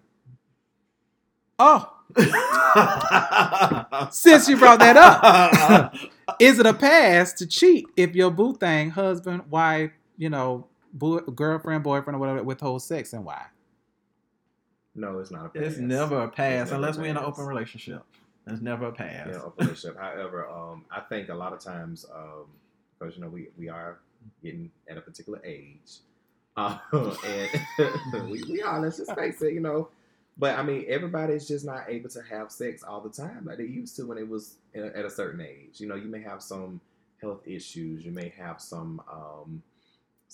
[1.62, 1.92] Oh,
[4.10, 5.94] since you brought that up,
[6.40, 11.20] is it a pass to cheat if your boo thing, husband, wife, you know, boo,
[11.20, 13.44] girlfriend, boyfriend, or whatever, withhold sex, and why?
[14.94, 15.62] No, it's not a pass.
[15.72, 18.02] it's never a pass never unless we're in an open relationship.
[18.52, 19.28] It's never a pass.
[19.28, 19.93] Yeah.
[19.98, 22.47] However, um, I think a lot of times, um,
[23.14, 23.98] you know we, we are
[24.43, 25.98] getting at a particular age,
[26.56, 27.51] uh, and
[28.31, 28.81] we, we are.
[28.81, 29.89] Let's just face it, you know.
[30.36, 33.64] But I mean, everybody's just not able to have sex all the time like they
[33.64, 35.81] used to when it was at a certain age.
[35.81, 36.81] You know, you may have some
[37.20, 38.05] health issues.
[38.05, 39.62] You may have some um,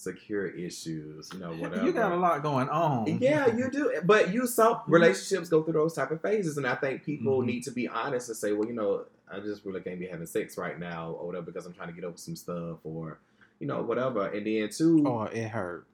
[0.01, 1.31] secure issues.
[1.33, 1.83] You know, whatever.
[1.87, 3.19] You got a lot going on.
[3.21, 4.01] Yeah, you do.
[4.05, 7.47] But you saw relationships go through those type of phases, and I think people Mhm.
[7.47, 10.27] need to be honest and say, well, you know, I just really can't be having
[10.27, 13.19] sex right now, or whatever, because I'm trying to get over some stuff, or
[13.59, 14.27] you know, whatever.
[14.27, 15.87] And then too, Or it hurt.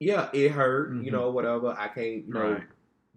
[0.00, 1.04] yeah, it hurt, Mhm.
[1.04, 1.68] you know, whatever.
[1.78, 2.62] I can't, you know, Right.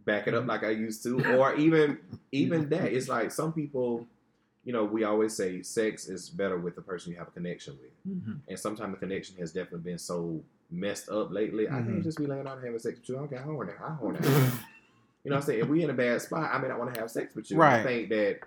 [0.04, 1.98] back it up like I used to, or even
[2.34, 2.92] even that.
[2.92, 4.06] It's like some people,
[4.66, 7.78] you know, we always say sex is better with the person you have a connection
[7.82, 8.40] with, Mhm.
[8.48, 11.68] and sometimes the connection has definitely been so messed up lately.
[11.70, 11.86] I Mhm.
[11.86, 13.16] can't just be laying out and having sex with you.
[13.16, 13.72] I don't get horny.
[13.82, 14.20] I horny.
[15.24, 15.62] You know what I'm saying?
[15.62, 17.58] If we in a bad spot, I may not want to have sex with you.
[17.58, 17.80] Right.
[17.80, 18.42] I think that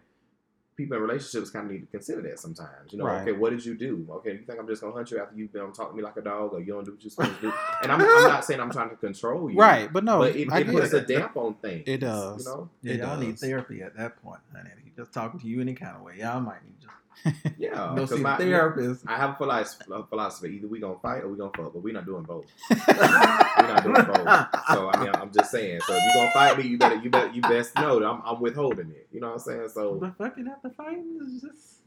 [0.76, 2.92] people in relationships kind of need to consider that sometimes.
[2.92, 3.22] You know, Right.
[3.22, 4.06] okay, what did you do?
[4.08, 6.16] Okay, you think I'm just gonna hunt you after you've been talking to me like
[6.18, 7.52] a dog, or you don't do what you're supposed to do?
[7.82, 10.52] And I'm, I'm not saying I'm trying to control you, Right, but no, but it,
[10.52, 11.82] I it get puts a damp on things.
[11.84, 12.44] It does.
[12.46, 12.70] You know?
[12.82, 14.70] Yeah, It y'all need therapy at that point, honey.
[14.98, 17.92] If he just talking to you any kind of way, y'all might need just Yeah.
[17.94, 19.04] go 'cause see my- a therapist.
[19.06, 20.56] I have a philosophy.
[20.56, 22.46] Either we gonna fight or we gonna fuck, but we're not doing both.
[22.70, 24.48] We're not doing both.
[24.72, 25.80] So I mean, I'm just saying.
[25.86, 28.22] So if you gonna fight me, you better, you better, you best know that I'm,
[28.24, 29.08] I'm withholding it.
[29.12, 29.68] You know what I'm saying?
[29.74, 31.77] So But fucking after fighting is just.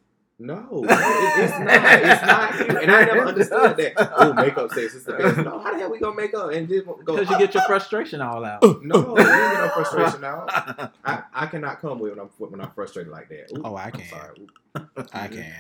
[0.42, 0.92] No, it,
[1.44, 2.04] it's not.
[2.04, 2.54] It's not.
[2.56, 2.70] cute.
[2.84, 3.94] And I never understood that.
[4.18, 5.38] Oh, makeup sex is the best.
[5.38, 6.96] No, how the hell we gonna make up and just go?
[6.98, 8.62] Because you get your frustration all out.
[8.84, 10.50] No, you get no frustration out.
[11.06, 13.52] I, I cannot come when I'm when I'm frustrated like that.
[13.58, 14.06] Ooh, Oh, I I'm can.
[14.10, 14.48] sorry.
[15.14, 15.54] I can.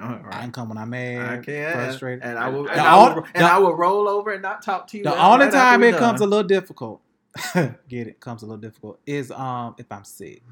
[0.00, 0.32] All I right.
[0.42, 1.72] can come when I'm mad, I can.
[1.72, 2.22] frustrated.
[2.22, 2.64] And I will.
[2.64, 5.04] The And, I, will, only- and I will roll over and not talk to you.
[5.04, 7.00] The only after time we're it comes a little difficult,
[7.88, 10.42] get it, comes a little difficult is um if I'm sick.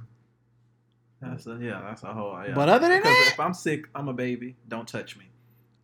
[1.21, 2.39] That's a, yeah, that's a whole.
[2.47, 2.55] Yeah.
[2.55, 4.57] But other than Because that- if I'm sick, I'm a baby.
[4.69, 5.25] Don't touch me.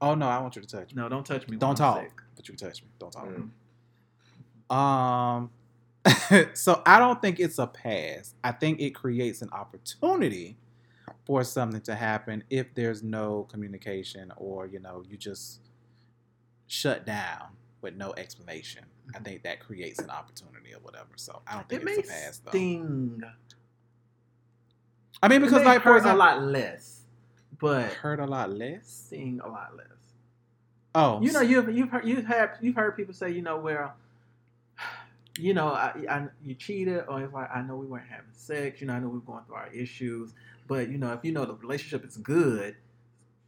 [0.01, 1.01] Oh no, I want you to touch me.
[1.03, 1.57] No, don't touch me.
[1.57, 2.13] Don't I'm talk, sick.
[2.37, 2.89] but you touch me.
[2.99, 3.29] Don't talk.
[4.71, 4.75] Mm.
[4.75, 5.51] Um,
[6.55, 8.35] so I don't think it's a pass.
[8.43, 10.57] I think it creates an opportunity
[11.25, 15.61] for something to happen if there's no communication or you know you just
[16.67, 17.47] shut down
[17.81, 18.85] with no explanation.
[19.15, 21.11] I think that creates an opportunity or whatever.
[21.17, 22.51] So I don't think It it's may a pass though.
[22.51, 23.23] sting.
[25.23, 27.03] I mean, because like hurt a lot less,
[27.59, 28.87] but hurt a lot less.
[29.07, 29.87] sting a lot less.
[30.95, 33.95] Oh, You know, you've you've heard you've had you've heard people say, you know, well,
[35.39, 38.81] you know, I, I you cheated, or it's like I know we weren't having sex.
[38.81, 40.33] You know, I know we were going through our issues,
[40.67, 42.77] but you know, if you know the relationship is good,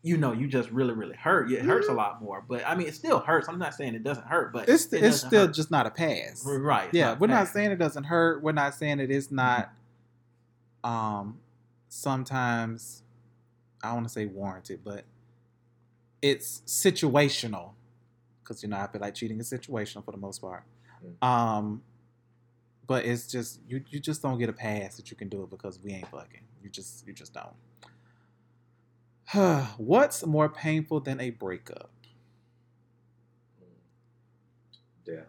[0.03, 1.51] you know, you just really really hurt.
[1.51, 3.49] It hurts a lot more, but I mean, it still hurts.
[3.49, 5.55] I'm not saying it doesn't hurt, but it's it it's still hurt.
[5.55, 6.47] just not a pass.
[6.47, 6.89] right.
[6.93, 8.43] yeah, we're not saying it doesn't hurt.
[8.43, 9.70] We're not saying it is not.
[10.82, 11.41] Um,
[11.94, 13.02] sometimes
[13.82, 15.04] I don't want to say warranted, but
[16.20, 17.70] it's situational
[18.42, 20.64] because you know I feel like cheating is situational for the most part.
[21.22, 21.82] Um,
[22.86, 25.50] but it's just you you just don't get a pass that you can do it
[25.50, 26.42] because we ain't fucking.
[26.62, 27.54] You just you just don't.
[29.78, 31.90] What's more painful than a breakup?
[35.06, 35.20] Yeah.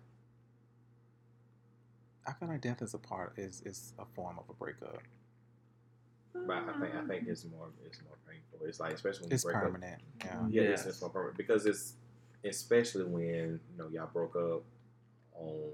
[2.25, 4.99] I feel like death is a part is is a form of a breakup.
[6.47, 8.67] But I think I think it's more it's more painful.
[8.67, 9.63] It's like especially when It's you break up.
[9.63, 10.01] permanent.
[10.23, 10.47] Yeah.
[10.49, 10.79] Yeah, Yes.
[10.81, 11.93] it's, it's more permanent because it's
[12.43, 13.23] especially when
[13.71, 14.63] you know y'all broke up
[15.35, 15.71] on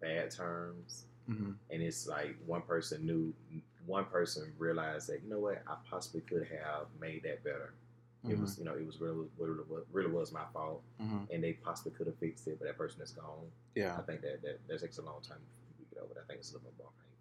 [0.00, 3.32] bad terms, hmm and it's like one person knew,
[3.86, 7.72] one person realized that you know what I possibly could have made that better.
[8.28, 8.40] It Mhm.
[8.42, 9.58] was you know it was really really,
[9.92, 13.00] really was my fault, hmm and they possibly could have fixed it, but that person
[13.02, 13.50] is gone.
[13.74, 13.96] Yeah.
[13.98, 16.14] I think that that, that takes a long time for people to get over.
[16.14, 16.24] that.
[16.24, 17.11] I think it's a little bit more painful.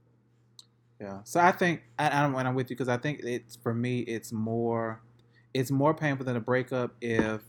[1.02, 1.20] Yeah.
[1.24, 4.02] So I think I, I'm and I'm with you because I think it's for me
[4.02, 5.02] it's more
[5.54, 7.42] it's more painful than a breakup if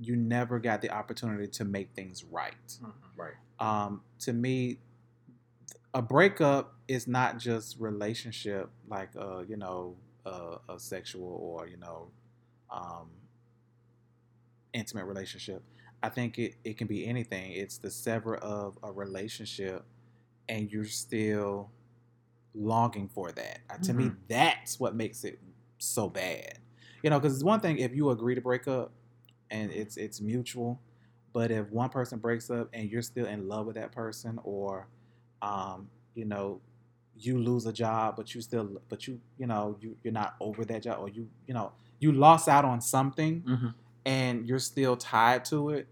[0.00, 2.54] you never got the opportunity to make things right.
[2.82, 2.92] Mhm.
[3.16, 3.34] Right.
[3.60, 4.78] Um, to me,
[5.94, 11.76] a breakup is not just relationship like uh, you know uh, a sexual or you
[11.76, 12.08] know
[12.70, 13.10] um,
[14.72, 15.62] intimate relationship.
[16.02, 17.52] I think it, it can be anything.
[17.52, 19.84] It's the sever of a relationship
[20.48, 21.70] and you're still
[22.56, 23.60] longing for that.
[23.70, 24.18] Uh, To me, Mhm.
[24.28, 25.40] that's what makes it
[25.78, 26.58] so bad.
[27.02, 28.92] You know, because it's one thing if you agree to break up
[29.50, 30.82] and it's it's mutual,
[31.32, 34.88] but if one person breaks up and you're still in love with that person, or
[35.42, 36.62] um, you know,
[37.14, 40.64] you lose a job, but you still, but you, you know, you you're not over
[40.66, 43.74] that job, or you, you know, you lost out on something, Mhm.
[44.04, 45.88] and you're still tied to it,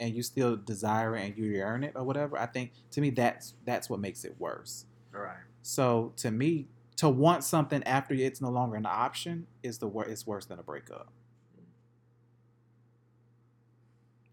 [0.00, 2.38] and you still desire it, and you yearn it, or whatever.
[2.38, 4.86] I think to me that's that's what makes it worse.
[5.12, 5.44] Right.
[5.62, 10.04] So to me, to want something after it's no longer an option is the wor-
[10.04, 11.12] It's worse than a breakup.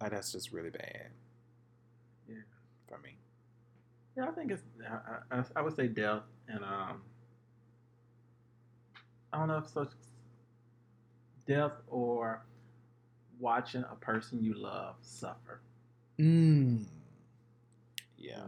[0.02, 1.08] Like that's just really bad.
[2.28, 2.36] Yeah.
[2.88, 3.18] For me.
[4.18, 4.64] Yeah, I think it's.
[5.32, 7.02] I, I, I would say death, and um,
[9.32, 9.92] I don't know if such
[11.48, 12.44] death or
[13.40, 15.62] watching a person you love suffer.
[16.18, 16.84] Mm.
[18.18, 18.42] Yeah.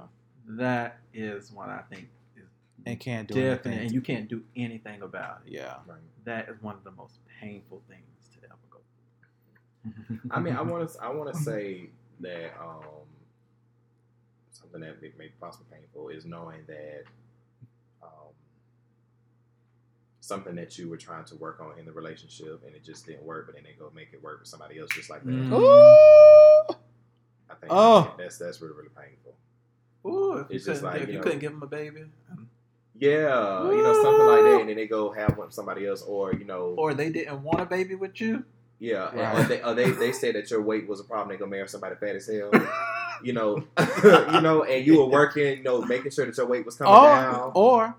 [0.47, 2.07] That is what I think
[2.85, 3.85] And can't do definite, anything.
[3.85, 5.51] and you can't do anything about it.
[5.53, 5.75] Yeah.
[5.87, 5.97] Right.
[6.25, 8.79] That is one of the most painful things to ever go.
[10.07, 10.19] through.
[10.31, 11.89] I mean, I want to I want to say
[12.21, 12.81] that um,
[14.51, 17.03] something that may may be possibly painful is knowing that
[18.03, 18.33] um,
[20.21, 23.23] something that you were trying to work on in the relationship and it just didn't
[23.23, 25.31] work, but then they go make it work with somebody else just like that.
[25.31, 26.75] Mm.
[27.49, 28.13] I think Oh.
[28.17, 29.35] that's that's really really painful.
[30.03, 32.05] Ooh, if It's you, just like, if you you know- couldn't give him a baby,
[33.01, 36.03] Yeah, you know something like that, and then they go have one with somebody else,
[36.03, 38.45] or you know, or they didn't want a baby with you.
[38.79, 39.37] yeah, and- Right.
[39.39, 41.29] or, they, or they they said that your weight was a problem.
[41.29, 42.51] They go marry somebody fat as hell.
[43.23, 43.57] you know,
[44.03, 46.93] you know, and you were working, you know, making sure that your weight was coming
[46.93, 47.51] Or, down.
[47.55, 47.95] or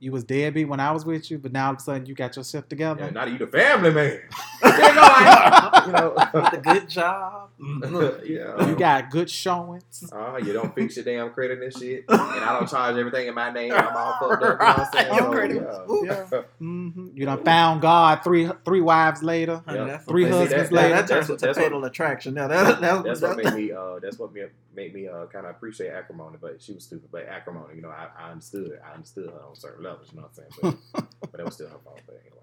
[0.00, 2.14] you was deadbeat when I was with you, but now all of a sudden you
[2.14, 3.04] got yourself together.
[3.04, 4.20] Yeah, now that you the family man.
[4.76, 6.14] There you go, like, you know.
[6.34, 7.50] With a good job.
[8.24, 8.68] yeah.
[8.68, 10.08] You got good showings.
[10.12, 13.34] Uh, you don't fix your damn credit and shit, and I don't charge everything in
[13.34, 13.72] my name.
[13.72, 14.60] I'm all fucked up.
[14.60, 15.06] You know what I'm saying?
[15.14, 15.84] Your So, credit yeah.
[15.86, 16.42] was- Yeah.
[16.58, 19.62] hmm You done found God three three wives later.
[19.66, 19.98] Honey, Yeah.
[19.98, 20.88] Three what- husbands that- later.
[20.88, 22.34] That, That's that's, what- a that's fatal attraction.
[22.34, 23.72] Now that, that, That's that, what made me.
[23.72, 26.36] Uh, that's what made, made me uh, kind of appreciate acrimony.
[26.40, 27.08] But she was stupid.
[27.10, 28.78] But acrimony, you know, I, I understood.
[28.88, 30.08] I understood her on certain levels.
[30.12, 30.78] You know what I'm saying?
[30.92, 32.00] But, but that was still her fault.
[32.06, 32.42] But anyway.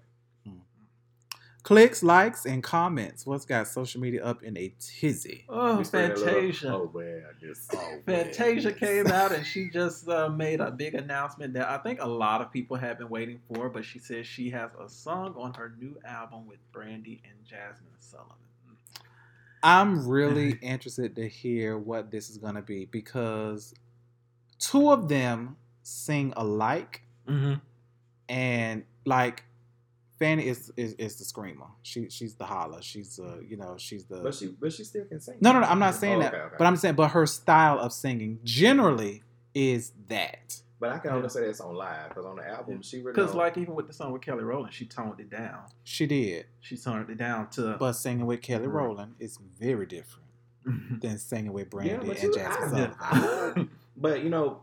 [1.64, 3.24] Clicks, likes, and comments.
[3.26, 5.44] What's got social media up in a tizzy?
[5.48, 6.68] Oh, We spread a little- Fantasia.
[6.74, 7.74] Oh man, I just.
[7.74, 8.78] Oh, Fantasia man.
[8.78, 12.42] came out and she just uh, made a big announcement that I think a lot
[12.42, 13.70] of people have been waiting for.
[13.70, 17.98] But she says she has a song on her new album with Brandy and Jazmine
[17.98, 18.36] Sullivan.
[19.62, 23.72] I'm really interested to hear what this is gonna be because
[24.58, 27.54] two of them sing alike, Mm-hmm.
[28.28, 29.44] and like
[30.24, 31.66] Fanny is is, is the screamer.
[31.82, 32.80] She she's the holler.
[32.82, 35.36] She's uh you know she's the But she, but she still can sing.
[35.40, 35.66] no no no.
[35.66, 36.54] I'm not saying Oh, that, okay, okay.
[36.58, 39.22] but I'm saying but her style of singing generally
[39.54, 40.60] is that.
[40.80, 41.16] But I can Yeah.
[41.16, 43.12] only say that's on live because on the album she really.
[43.12, 45.60] Because don't- like even with the song with Kelly Rowland, she toned it down.
[45.84, 47.76] She did, She toned it down to.
[47.78, 48.82] but singing with Kelly Right.
[48.84, 50.24] Rowland is very different
[51.00, 53.70] than singing with Brandy Yeah, and you- Jazmine I- Sullivan.
[53.96, 54.60] But you know,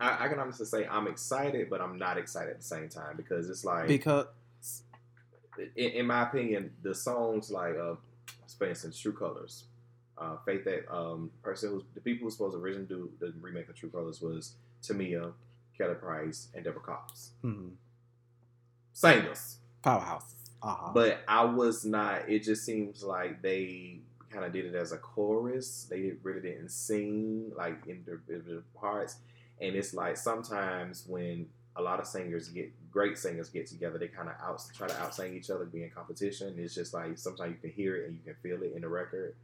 [0.00, 3.16] I, I can honestly say I'm excited, but I'm not excited at the same time
[3.16, 4.26] because it's like, because
[5.58, 7.94] in, in my opinion, the songs like, uh,
[8.58, 9.64] for instance, True Colors,
[10.18, 13.68] uh, Faith that um, person who's the people who supposed to originally do the remake
[13.68, 15.32] of True Colors was Tamia,
[15.76, 17.30] Kelly Price, and Deborah Cox.
[17.42, 17.68] hmm,
[18.92, 19.56] Singers.
[19.82, 20.34] powerhouses.
[20.62, 20.90] Uh-huh.
[20.94, 22.28] But I was not.
[22.28, 23.98] It just seems like they
[24.30, 25.86] kind of did it as a chorus.
[25.90, 29.16] They really didn't sing like individual parts.
[29.60, 31.46] And it's like sometimes when
[31.76, 34.94] a lot of singers get great singers get together, they kind of out try to
[34.94, 36.54] outsing each other, be in competition.
[36.58, 38.88] It's just like sometimes you can hear it and you can feel it in the
[38.88, 39.34] record.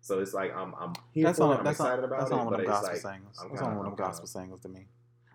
[0.00, 1.58] So it's like I'm I'm here that's for on it.
[1.58, 3.38] I'm that's excited on, about that's it, on one of them gospel like singers.
[3.40, 4.86] I'm That's on one of them gospel singers to me.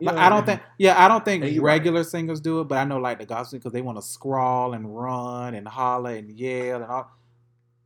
[0.01, 1.73] Like, I don't think, yeah, I don't think you're right.
[1.73, 4.73] regular singers do it, but I know like the gospel because they want to scrawl
[4.73, 7.11] and run and holler and yell and all.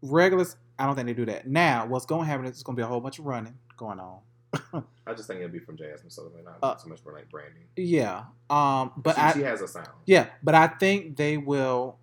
[0.02, 1.48] Regulars, I don't think they do that.
[1.48, 3.56] Now, what's going to happen is it's going to be a whole bunch of running
[3.76, 4.20] going on.
[4.54, 7.62] I just think it'll be from Jazmine Sullivan, not Uh, so much for like Brandy.
[7.76, 9.88] Yeah, um, but she, I she has a sound.
[10.06, 11.98] yeah, but I think they will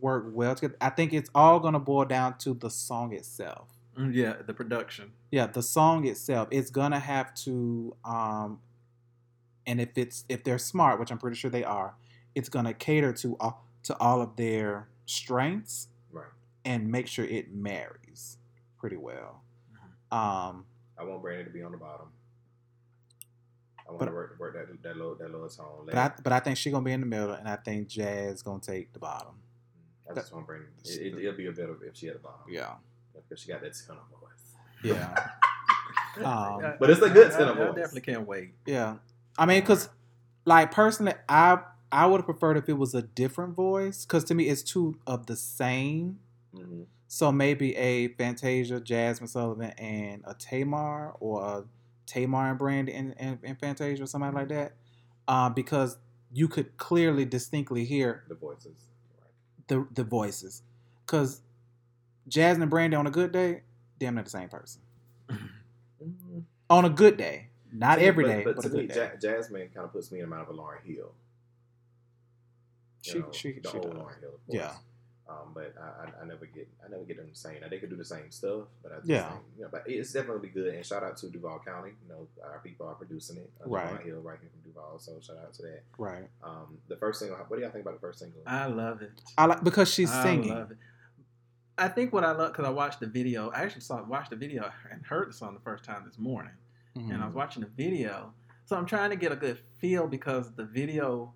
[0.00, 0.76] work well together.
[0.80, 3.68] I think it's all going to boil down to the song itself.
[3.98, 5.12] Mm, yeah, the production.
[5.30, 8.60] yeah the song itself it's gonna have to um
[9.66, 11.94] and if it's if they're smart which i'm pretty sure they are
[12.36, 16.24] it's gonna cater to all to all of their strengths Right.
[16.64, 18.38] and make sure it marries
[18.78, 19.42] pretty well
[20.12, 20.64] um
[21.00, 22.08] I want Brandy to be on the bottom.
[23.86, 25.86] I want But- to work, work that that low that low tone.
[25.86, 28.40] but i but i think she's gonna be in the middle and i think jazz
[28.42, 29.34] gonna take the bottom
[30.08, 30.66] I just want Brandy.
[30.84, 32.40] It, it, it'll be a better if she at the bottom.
[32.48, 32.74] yeah
[33.14, 34.54] because she got that tenor voice.
[34.84, 35.30] yeah
[36.16, 36.24] Um,
[36.64, 38.54] I- But it's a good I- tenor I, I definitely can't wait.
[38.66, 38.96] yeah
[39.38, 39.88] i mean because
[40.44, 41.58] like personally i
[41.90, 44.98] i would have preferred if it was a different voice because to me it's two
[45.06, 46.18] of the same
[46.54, 46.82] Mm-hmm.
[47.12, 51.64] So maybe a Fantasia, Jazmine Sullivan, and a Tamar, or a
[52.06, 54.74] Tamar and Brandy and, and, and Fantasia, or somebody like that,
[55.26, 55.98] uh, because
[56.32, 58.86] you could clearly, distinctly hear The voices.
[59.66, 60.62] the the voices.
[61.04, 61.40] Because
[62.28, 63.62] Jazmine and Brandy on a good day,
[63.98, 64.80] damn near the same person.
[66.70, 68.86] On a good day, not See, every but, day, but, but, to a good me,
[68.86, 69.10] day.
[69.20, 71.12] ja- Jazmine kind of puts me in the mind of a Lauryn Hill.
[73.02, 73.92] You she, know, she, the she old does.
[73.94, 74.54] Lauryn Hill, of.
[74.54, 74.74] Yeah.
[75.30, 77.88] Um, but I, I, I never get I never get them saying that they could
[77.90, 79.28] do the same stuff, but I just Yeah.
[79.28, 80.74] think, you know, but it's definitely good.
[80.74, 83.50] And shout out to Duval County, you know, our people are producing it.
[83.64, 83.92] Uh, Right.
[84.00, 85.82] Javon Hill, right here from Duval, so shout out to that.
[85.98, 86.28] Right.
[86.42, 88.42] Um, the first single, what do y'all think about the first single?
[88.44, 89.12] I love it.
[89.38, 90.48] I like because she's I singing.
[90.52, 90.78] love it.
[91.78, 93.50] I think what I love because I watched the video.
[93.50, 96.52] I actually saw watched the video and heard the song the first time this morning,
[96.96, 98.34] and I was watching the video.
[98.66, 101.32] So I'm trying to get a good feel because the video,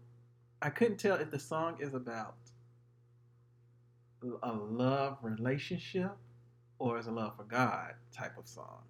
[0.61, 2.35] I couldn't tell if the song is about
[4.43, 6.13] a love relationship
[6.79, 8.83] or is a love for God type of song.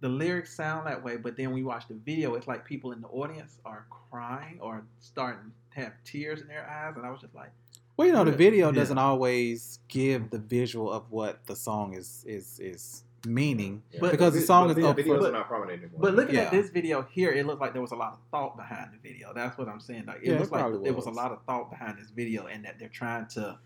[0.00, 2.92] the lyrics sound that way, but then when you watch the video, it's like people
[2.92, 7.10] in the audience are crying or starting to have tears in their eyes, and I
[7.10, 7.50] was just like,
[7.98, 8.76] Well, you know, the video Yeah.
[8.76, 13.82] doesn't always give the visual of what the song is is is meaning.
[13.92, 14.00] Yeah.
[14.00, 16.00] But- because the song is the up videos for- are not prominent anymore.
[16.00, 16.44] But looking Yeah.
[16.44, 18.98] at this video here, it looked like there was a lot of thought behind the
[19.06, 19.34] video.
[19.34, 20.06] That's what I'm saying.
[20.06, 22.08] Like it Yeah, it looks like probably there was a lot of thought behind this
[22.08, 23.58] video, and that they're trying to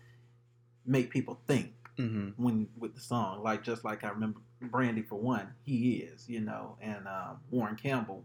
[0.85, 3.41] make people think hmm when with the song.
[3.43, 7.75] Like just like I remember Brandy for one, he is, you know, and um, Warren
[7.75, 8.23] Campbell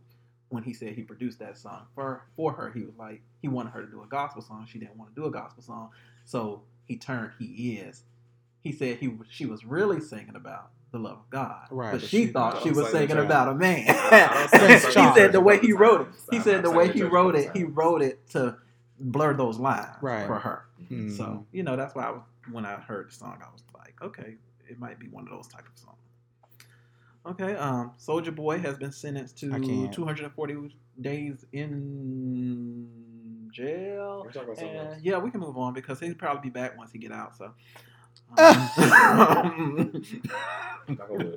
[0.49, 3.71] when he said he produced that song for for her, he was like he wanted
[3.71, 4.67] her to do a gospel song.
[4.69, 5.91] She didn't want to do a gospel song,
[6.25, 8.03] so he turned he is.
[8.63, 12.11] He said he she was really singing about the love of God, Right, But but
[12.11, 13.85] she she- thought she was say singing the about a man.
[13.89, 16.09] I don't say Prince the he said the way he wrote it.
[16.33, 17.53] He said the way he wrote it.
[17.55, 18.57] He wrote it to
[18.99, 20.27] blur those lines Right.
[20.27, 20.65] for her.
[20.91, 21.17] Mhm.
[21.17, 23.95] So you know that's why I was, when I heard the song, I was like,
[24.03, 24.37] okay,
[24.69, 25.97] it might be one of those type of songs.
[27.27, 29.51] Okay, um, Soulja Boy has been sentenced to
[29.93, 32.89] 240 days in
[33.53, 34.23] jail.
[34.25, 34.95] We're talking about something else.
[34.95, 37.37] And yeah, we can move on because he'll probably be back once he get out.
[37.37, 37.53] So.
[38.39, 39.93] Um,
[40.89, 41.37] Knock on wood.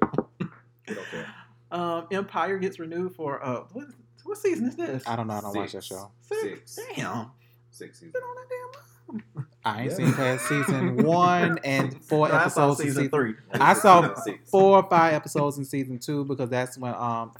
[0.87, 1.27] We don't care.
[1.71, 3.87] um, Empire gets renewed for uh, what,
[4.23, 5.03] what season is this?
[5.05, 5.33] I don't know.
[5.33, 6.11] I don't watch that show.
[6.21, 6.71] Six.
[6.71, 6.95] Six.
[6.95, 7.31] Damn.
[7.71, 8.13] Six seasons.
[8.13, 9.47] Been on that damn long.
[9.65, 9.97] I ain't Yeah.
[9.97, 12.79] seen past season one and four I saw episodes.
[12.79, 13.33] season season three.
[13.53, 14.13] I saw
[14.45, 17.31] four or five episodes in season two because that's when um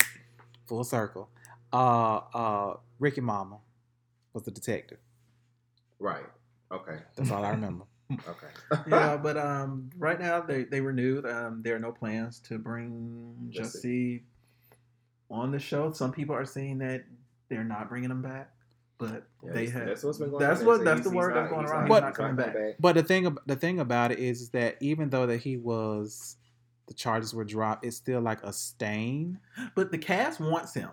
[0.66, 1.28] full circle.
[1.72, 3.58] Uh uh Ricky Mama
[4.32, 4.98] was the detective.
[5.98, 6.24] Right.
[6.72, 6.98] Okay.
[7.16, 7.84] That's all I remember.
[8.12, 8.46] Okay.
[8.88, 11.26] yeah, but um, right now they they renewed.
[11.26, 13.60] Um, there are no plans to bring Jussie.
[13.82, 14.22] Jussie
[15.30, 15.90] on the show.
[15.92, 17.04] Some people are saying that
[17.48, 18.52] they're not bringing him back,
[18.98, 19.86] but Yeah, they have.
[19.86, 20.66] that's what's been going that's on.
[20.66, 21.88] what- They that's the word not- that's going around.
[21.88, 22.56] not- He's not coming back.
[22.80, 26.36] But the thing the thing about it is that even though that he was
[26.86, 29.40] the charges were dropped, it's still like a stain.
[29.74, 30.90] But the cast wants him.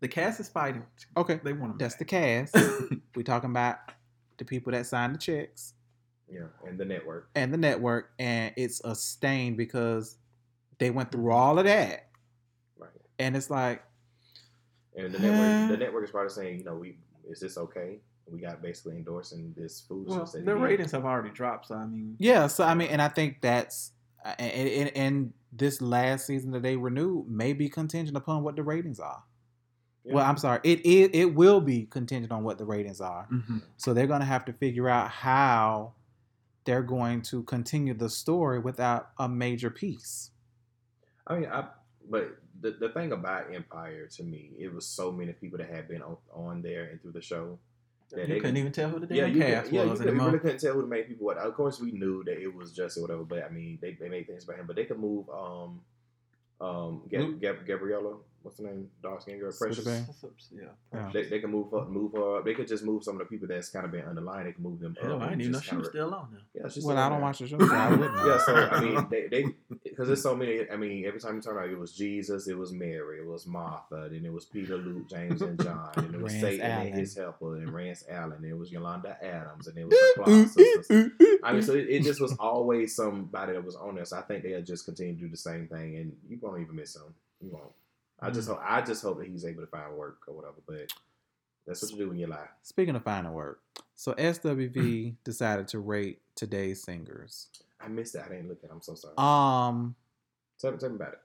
[0.00, 0.84] The cast is fighting.
[1.16, 1.40] Okay.
[1.44, 1.78] They want him.
[1.78, 2.56] That's the cast.
[3.14, 3.76] we talking about
[4.38, 5.74] the people that signed the checks
[6.28, 7.28] Yeah, and the network.
[7.36, 10.16] and the network, and it's a stain because
[10.78, 12.08] they went through all of that,
[12.76, 12.90] Right.
[13.20, 13.84] and it's like,
[14.96, 16.96] And the network, the network is probably saying, you know, we
[17.28, 17.98] is this okay?
[18.30, 20.32] We got basically endorsing this well, foolishness.
[20.32, 21.68] that their he ratings have already dropped.
[21.68, 22.46] So I mean, yeah.
[22.46, 23.92] So I mean, and I think that's
[24.38, 28.62] and, and, and this last season that they renewed may be contingent upon what the
[28.62, 29.22] ratings are.
[30.04, 30.14] Yeah.
[30.14, 33.28] Well, I'm sorry, it, it it will be contingent on what the ratings are.
[33.30, 33.62] mhm.
[33.76, 35.94] So they're going to have to figure out how
[36.64, 40.30] they're going to continue the story without a major piece.
[41.26, 41.66] I mean, I
[42.08, 45.88] but the the thing about Empire to me, it was so many people that had
[45.88, 47.58] been on, on there and through the show.
[48.10, 49.90] that you they couldn't even tell who the Yeah, damn you cast could, yeah, you,
[49.90, 51.34] was could, you really couldn't tell who the main people were.
[51.34, 54.08] Of course, we knew that it was just or whatever, but I mean, they, they
[54.08, 54.66] made things about him.
[54.66, 55.80] But they could move um
[56.60, 60.48] um Gab, Gab, Gabriella, what's her name, dark skin girl, Sweeter Precious.
[60.52, 60.62] Yeah.
[60.92, 61.10] Yeah.
[61.12, 62.44] They, they can move up, move her up.
[62.44, 64.46] They could just move some of the people that's kind of been underlined.
[64.48, 65.20] They can move them Hell, up.
[65.22, 66.40] I and didn't even know she was still on there.
[66.64, 67.26] Yeah, she's Well, still I don't there.
[67.26, 68.16] watch the show, so I wouldn't.
[68.26, 69.46] Yeah, so I mean, they they
[69.84, 70.68] because there's so many.
[70.70, 73.46] I mean, every time you turn around, it was Jesus, it was Mary, it was
[73.46, 76.86] Martha, then it was Peter, Luke, James, and John, and it was Rance Satan Allen.
[76.88, 80.48] and his helper, and Rance Allen, it was Yolanda Adams, and it was the Clark
[80.48, 81.10] sisters.
[81.44, 84.04] I mean, so it, it just was always somebody that was on there.
[84.04, 86.76] So I think they'll just continue to do the same thing, and you won't even
[86.76, 87.14] miss him.
[87.40, 87.72] You won't.
[88.22, 88.60] I just hope.
[88.62, 90.54] I just hope that he's able to find work or whatever.
[90.66, 90.92] But
[91.66, 92.48] that's what you do when you lie.
[92.62, 93.60] Speaking of finding work,
[93.94, 97.48] so SWV decided to rate today's singers.
[97.80, 98.26] I missed that.
[98.26, 98.70] I didn't look at.
[98.70, 98.72] it.
[98.72, 99.14] I'm so sorry.
[99.18, 99.94] Um,
[100.60, 101.18] tell, me- tell me about it.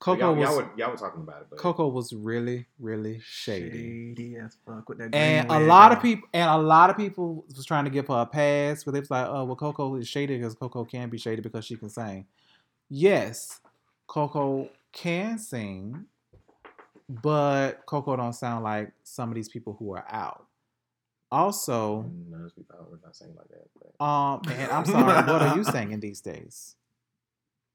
[0.00, 3.20] Coko y'all, was y'all, were, y'all were talking about it, but Coko was really really
[3.24, 4.14] shady.
[4.14, 5.14] Shady as fuck with that.
[5.14, 8.08] And a wig lot of people, and a lot of people was trying to give
[8.08, 11.08] her a pass, but they was like, "Oh, well, Coko is shady because Coko can
[11.08, 12.26] be shady because she can sing."
[12.90, 13.60] Yes,
[14.06, 16.06] Coko can sing,
[17.08, 20.46] but Coko don't sound like some of these people who are out.
[21.30, 23.68] Also, none of those people out not saying like that.
[23.98, 26.76] But, um, and I'm sorry, what are you singing these days?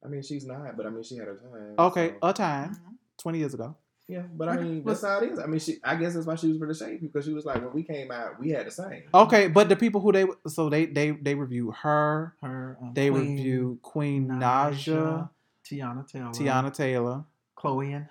[0.03, 1.75] I mean, she's not, but I mean, she had her time.
[1.77, 2.77] Okay, so- a time,
[3.17, 3.75] twenty years ago.
[4.07, 5.39] yeah, but I mean, let's- that's how it is.
[5.39, 5.75] I mean, she.
[5.83, 8.11] I guess that's why she was really shady because she was like, when we came
[8.11, 9.03] out, we had the same.
[9.13, 12.77] Okay, but the people who they so they they they review her, her.
[12.81, 15.29] Um, they Queen review Queen Naija,
[15.69, 17.23] Teyana Taylor, Teyana Taylor.
[17.55, 18.07] Chloe and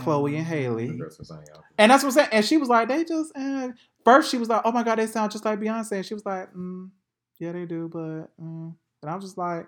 [0.00, 0.88] Chloe and Haley.
[0.96, 1.64] Girls were saying, y'all.
[1.76, 2.28] And that's what I'm saying.
[2.32, 3.70] And she was like, they just eh.
[4.04, 5.92] first she was like, oh my god, they sound just like Beyonce.
[5.92, 6.90] And she was like, mm,
[7.38, 8.74] yeah, they do, but mm.
[9.02, 9.66] and I was just like,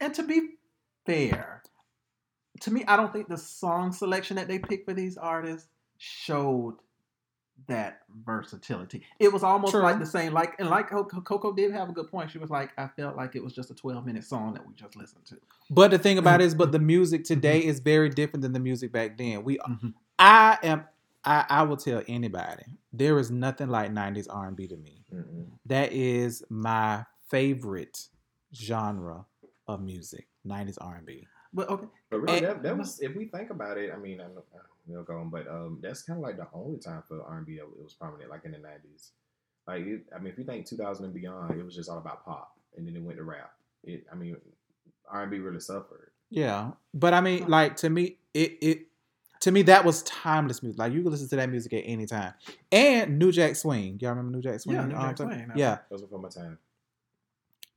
[0.00, 0.40] And to be
[1.04, 1.62] fair,
[2.62, 5.68] to me, I don't think the song selection that they picked for these artists
[5.98, 6.76] showed
[7.68, 9.02] that versatility.
[9.18, 9.82] It was almost True.
[9.82, 12.30] like the same, like and like Co- Co- Coko did have a good point.
[12.30, 14.72] She was like, I felt like it was just a 12 minute song that we
[14.74, 15.36] just listened to.
[15.70, 18.60] But the thing about it is, but the music today is very different than the
[18.60, 19.42] music back then.
[19.42, 19.94] We, Mhm.
[20.18, 20.84] I am,
[21.24, 22.62] I, I will tell anybody,
[22.92, 25.04] there is nothing like '90s R&B to me.
[25.12, 25.46] Mm-mm.
[25.66, 28.06] That is my favorite
[28.54, 29.24] genre
[29.66, 30.28] of music.
[30.46, 31.26] '90s R&B.
[31.52, 33.90] But okay, But really, And- that, that was if we think about it.
[33.92, 34.30] I mean, I'm,
[34.86, 37.94] we'll on, but um, that's kind of like the only time for R&B it was
[37.94, 39.10] prominent, like in the '90s.
[39.66, 42.24] Like, it, I mean, if you think 2000 and beyond, it was just all about
[42.24, 43.52] pop, and then it went to rap.
[43.84, 44.36] It, I mean,
[45.10, 46.10] R&B really suffered.
[46.30, 48.86] Yeah, but I mean, like to me, it it
[49.40, 50.78] to me that was timeless music.
[50.78, 52.34] Like you could listen to that music at any time.
[52.72, 54.76] And New Jack Swing, y'all remember New Jack Swing?
[54.76, 56.58] Yeah, New Um, Jack so- Swing, I- Yeah, Those were for my time.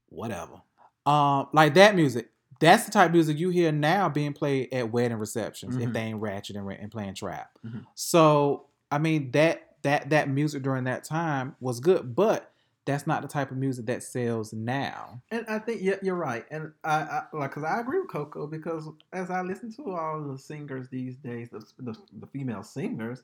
[0.10, 0.62] whatever.
[1.06, 2.30] Um, like that music.
[2.60, 5.94] That's the type of music you hear now being played at wedding receptions if Mhm.
[5.94, 7.58] they ain't ratchet and, and playing trap.
[7.66, 7.86] Mhm.
[7.96, 12.52] So I mean that that that music during that time was good, but
[12.86, 15.22] that's not the type of music that sells now.
[15.32, 18.48] and I think yeah, you're right, and I, I like because I agree with Coko
[18.50, 23.24] because as I listen to all the singers these days, the, the the female singers,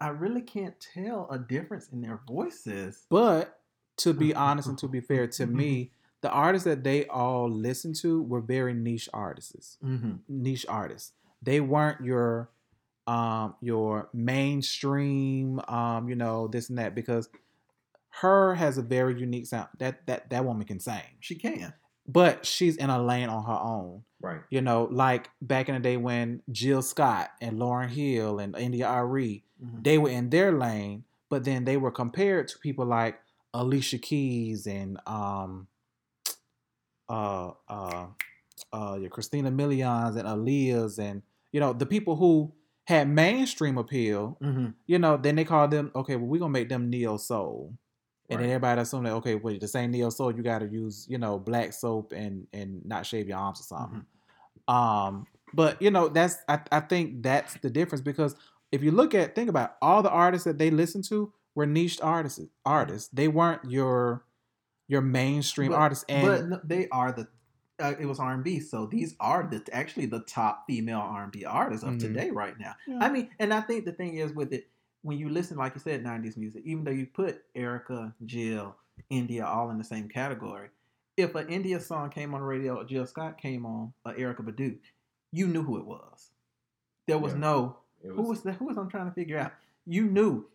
[0.00, 3.06] I really can't tell a difference in their voices.
[3.08, 3.60] But
[3.98, 5.92] to be honest and to be fair, to me,
[6.22, 9.76] the artists that they all listened to were very niche artists.
[9.84, 10.12] Mm-hmm.
[10.28, 11.12] Niche artists.
[11.42, 12.50] They weren't your
[13.06, 14.08] um your
[14.62, 17.28] mainstream um you know this and that because
[18.20, 19.68] her has a very unique sound.
[19.78, 21.02] That that that woman can sing.
[21.20, 21.72] She can.
[22.06, 24.02] But she's in a lane on her own.
[24.20, 24.40] Right.
[24.50, 28.88] You know, like back in the day when Jill Scott and Lauryn Hill and India
[28.88, 29.84] Arie Mhm.
[29.84, 33.20] they were in their lane, but then they were compared to people like
[33.54, 35.68] Alicia Keys and um
[37.12, 38.06] uh uh
[38.72, 41.22] uh your Christina Milians and Aaliyah's and
[41.52, 42.52] you know the people who
[42.84, 44.74] had mainstream appeal, Mhm.
[44.86, 47.74] you know, then they called them okay, well we're gonna make them neo soul.
[48.30, 51.18] And then everybody assumed that okay, well, the same neo soul, you gotta use, you
[51.18, 54.06] know, black soap and and not shave your arms or something.
[54.68, 58.34] Um, but you know, that's I, I think that's the difference because
[58.70, 61.66] if you look at think about it, all the artists that they listened to were
[61.66, 62.40] niche artists.
[62.64, 63.08] Artists.
[63.12, 64.24] They weren't your
[64.92, 66.04] your mainstream But- artists.
[66.08, 67.26] And but they are the.
[67.80, 71.24] Uh, it was R and B, so these are the actually the top female R
[71.24, 72.00] and B artists of Mhm.
[72.00, 72.74] today right now.
[72.86, 72.98] Yeah.
[73.00, 74.68] I mean, and I think the thing is with it,
[75.00, 78.76] when you listen, like you said, '90s music, even though you put Erykah, Jill,
[79.10, 80.68] India all in the same category,
[81.16, 84.44] if an India song came on the radio, or Jill Scott came on, or Erykah
[84.46, 84.78] Badu,
[85.32, 86.30] you knew who it was.
[87.08, 87.38] There was Yeah.
[87.40, 88.56] no It who was that?
[88.56, 89.52] Who was I'm trying to figure out?
[89.86, 90.46] You knew.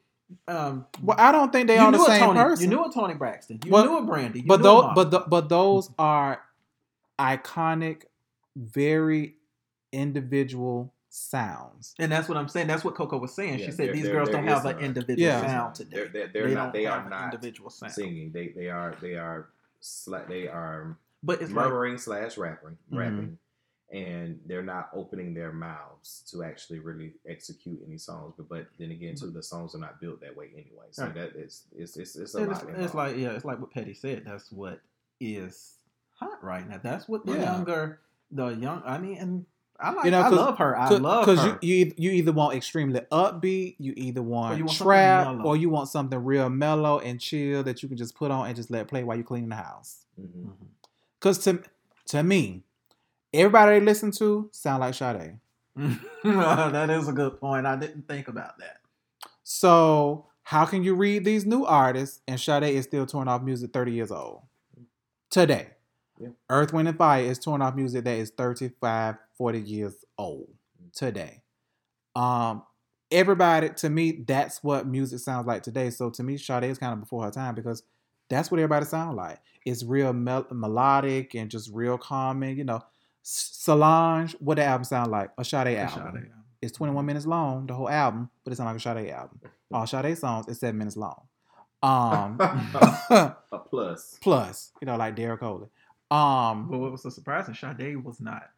[0.48, 2.64] Um, well, I don't think they you are the knew a same Toni, person.
[2.72, 3.60] You knew a Toni Braxton.
[3.64, 4.40] You But- knew a Brandy.
[4.42, 4.96] You but knew those Monica.
[4.96, 6.42] but the, but those are
[7.20, 8.04] iconic,
[8.56, 9.36] very
[9.92, 11.96] individual sounds.
[12.00, 12.68] And that's what I'm saying.
[12.68, 13.60] That's what Coko was saying.
[13.60, 15.46] Yeah, she said there- these there- girls there don't have an individual Yeah.
[15.46, 15.96] sound today.
[15.96, 16.64] They're, they're, they're they not.
[16.66, 17.94] don't They are not individual sound.
[17.94, 18.32] singing.
[18.32, 19.48] They they are they are
[19.82, 21.70] sla- they are But it's like Mm-hmm.
[21.74, 23.38] murmuring slash rapping rapping,
[23.92, 28.34] and they're not opening their mouths to actually really execute any songs.
[28.38, 30.88] But but then again, too, the songs are not built that way anyway.
[30.92, 31.16] So Right.
[31.16, 32.64] that is it's it's it's a and lot.
[32.70, 34.24] it's, it's like yeah, it's like what Patti said.
[34.26, 34.82] That's what
[35.20, 35.76] is
[36.16, 36.80] hot right now.
[36.84, 37.54] That's what the Yeah.
[37.54, 38.00] younger,
[38.32, 38.82] the young.
[38.86, 39.46] I mean, and
[39.80, 40.06] I like.
[40.06, 40.78] You know, I 'cause- love her.
[40.78, 41.60] I love Because her.
[41.62, 45.56] you, you you either want extremely upbeat, you either want, you want something trap, or
[45.56, 48.70] you want something real mellow and chill that you can just put on and just
[48.72, 50.06] let play while you cleaning the house.
[50.20, 50.50] Mm-hmm.
[50.50, 50.66] Mm-hmm.
[51.20, 51.62] Because to
[52.08, 52.64] to me,
[53.34, 55.40] everybody they listen to sound like Sade.
[56.24, 57.66] that is a good point.
[57.66, 58.80] I didn't think about that.
[59.44, 63.72] So how can you read these new artists and Sade is still touring off music
[63.74, 64.42] 30 years old?
[65.30, 65.72] Today.
[66.20, 66.30] Yeah.
[66.50, 70.48] Earth, Wind, and Fire is touring off music that is 35, 40 years old
[70.94, 71.44] today.
[72.16, 72.64] Um,
[73.12, 75.90] everybody, to me, that's what music sounds like today.
[75.92, 77.84] So to me, Sade is kind of before her time because
[78.30, 79.40] that's what everybody sound like.
[79.66, 82.58] It's real mel- melodic and just real calming.
[82.58, 82.82] You know,
[83.30, 85.32] Solange, what the album sound like?
[85.38, 86.30] A Sade album.
[86.62, 89.42] It's 21 minutes long, the whole album, but it's not like a Sade album.
[89.74, 91.24] All Sade songs is seven minutes long.
[91.84, 93.36] Um, a
[93.70, 94.18] plus.
[94.22, 95.68] plus, you know, like Derek Coley.
[96.10, 98.50] Um, But what was so surprising, Sade was not.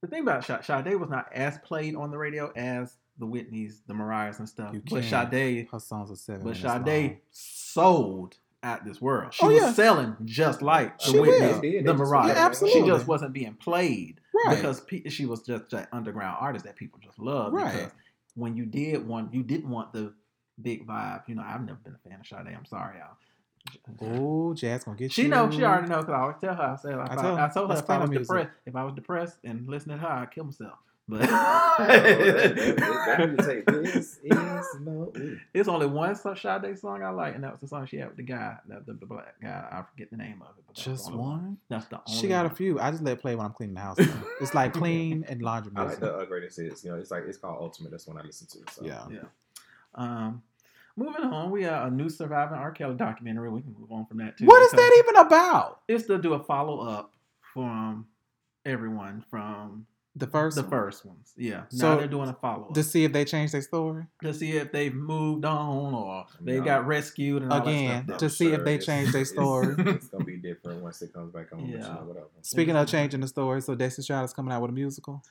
[0.00, 3.80] The thing about Sade, Sade was not as played on the radio as the Whitneys,
[3.86, 4.72] the Mariahs, and stuff.
[4.72, 5.04] You But.
[5.04, 7.16] Sade, her songs are seven but Sade long.
[7.30, 9.32] sold at this world.
[9.32, 9.72] She Oh, was yeah.
[9.72, 11.60] selling just like the She will.
[11.60, 11.62] Did.
[11.62, 12.60] the They just- Mariahs.
[12.62, 14.56] Yeah, She just wasn't being played Right.
[14.56, 17.52] because pe- she was just an underground artist that people just love.
[17.52, 17.72] Right.
[17.72, 17.92] Because
[18.34, 20.12] when you did want, you didn't want the
[20.60, 21.22] big vibe.
[21.26, 22.54] You know, I've never been a fan of Sade.
[22.54, 23.16] I'm sorry, y'all.
[24.00, 25.28] Oh, Jazz gonna get She you.
[25.28, 25.50] know.
[25.50, 26.62] She already know because I always tell her.
[26.62, 28.26] I said, if I I, told her, I told her if I the was music.
[28.26, 30.78] depressed, if I was depressed and listening to her, I'd kill myself
[31.10, 31.20] But
[33.10, 35.12] That take this is no.
[35.52, 38.08] it's only one so- Sade song I like, and that was the song she had
[38.08, 39.66] with the guy, the, the, the black guy.
[39.70, 40.64] I forget the name of it.
[40.66, 41.58] But Just only one.
[41.68, 42.78] That's the only She got a few.
[42.78, 43.96] I just let it play when I'm cleaning the house.
[44.40, 46.84] it's like clean and laundry I like the uh, greatest hits.
[46.84, 47.90] You know, it's like it's called Ultimate.
[47.90, 48.72] That's one I listen to.
[48.72, 48.84] So.
[48.84, 49.04] Yeah.
[49.10, 49.20] Yeah.
[49.96, 50.42] Um,
[50.96, 52.70] moving on, we have a new surviving R.
[52.70, 53.50] Kelly documentary.
[53.50, 54.46] We can move on from that too.
[54.46, 55.80] What is that even about?
[55.88, 57.12] It's to do a follow up
[57.52, 58.06] from
[58.64, 59.86] everyone from
[60.20, 60.70] The first, the one?
[60.70, 61.32] first ones.
[61.36, 61.62] Yeah.
[61.70, 64.32] So, now they're doing a follow up to see if they changed their story to
[64.32, 66.64] see if they've moved on or they No.
[66.64, 68.38] got rescued and all again That to stuff.
[68.38, 69.74] see if they it's- changed their story.
[69.78, 71.60] It's, gonna be different once it comes back on.
[71.60, 71.88] But, you Yeah.
[71.88, 72.26] know, whatever.
[72.42, 75.22] Speaking of changing the story, so Destiny Child is coming out with a musical.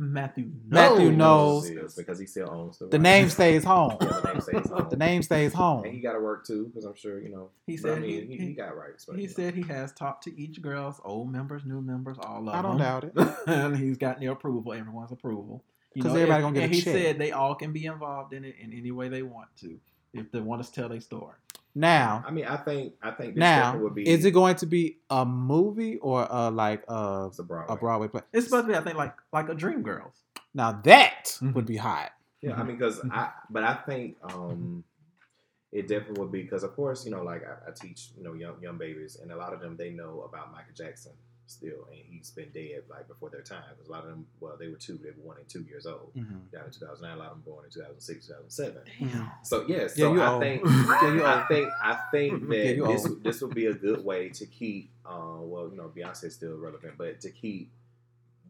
[0.00, 1.68] Matthew Matthew knows.
[1.70, 1.94] knows.
[1.94, 2.86] Because he still owns the.
[2.86, 3.02] The rights.
[3.02, 3.96] name stays home.
[4.00, 4.88] Yeah, the name stays home.
[4.90, 7.50] The name stays And he got to work too, because I'm sure you know.
[7.66, 9.04] He but I said mean, he- he, he he- got rights.
[9.04, 9.34] But, He you know.
[9.34, 12.70] said he has talked to each girl's old members, new members, all of I them.
[12.72, 13.12] don't doubt it.
[13.46, 15.62] and he's gotten their approval, everyone's approval.
[15.94, 16.94] You 'Cause know, everybody gonna get a and he check.
[16.94, 19.78] said they all can be involved in it in any way they want to,
[20.14, 21.34] if they want to tell their story.
[21.74, 24.08] Now, I mean, I think I think this now, would be.
[24.08, 27.74] is it going to be a movie or a like a, It's a Broadway.
[27.74, 28.22] a Broadway play?
[28.32, 30.14] It's supposed to be, I think, like like a Dream Girls.
[30.52, 31.54] Now that Mhm.
[31.54, 32.10] would be hot.
[32.42, 34.82] Yeah, I mean, because I, but I think um,
[35.72, 38.32] it definitely would be because, of course, you know, like I, I teach, you know,
[38.34, 41.12] young young babies, and a lot of them they know about Michael Jackson
[41.50, 43.62] still, and he's been dead like before their time.
[43.70, 45.86] Because a lot of them, well, they were two, they were one and two years
[45.86, 46.12] old.
[46.16, 46.50] Mhm.
[46.52, 48.82] Down in 2009, a lot of them born in 2006, 2007.
[49.00, 49.30] Mhm.
[49.44, 50.42] So yes, Yeah, so you I old.
[50.42, 53.24] think Yeah, you I think I think that Yeah, this old.
[53.24, 56.56] this would be a good way to keep, uh, well, you know, Beyonce is still
[56.56, 57.70] relevant, but to keep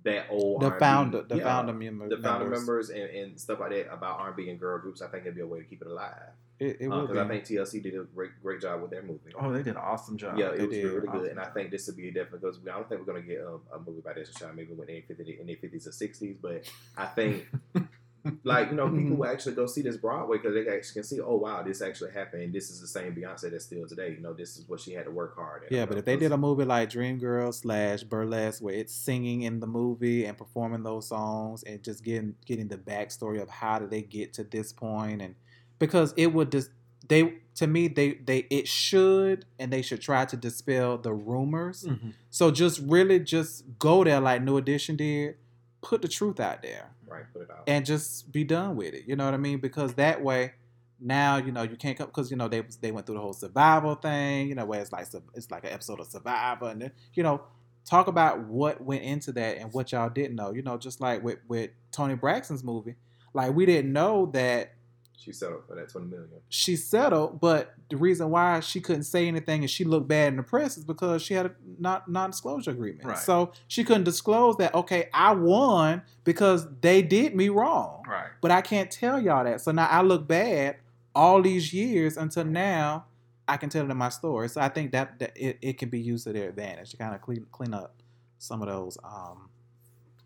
[0.02, 2.88] that old The R&B founder, the yeah, founder member, the founder members.
[2.88, 5.02] members and, and stuff like that about R&B and girl groups.
[5.02, 7.18] I think it'd be a way to keep it alive It, it because uh, would
[7.18, 9.32] I think TLC did a great great job with their movie.
[9.40, 10.38] Oh, they did an awesome job.
[10.38, 10.84] yeah, they it was did.
[10.84, 13.00] really good, Awesome and I think this would be a definite because I don't think
[13.00, 16.36] we're gonna get a, a movie by this child maybe in their fifties or sixties,
[16.40, 17.48] but I think
[18.44, 21.20] like you know people will actually go see this Broadway because they actually can see
[21.20, 22.52] oh wow this actually happened.
[22.52, 24.10] This is the same Beyonce that's still today.
[24.10, 25.64] You know this is what she had to work hard.
[25.64, 25.72] At.
[25.72, 29.60] Yeah, but if they did a movie like Dreamgirls slash Burlesque, where it's singing in
[29.60, 33.90] the movie and performing those songs and just getting getting the backstory of how did
[33.90, 35.34] they get to this point, and
[35.80, 36.70] because it would just
[37.08, 41.82] they to me they they it should and they should try to dispel the rumors.
[41.84, 42.12] Mhm.
[42.30, 45.34] So just really just go there like New Edition did,
[45.82, 47.64] put the truth out there right, put it out.
[47.66, 49.04] and just be done with it.
[49.08, 49.58] You know what I mean?
[49.58, 50.52] Because that way,
[51.00, 53.32] now you know you can't come because you know they they went through the whole
[53.32, 54.48] survival thing.
[54.48, 57.40] You know where it's like it's like an episode of Survivor, and then, you know
[57.86, 60.52] talk about what went into that and what y'all didn't know.
[60.52, 62.94] You know, just like with with Toni Braxton's movie,
[63.32, 64.74] like we didn't know that
[65.22, 66.28] she settled for that twenty million.
[66.48, 70.36] she settled, but the reason why she couldn't say anything and she looked bad in
[70.38, 73.04] the press is because she had a not non-disclosure agreement.
[73.04, 73.18] Right.
[73.18, 74.74] So she couldn't disclose that.
[74.74, 78.30] Okay, I won because they did me wrong Right.
[78.40, 79.60] but I can't tell y'all that.
[79.60, 80.76] So now I look bad
[81.14, 83.04] all these years until now
[83.46, 84.48] I can tell it in my story.
[84.48, 87.14] So I think that, that it, it can be used to their advantage to kind
[87.14, 87.94] of clean clean up
[88.38, 88.96] some of those.
[89.04, 89.50] Um,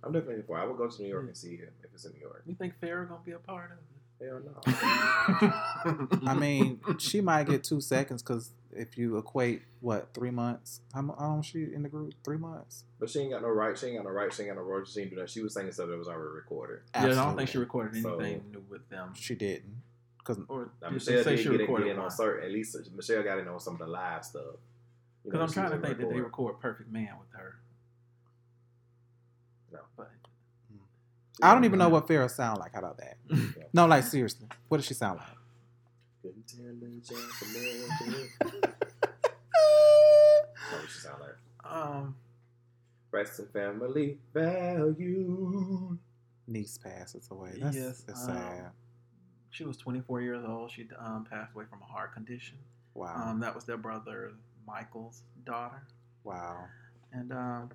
[0.04, 0.58] I'm definitely for.
[0.58, 2.42] I would go to New York and see it if it's in New York.
[2.46, 3.78] You think Farrah gonna be a part of
[4.24, 4.60] Hell no.
[6.26, 11.02] I mean, she might get two seconds because if you equate what three months, how
[11.02, 12.14] mu- how long she in the group?
[12.24, 12.84] Three months.
[12.98, 13.76] But she ain't got no right.
[13.76, 14.32] She ain't got no right.
[14.32, 14.94] She ain't got no royalties.
[14.94, 15.28] She ain't do that.
[15.30, 16.80] She was saying stuff that was already recorded.
[16.94, 19.12] yeah, I don't think she recorded So- anything new with them.
[19.14, 19.82] She didn't
[20.18, 20.46] because did
[20.92, 22.44] Michelle say did she get in, recorded get in on certain.
[22.46, 24.56] At least Michelle got in on some of the live stuff.
[25.22, 26.24] Because I'm trying to was think that they record.
[26.55, 27.56] record Perfect Man with her.
[29.72, 29.80] No.
[29.96, 30.10] But
[31.43, 32.73] I don't even know what Farrah sound like.
[32.73, 33.16] How about that?
[33.73, 35.28] No, like seriously, what does she sound like?
[36.23, 38.28] Couldn't tell the gentleman.
[39.52, 41.73] That's what she sound like.
[41.73, 42.15] um,
[43.11, 45.97] Rest in family value.
[46.47, 47.59] Niece passes away.
[47.61, 48.70] That's, Yes, that's um, sad.
[49.51, 50.70] she was 24 years old.
[50.70, 52.59] She um, passed away from a heart condition.
[52.94, 53.15] Wow.
[53.31, 54.32] Um, that was their brother
[54.66, 55.82] Michael's daughter.
[56.24, 56.65] wow.
[57.12, 57.70] And um,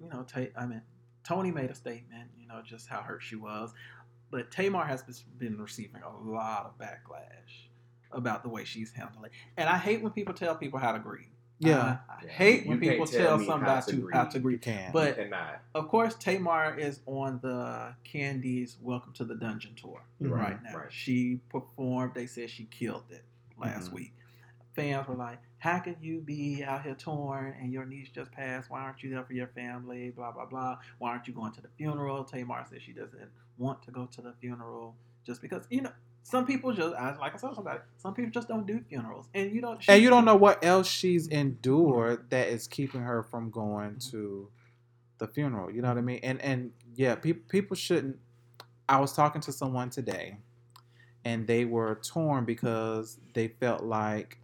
[0.00, 0.82] you know, Ta- I mean,
[1.24, 2.30] Toni made a statement.
[2.38, 3.72] You know, just how hurt she was.
[4.30, 5.02] But Tamar has
[5.38, 7.68] been receiving a lot of backlash
[8.12, 9.32] about the way she's handling it.
[9.56, 11.26] And I hate when people tell people how to grieve.
[11.60, 11.98] Yeah.
[12.08, 12.30] I, I Yeah.
[12.30, 14.42] hate when can't people tell tell me somebody how how to to, how to You
[14.42, 14.60] grieve.
[14.60, 14.92] can.
[14.92, 15.34] But And
[15.74, 20.30] of course, Tamar is on the Kandi's Welcome to the Dungeon tour Mhm.
[20.30, 20.76] right now.
[20.78, 20.92] Right.
[20.92, 22.14] She performed.
[22.14, 23.24] They said she killed it
[23.56, 23.94] last Mhm.
[23.94, 24.14] week.
[24.74, 28.70] Fans were like, "How can you be out here torn and your niece just passed?
[28.70, 30.10] Why aren't you there for your family?
[30.10, 30.78] Blah blah blah.
[30.98, 34.20] Why aren't you going to the funeral?" Tamar said she doesn't want to go to
[34.20, 34.94] the funeral
[35.26, 35.92] just because you know
[36.22, 39.60] some people just like I said somebody some people just don't do funerals and you
[39.60, 43.92] don't and you don't know what else she's endured that is keeping her from going
[43.92, 44.10] mm-hmm.
[44.10, 44.48] to
[45.18, 45.70] the funeral.
[45.70, 46.20] You know what I mean?
[46.22, 48.18] And and yeah, people people shouldn't.
[48.88, 50.38] I was talking to someone today,
[51.24, 54.38] and they were torn because they felt like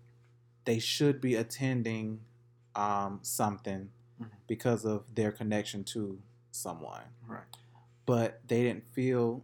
[0.65, 2.21] they should be attending
[2.77, 4.29] um, something Mhm.
[4.47, 6.21] because of their connection to
[6.53, 7.45] someone, Right.
[8.07, 9.43] but they didn't feel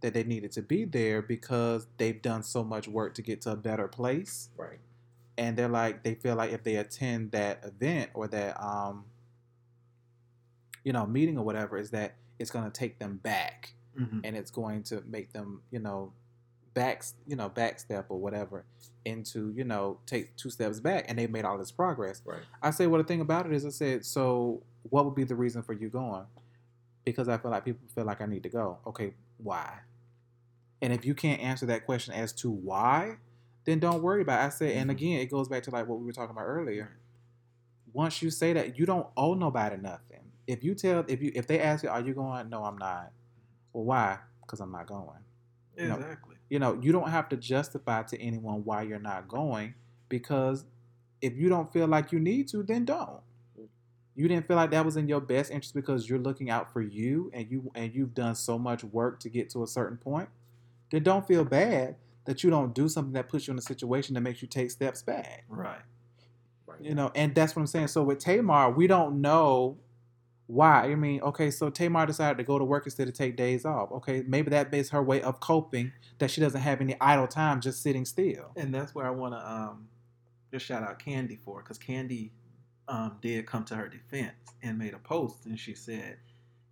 [0.00, 3.52] that they needed to be there because they've done so much work to get to
[3.52, 4.80] a better place Right.
[5.36, 9.04] and they're like they feel like if they attend that event or that um
[10.84, 14.20] you know meeting or whatever is that it's going to take them back Mm-hmm.
[14.24, 16.12] and it's going to make them you know
[16.74, 18.64] back you know backstep or whatever
[19.04, 22.22] into you know take two steps back and they made all this progress.
[22.24, 22.40] Right.
[22.62, 25.34] i say well the thing about it is i said so what would be the
[25.36, 26.24] reason for you going?
[27.04, 28.78] Because i feel like people feel like i need to go.
[28.86, 29.80] Okay why?
[30.80, 33.16] And if you can't answer that question as to why
[33.64, 34.46] then don't worry about it.
[34.46, 34.94] i said and Mhm.
[34.94, 36.90] again it goes back to like what we were talking about earlier.
[37.92, 40.20] Once you say that you don't owe nobody nothing.
[40.46, 42.48] If you tell if you if they ask you are you going?
[42.48, 43.12] No i'm not.
[43.72, 44.18] Well why?
[44.40, 45.08] Because i'm not going.
[45.76, 45.84] Exactly.
[45.84, 46.16] you know,
[46.52, 49.72] you know, you don't have to justify to anyone why you're not going
[50.10, 50.66] because
[51.22, 53.22] if you don't feel like you need to, then don't.
[54.14, 56.82] You didn't feel like that was in your best interest because you're looking out for
[56.82, 60.28] you and you and you've done so much work to get to a certain point.
[60.90, 61.96] Then don't feel bad
[62.26, 64.70] that you don't do something that puts you in a situation that makes you take
[64.70, 65.44] steps back.
[65.48, 65.80] Right.
[66.66, 66.82] Right.
[66.82, 67.88] You know, and that's what I'm saying.
[67.88, 69.78] So with Tamar, we don't know
[70.52, 70.84] why.
[70.84, 73.90] I mean, okay, so Tamar decided to go to work instead of take days off.
[73.92, 77.60] Okay, maybe that is her way of coping that she doesn't have any idle time
[77.60, 78.52] just sitting still.
[78.56, 79.88] And that's where I want to um,
[80.52, 82.30] just shout out Kandi for because Kandi
[82.86, 86.18] um, did come to her defense and made a post, and she said,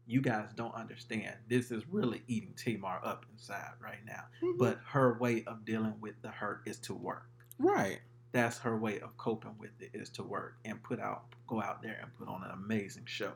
[0.06, 1.34] "You guys don't understand.
[1.48, 4.24] This is really eating Tamar up inside right now.
[4.58, 7.30] But her way of dealing with the hurt is to work.
[7.58, 8.00] right,
[8.32, 11.82] That's her way of coping with it is to work and put out, go out
[11.82, 13.32] there and put on an amazing show."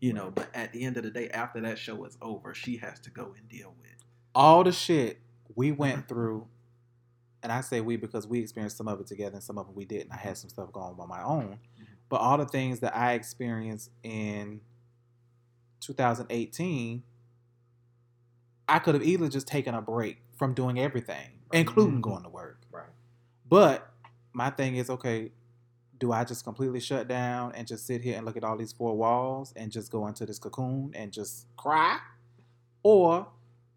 [0.00, 2.76] You know, but at the end of the day, after that show is over, she
[2.78, 3.90] has to go and deal with.
[4.34, 5.18] all the shit
[5.54, 6.46] we went through,
[7.42, 9.74] and I say we because we experienced some of it together and some of it
[9.74, 10.12] we didn't.
[10.12, 11.58] I had some stuff going on by my own,
[12.10, 14.60] but all the things that I experienced in
[15.80, 17.02] 2018,
[18.68, 22.02] I could have either just taken a break from doing everything, including Mhm.
[22.02, 22.60] going to work.
[22.70, 22.90] Right.
[23.48, 23.90] But
[24.32, 25.32] my thing is, okay,
[25.98, 28.72] do I just completely shut down and just sit here and look at all these
[28.72, 31.98] four walls and just go into this cocoon and just cry?
[32.82, 33.28] Or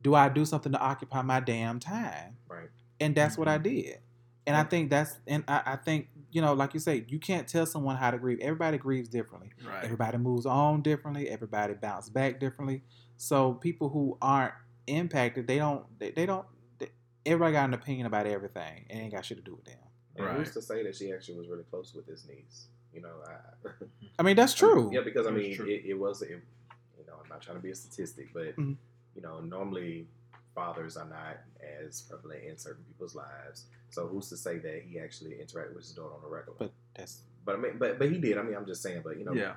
[0.01, 2.37] do I do something to occupy my damn time?
[2.47, 2.69] Right.
[2.99, 3.63] And that's what I Mhm.
[3.63, 3.99] did.
[4.45, 7.47] And I think that's, and I, I think, you know, like you say, you can't
[7.47, 8.39] tell someone how to grieve.
[8.39, 9.51] Everybody grieves differently.
[9.67, 9.83] Right.
[9.83, 11.29] Everybody moves on differently.
[11.29, 12.83] Everybody bounce back differently.
[13.17, 14.53] So people who aren't
[14.87, 16.45] impacted, they don't, they, they don't,
[16.79, 16.89] they,
[17.25, 18.85] everybody got an opinion about everything.
[18.89, 19.77] and It ain't got shit to do with them.
[20.19, 20.37] And Right.
[20.37, 22.67] who's to say that she actually was really close with his niece?
[22.93, 23.69] You know, I,
[24.19, 24.91] I mean, that's true.
[24.93, 27.71] Yeah, because I mean, it, it was, it, you know, I'm not trying to be
[27.71, 28.75] a statistic, but Mhm.
[29.15, 30.07] you know, normally
[30.53, 31.37] fathers are not
[31.87, 33.65] as prevalent in certain people's lives.
[33.91, 36.57] So who's to say that he actually interacted with his daughter on a regular?
[36.59, 38.37] But that's, But I mean, but but he did.
[38.37, 39.01] I mean, I'm just saying.
[39.03, 39.53] But you know, yeah.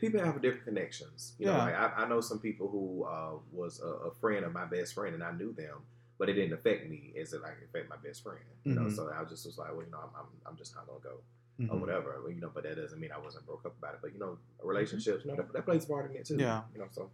[0.00, 1.32] people have different connections.
[1.38, 1.64] You know, Yeah.
[1.64, 4.92] like I, I know some people who uh, was a, a friend of my best
[4.94, 5.78] friend, and I knew them,
[6.20, 8.38] but it didn't affect me as it like affect my best friend.
[8.64, 8.94] You know, Mhm.
[8.94, 11.00] so I was just was like, well, you know, I'm I'm, I'm just not gonna
[11.02, 11.16] go
[11.58, 11.72] mhm.
[11.72, 12.22] or whatever.
[12.28, 14.00] You know, but that doesn't mean I wasn't broke up about it.
[14.02, 16.36] But you know, relationships, you know, that, that plays a part in it too.
[16.36, 16.62] Yeah.
[16.74, 17.10] You know, so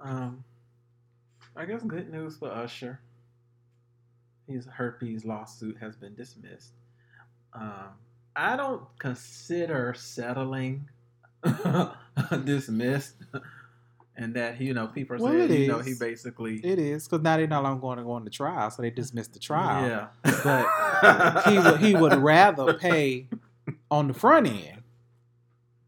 [0.00, 0.44] Um,
[1.54, 3.00] I guess good news for Usher.
[4.48, 6.72] His herpes lawsuit has been dismissed.
[7.52, 7.88] Um,
[8.36, 10.88] I don't consider settling
[12.44, 13.16] dismissed,
[14.16, 17.22] and that you know people Well, said it you know he basically It is because
[17.22, 19.86] now they're no longer going to go on the trial, so they dismissed the trial.
[20.24, 23.28] Yeah, But he would he would rather pay
[23.90, 24.82] on the front end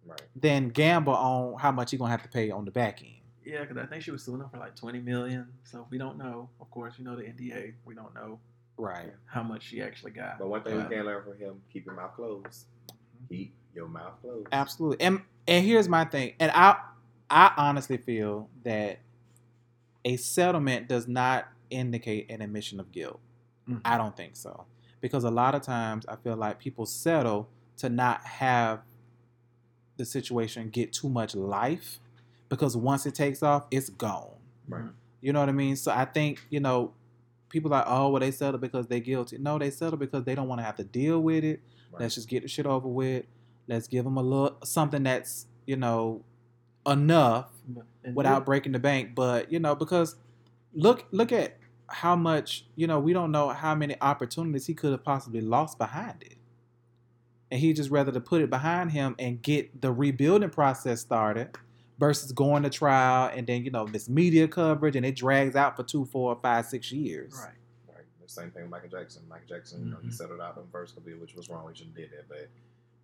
[0.06, 0.20] right.
[0.36, 3.12] than gamble on how much he gonna have to pay on the back end.
[3.44, 5.48] Yeah, because I think she was suing him for like twenty million.
[5.64, 6.50] So we don't know.
[6.60, 7.72] Of course, you know the NDA.
[7.84, 8.38] We don't know
[8.76, 9.12] Right.
[9.26, 10.38] how much she actually got.
[10.38, 12.66] But one thing But- we can learn from him: keep your mouth closed.
[12.90, 13.34] Mm-hmm.
[13.34, 14.48] Keep your mouth closed.
[14.52, 15.00] Absolutely.
[15.04, 16.34] And and here's my thing.
[16.38, 16.76] And I
[17.30, 19.00] I honestly feel that
[20.04, 23.20] a settlement does not indicate an admission of guilt.
[23.68, 23.80] Mhm.
[23.84, 24.64] I don't think so.
[25.00, 28.82] Because a lot of times I feel like people settle to not have
[29.96, 32.00] the situation get too much life
[32.48, 34.36] because once it takes off, it's gone.
[34.68, 34.90] Right.
[35.20, 35.76] You know what I mean?
[35.76, 36.92] So I think, you know,
[37.48, 39.38] people are, like, oh, well, they settle because they're guilty.
[39.38, 41.60] No, they settle because they don't want to have to deal with it.
[41.92, 42.02] Right.
[42.02, 43.24] Let's just get the shit over with.
[43.66, 46.24] Let's give them a look, something that's, you know,
[46.86, 47.50] enough
[48.04, 49.14] and without breaking the bank.
[49.14, 50.16] But, you know, because
[50.74, 51.56] look, look at
[51.88, 55.78] how much, you know, we don't know how many opportunities he could have possibly lost
[55.78, 56.36] behind it.
[57.50, 61.56] And he just rather to put it behind him and get the rebuilding process started
[61.98, 65.74] versus going to trial and then you know this media coverage and it drags out
[65.74, 67.32] for two, four, five, six years.
[67.34, 67.54] Right.
[67.88, 68.04] Right.
[68.22, 69.22] The same thing with Michael Jackson.
[69.28, 70.14] Michael Jackson, you know, he Mhm.
[70.14, 71.66] settled out on first couple, which was wrong.
[71.72, 72.28] He shouldn't did that.
[72.28, 72.50] But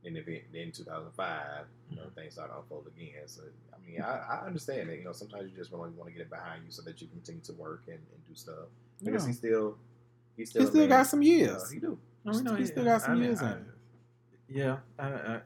[0.04, 3.22] in the event, in 2005, you know, things started to unfold again.
[3.26, 4.98] So I mean, I, I understand it.
[4.98, 7.06] You know, sometimes you just really want to get it behind you so that you
[7.08, 8.68] can continue to work and, and do stuff.
[9.02, 9.28] Because Yeah.
[9.28, 9.76] he still,
[10.36, 10.88] he still, He still man.
[10.88, 11.62] got some years.
[11.64, 11.98] Uh, he do.
[12.24, 13.62] No, we know He still got some years in it.
[14.48, 15.40] Yeah, I, I, I-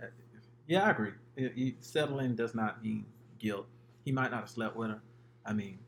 [0.67, 1.13] yeah, I agree.
[1.37, 3.07] It- it- settling does not mean
[3.39, 3.67] guilt.
[4.05, 5.01] He might not have slept with her.
[5.47, 5.79] I mean,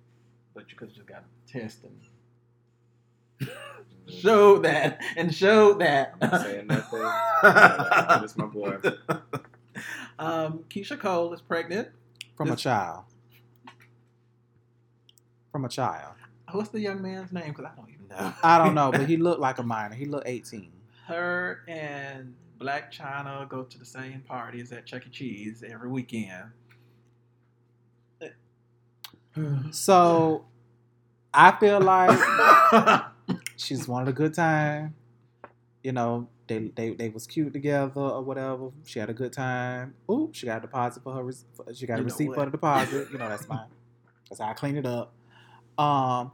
[0.55, 3.49] but you could have just got a test and
[4.11, 6.15] showed that and show that.
[6.21, 7.03] I'm not saying nothing.
[7.43, 8.79] That's my boy.
[10.19, 11.89] um, Keyshia Cole is pregnant.
[12.37, 13.05] From a child.
[15.53, 16.15] From a child.
[16.53, 17.49] What's the young man's name?
[17.49, 18.33] Because I don't even know.
[18.43, 19.95] I don't know, but he looked like a minor.
[19.95, 20.71] He looked 18.
[21.07, 25.11] Her and Blac Chyna go to the same parties at Chuck E.
[25.11, 26.51] Cheese every weekend.
[29.71, 30.45] So
[31.33, 32.11] I feel like
[33.61, 34.95] she's wanted a good time.
[35.83, 38.71] You know, they they they was cute together or whatever.
[38.85, 39.95] She had a good time.
[40.11, 41.75] Ooh, she got a deposit for her.
[41.75, 43.09] She got a You know receipt for the deposit.
[43.13, 43.67] You know, that's fine.
[44.29, 45.13] That's how I clean it up.
[45.79, 46.33] Um,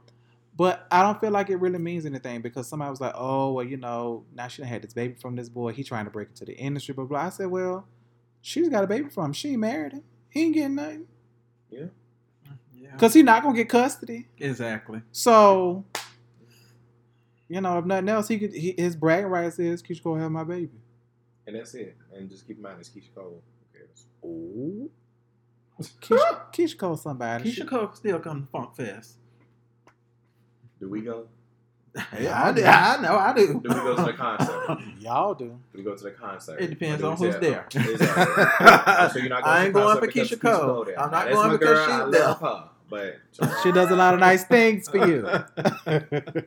[0.55, 3.65] but I don't feel like it really means anything because somebody was like, "Oh, well,
[3.65, 5.71] you know, now she done had this baby from this boy.
[5.71, 7.19] He trying to break into the industry." Blah blah.
[7.25, 7.87] I said, "Well,
[8.41, 9.33] she's got a baby from him.
[9.33, 10.03] She ain't married him.
[10.29, 11.07] He ain't getting nothing
[11.69, 11.85] Yeah.
[12.75, 15.01] yeah, because he not gonna get custody." exactly.
[15.11, 15.85] So,
[17.49, 20.31] you know, if nothing else, he could he, his bragging rights is Keyshia Cole have
[20.31, 20.69] my baby.
[21.45, 21.95] And that's it.
[22.13, 23.41] And just keep in mind, it's Keyshia Cole.
[23.73, 24.05] Who cares?
[24.23, 24.89] Oh,
[26.01, 27.49] Keyshia, Keyshia Cole somebody.
[27.51, 29.15] Keyshia Cole still come to Funk Fest.
[30.79, 31.27] Do we go?
[32.19, 32.63] Yeah, I, do.
[32.63, 33.47] I know, I do.
[33.47, 34.77] Do we go to the concert?
[34.99, 35.45] Y'all do.
[35.45, 36.61] Do we go to the concert?
[36.61, 37.65] It depends on do who's say- there.
[37.73, 38.43] Exactly.
[38.59, 40.85] Oh, so you're not going I to ain't the going concert for because Keyshia Cole.
[40.95, 42.11] I'm not That's going my because girl.
[42.11, 42.63] she's I there.
[42.91, 43.21] Love her.
[43.39, 45.27] But She does a lot of nice things for you.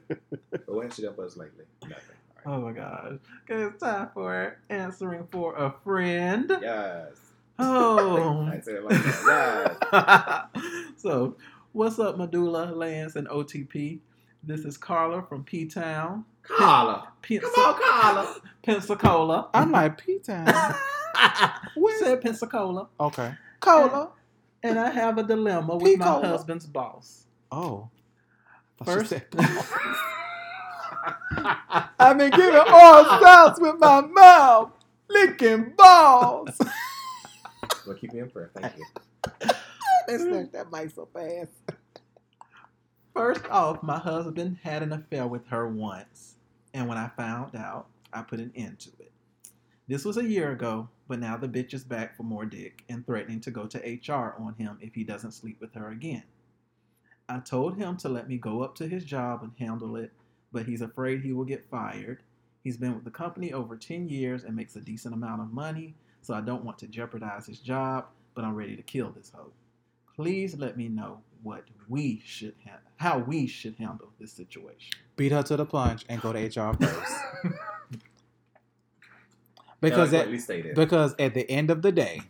[0.66, 1.64] But what has she done for us lately?
[1.82, 2.16] Nothing.
[2.46, 2.58] All right.
[2.58, 3.12] Oh my gosh.
[3.50, 6.50] Okay, it's time for answering for a friend.
[6.62, 7.12] Yes.
[7.58, 8.48] Oh.
[8.52, 10.48] I said it like that.
[10.96, 11.36] so,
[11.72, 13.98] what's up, Medulla, Lance, and OTP?
[14.42, 16.24] This is Carla from P Town.
[16.48, 16.58] Yes.
[16.58, 17.08] Carla.
[17.22, 18.36] Come on, Carla.
[18.62, 19.50] Pensacola.
[19.52, 20.46] I'm like P Town.
[21.74, 22.88] Where Said Pensacola.
[22.98, 23.34] Okay.
[23.60, 24.10] Cola.
[24.62, 27.26] And I have a dilemma with my husband's boss.
[27.50, 27.88] Oh.
[28.84, 29.12] First,
[31.98, 34.72] I've been giving all sounds with my mouth,
[35.08, 36.58] licking balls.
[37.86, 38.50] Well, keep me in prayer.
[38.54, 38.84] Thank you.
[40.06, 41.50] they snatched that mic so fast.
[43.14, 46.36] First off, my husband had an affair with her once,
[46.74, 49.09] and when I found out, I put an end to it.
[49.90, 53.04] This was a year ago, but now the bitch is back for more dick and
[53.04, 56.22] threatening to go to HR on him if he doesn't sleep with her again.
[57.28, 60.12] I told him to let me go up to his job and handle it,
[60.52, 62.22] but he's afraid he will get fired.
[62.62, 65.96] He's been with the company over 10 years and makes a decent amount of money,
[66.22, 68.06] so I don't want to jeopardize his job,
[68.36, 69.50] but I'm ready to kill this hoe.
[70.14, 74.92] Please let me know what we should ha- how we should handle this situation.
[75.16, 77.14] Beat her to the punch and go to HR first.
[79.80, 80.74] Because at, stated.
[80.74, 82.22] because at the end of the day,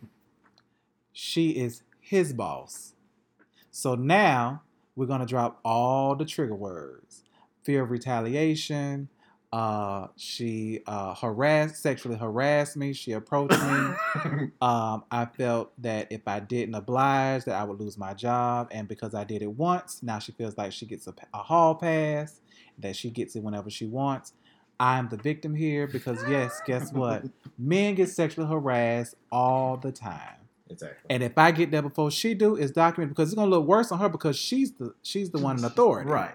[1.11, 2.93] she is his boss.
[3.71, 4.63] So now
[4.95, 7.23] we're gonna drop all the trigger words:
[7.63, 9.09] fear of retaliation.
[9.53, 12.93] Uh, she uh, harassed, sexually harassed me.
[12.93, 14.51] She approached me.
[14.61, 18.67] Um, I felt that if I didn't oblige, that I would lose my job.
[18.71, 21.75] And because I did it once, now she feels like she gets a, a hall
[21.75, 22.39] pass,
[22.77, 24.33] that she gets it whenever she wants.
[24.81, 27.25] I'm the victim here because, yes, guess what?
[27.55, 30.47] Men get sexually harassed all the time.
[30.71, 31.05] exactly.
[31.07, 33.91] And if I get there before she do, it's documented because it's gonna look worse
[33.91, 36.09] on her because she's the she's the one in authority.
[36.09, 36.33] Right.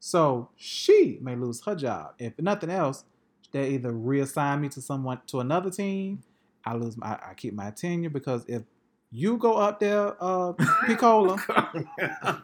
[0.00, 2.14] So she may lose her job.
[2.18, 3.04] If nothing else,
[3.52, 6.24] they either reassign me to someone to another team.
[6.64, 8.62] I lose my I keep my tenure because if
[9.10, 10.52] you go up there, uh
[10.86, 11.38] Picola,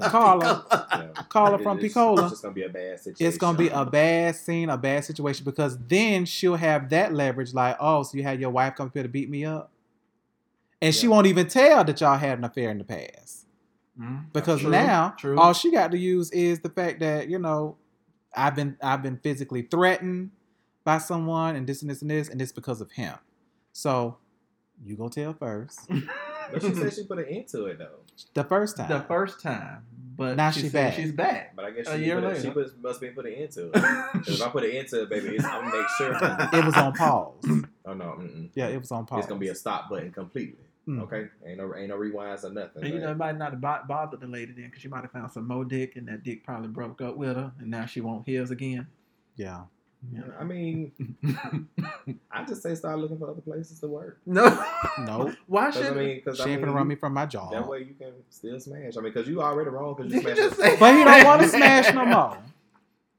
[0.00, 1.22] Carla, Yeah.
[1.28, 3.26] Carla It- from it's- Picola, It's just gonna be a bad situation.
[3.26, 7.52] it's gonna be a bad scene, a bad situation because then she'll have that leverage,
[7.54, 9.70] like, oh, so you had your wife come up here to beat me up,
[10.80, 13.46] and she won't even tell that y'all had an affair in the past.
[14.00, 15.38] Mm, because true, now true.
[15.38, 17.76] all she got to use is the fact that you know
[18.34, 20.30] I've been I've been physically threatened
[20.82, 23.14] by someone and this and this and this and this because of him.
[23.72, 24.16] So
[24.84, 25.78] you go tell first
[26.52, 27.98] But she said she put an end to it though.
[28.34, 28.88] the first time.
[28.88, 29.84] the first time,
[30.16, 30.94] but Now she, she back.
[30.94, 31.54] she's back.
[31.56, 32.40] But I guess A she, year put a, later.
[32.42, 33.72] she put, must be put an end to it.
[34.24, 36.12] 'Cause if I put an end to it, baby, it's, I'm gonna make sure.
[36.60, 37.34] it was on pause.
[37.86, 38.50] Oh no, mm-mm.
[38.54, 39.20] Yeah, it was on pause.
[39.20, 40.64] it's gonna be a stop button completely.
[40.86, 41.00] Mm.
[41.04, 42.84] Okay, ain't no ain't no rewinds or nothing.
[42.84, 45.12] And you know, it might not have bothered the lady then because she might have
[45.12, 48.02] found some more dick and that dick probably broke up with her and now she
[48.02, 48.86] won't his again.
[49.36, 49.62] Yeah.
[50.38, 50.92] I mean,
[52.30, 54.18] I just say start looking for other places to work.
[54.26, 54.44] no.
[54.98, 55.32] No.
[55.46, 57.26] Why 'Cause, I should mean, because She I ain't mean, gonna run me from my
[57.26, 57.52] job.
[57.52, 58.96] That way you can still smash.
[58.96, 60.50] I mean, because you already wrong because you Did you smashed.
[60.50, 62.38] just say- But he don't want to smash no more.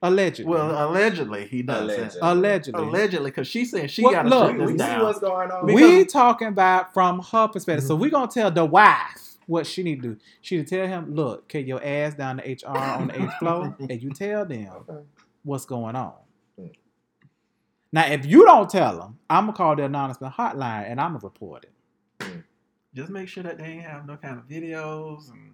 [0.01, 0.51] Allegedly.
[0.51, 1.81] Well, allegedly he does.
[1.83, 2.19] Allegedly.
[2.21, 2.83] allegedly.
[2.83, 5.03] Allegedly, because she said she Well, got to look, shut we this see down.
[5.03, 5.65] what's going on.
[5.65, 7.85] Because- we talking about from her perspective.
[7.85, 8.01] So mhm.
[8.01, 10.17] we gonna tell the wife what she need to do.
[10.41, 13.75] She to tell him, look, get your ass down to HR on the eighth floor,
[13.89, 15.03] and you tell them Okay.
[15.43, 16.13] what's going on.
[17.95, 21.23] Now, if you don't tell them, I'm gonna call the anonymous hotline and I'm gonna
[21.23, 21.72] report it.
[22.19, 22.43] Mm.
[22.93, 25.53] Just make sure that they ain't have no kind of videos and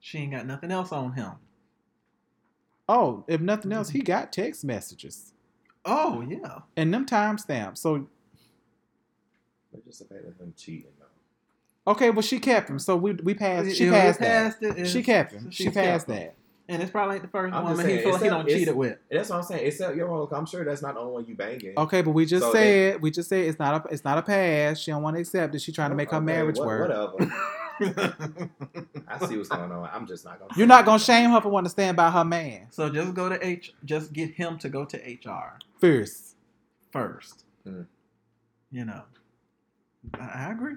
[0.00, 1.30] she ain't got nothing else on him.
[2.88, 4.06] Oh, if nothing else, he mm-hmm.
[4.06, 5.34] got text messages
[5.84, 6.58] Oh yeah.
[6.76, 7.78] and them timestamps.
[7.78, 8.08] So
[9.70, 11.92] But just the fact of him cheating, though.
[11.92, 12.80] okay, well she kept him.
[12.80, 13.76] So we we passed.
[13.76, 14.60] She If we passed that.
[14.78, 15.52] it, She kept him.
[15.52, 16.26] She she's passed kept him.
[16.26, 16.34] that.
[16.70, 18.58] And it's probably ain't the 1st I'm woman saying, he feel like he don't it's-
[18.58, 18.98] cheated with.
[19.10, 19.66] That's what I'm saying.
[19.66, 20.28] Except you're wrong.
[20.32, 21.72] I'm sure that's not the only one you banging.
[21.78, 24.22] Okay, but we just So said we just said it's not a it's not a
[24.22, 24.78] pass.
[24.78, 25.62] She don't want to accept it.
[25.62, 26.88] She trying to make her marriage what- work.
[26.88, 27.32] Whatever.
[29.08, 29.88] I see what's going on.
[29.92, 30.50] I'm just not gonna.
[30.56, 33.28] You're not gonna shame her for wanting to stand by her man so just go
[33.28, 33.72] to H.
[33.84, 36.34] Just get him to go to HR first.
[36.90, 37.44] first.
[37.64, 37.82] Hmm.
[38.70, 39.02] You know.
[40.18, 40.74] I, I agree.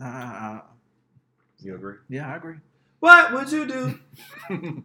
[0.00, 0.60] I, I,
[1.60, 1.96] You agree?
[2.08, 2.56] yeah, I agree.
[3.00, 4.84] What would you do?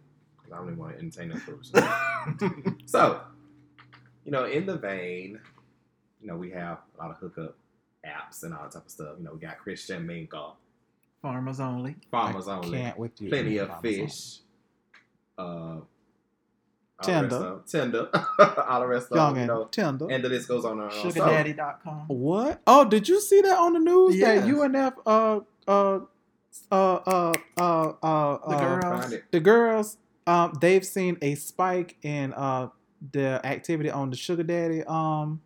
[0.50, 2.74] 'Cause I don't even want to entertain that foolishness.
[2.86, 3.20] So,
[4.24, 5.38] you know, in the vein,
[6.20, 7.54] you know, we have a lot of hookup
[8.04, 9.14] apps and all that type of stuff.
[9.18, 10.56] You know, we got Christian Mingle,
[11.22, 11.96] Farmers only.
[12.10, 13.28] Farmers I Only, Can't with you.
[13.28, 14.06] Plenty of Farmers Only.
[14.06, 14.38] Fish,
[15.38, 15.86] uh, all
[16.98, 17.28] the Tinder.
[17.28, 18.08] rest of- Tinder,
[18.68, 20.10] all the rest of Young them, you know, tender.
[20.10, 21.12] and the list goes on and on.
[21.12, 22.60] So, what?
[22.66, 24.16] Oh, did you see that on the news?
[24.16, 24.44] Yes.
[24.44, 26.00] That UNF uh uh
[26.70, 29.14] uh uh uh uh The uh, girls.
[29.30, 29.96] the girls
[30.30, 32.68] um they've seen a spike in uh
[33.12, 35.40] the activity on the sugar daddy um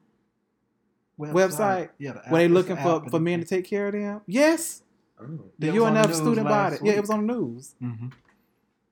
[1.17, 2.13] Website, Yeah.
[2.15, 4.83] The were they app- looking the for for men to take care of them yes
[5.21, 5.27] Oh.
[5.61, 8.11] the was the UNF student body yeah it was on the news Mhm.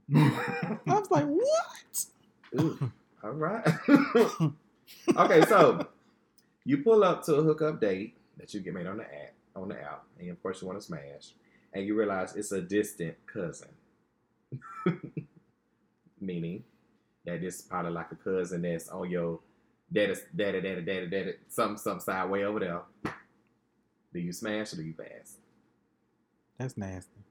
[0.86, 2.04] I was like what
[2.60, 2.92] Ooh,
[3.24, 3.66] all right.
[5.24, 5.86] okay, so
[6.64, 9.68] you pull up to a hookup date that you get made on the app, on
[9.68, 11.32] the app, and of course you want to smash,
[11.72, 13.68] and you realize it's a distant cousin,
[16.22, 16.64] meaning
[17.24, 19.40] that this is probably like a cousin that's on your
[19.92, 22.82] daddy, daddy, daddy, daddy, daddy, some some side way over there.
[24.12, 25.36] Do you smash or do you pass?
[26.58, 27.22] that's nasty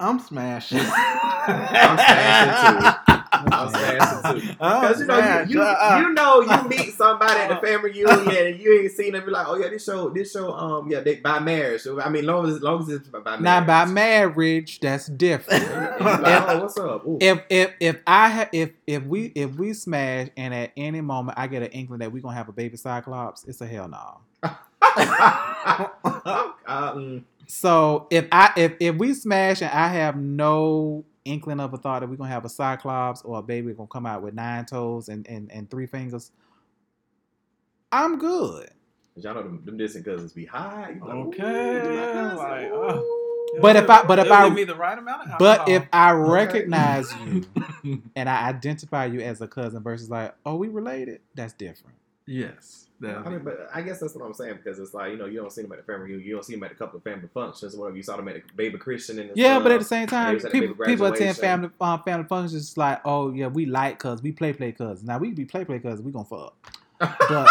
[0.00, 0.78] I'm smashing.
[0.82, 2.98] I'm smashing too.
[3.46, 4.48] I'm smashing too.
[4.58, 8.46] Because you know, you, you, Uh, you know, you meet somebody at the family reunion
[8.46, 9.24] and you ain't seen them.
[9.24, 11.82] Be like, oh yeah, this show, this show, um, yeah, they by marriage.
[11.82, 13.40] So, I mean, long as long as it's by marriage.
[13.40, 17.06] now by marriage that's different And you like, oh, what's up?
[17.06, 17.18] Ooh.
[17.20, 21.38] if if if I ha- if if we if we smash and at any moment
[21.38, 24.20] I get an inkling that we're gonna have a baby cyclops, it's a hell no.
[24.96, 25.88] uh,
[26.94, 31.78] mm, So if I if if we smash and I have no inkling of a
[31.78, 34.66] thought that we're gonna have a cyclops or a baby gonna come out with nine
[34.66, 36.32] toes and and, and three fingers,
[37.92, 38.70] I'm good.
[39.16, 40.96] y'all know them, them distant cousins be high.
[41.00, 43.02] Like, Okay, do my cousin, like, uh,
[43.62, 46.12] But if I but if I give me the right amount of but if I
[46.12, 46.30] Okay.
[46.30, 47.46] recognize you
[48.16, 51.96] and I identify you as a cousin versus like, oh, we related, that's different.
[52.26, 55.26] yes, I mean, but I guess that's what I'm saying because it's like you know
[55.26, 56.96] you don't see them at the family reunion, you don't see them at a couple
[56.96, 57.96] of family functions, whatever.
[57.96, 60.50] You saw them at a baby Christian and Yeah, but at the same time, the
[60.50, 62.68] people, people attend family um, family functions.
[62.68, 65.04] It's like, oh yeah, we like cuz we play play cuz.
[65.04, 66.54] Now we be play play cuz we gonna fuck.
[66.98, 67.48] But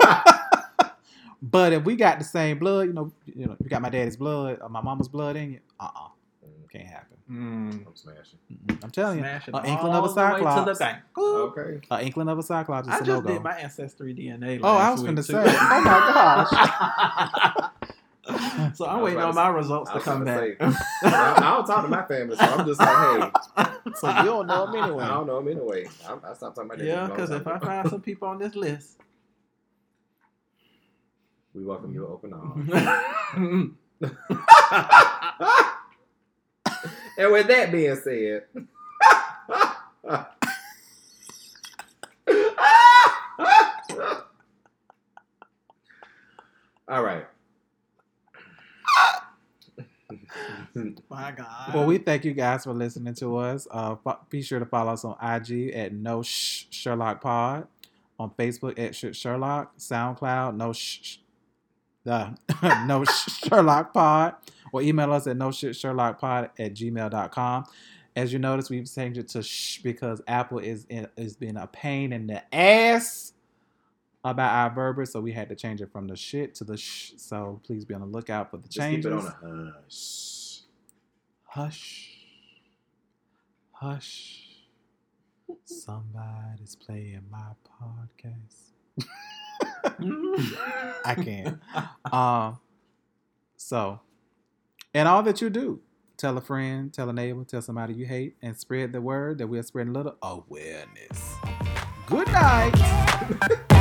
[1.42, 4.16] but if we got the same blood, you know, you know, you got my daddy's
[4.16, 6.08] blood or my mama's blood in you, uh uh
[6.72, 7.13] can't happen.
[7.30, 7.86] Mm.
[7.86, 8.38] I'm smashing.
[8.82, 10.78] I'm telling you, an inkling of a all the to the cyclops.
[10.78, 10.98] bank.
[11.16, 11.80] Okay.
[11.90, 13.32] an inkling of a cyclops is I a no just go.
[13.32, 14.60] did my ancestry DNA.
[14.62, 17.70] Oh, I was going to say, oh my gosh.
[18.74, 20.58] so I I'm waiting on my results to come about back.
[20.58, 20.64] to
[21.04, 23.64] I, I don't talk to my family, so I'm just like, hey,
[23.96, 25.04] so you don't know him anyway.
[25.04, 25.86] I don't know him anyway.
[26.06, 26.86] I, I stopped talking about that.
[26.86, 28.98] yeah, because if I find some people on this list,
[31.52, 32.70] we welcome you with open arms.
[37.18, 38.44] And with that being said,
[46.88, 47.24] all right.
[51.08, 51.74] my God.
[51.74, 53.66] Well, we thank you guys for listening to us.
[53.70, 57.66] Uh, fo- be sure to follow us on IG at No Sh- Sherlock Pod,
[58.18, 61.16] on Facebook at Sh- Sherlock, SoundCloud No Sh- Sh-
[62.04, 62.36] the
[62.86, 64.34] no Sherlock Pod
[64.74, 67.64] or email us at no shit Sherlock Pod at gmail.com.
[68.16, 71.68] As you notice, we've changed it to shh because Apple is in, is being a
[71.68, 73.34] pain in the ass
[74.24, 77.12] about our verbiage, so we had to change it from the shit to the shh.
[77.16, 80.62] So please be on the lookout for the Just keep it on a hush.
[81.44, 82.10] Hush.
[83.70, 84.40] Hush.
[85.64, 88.72] Somebody's playing my podcast.
[91.04, 91.60] I can't.
[92.12, 92.58] Um,
[93.56, 94.00] so,
[94.96, 95.80] and all that you do,
[96.16, 99.48] tell a friend, tell a neighbor, tell somebody you hate, and spread the word that
[99.48, 101.34] we are spreading a little awareness.
[102.06, 103.64] Good night.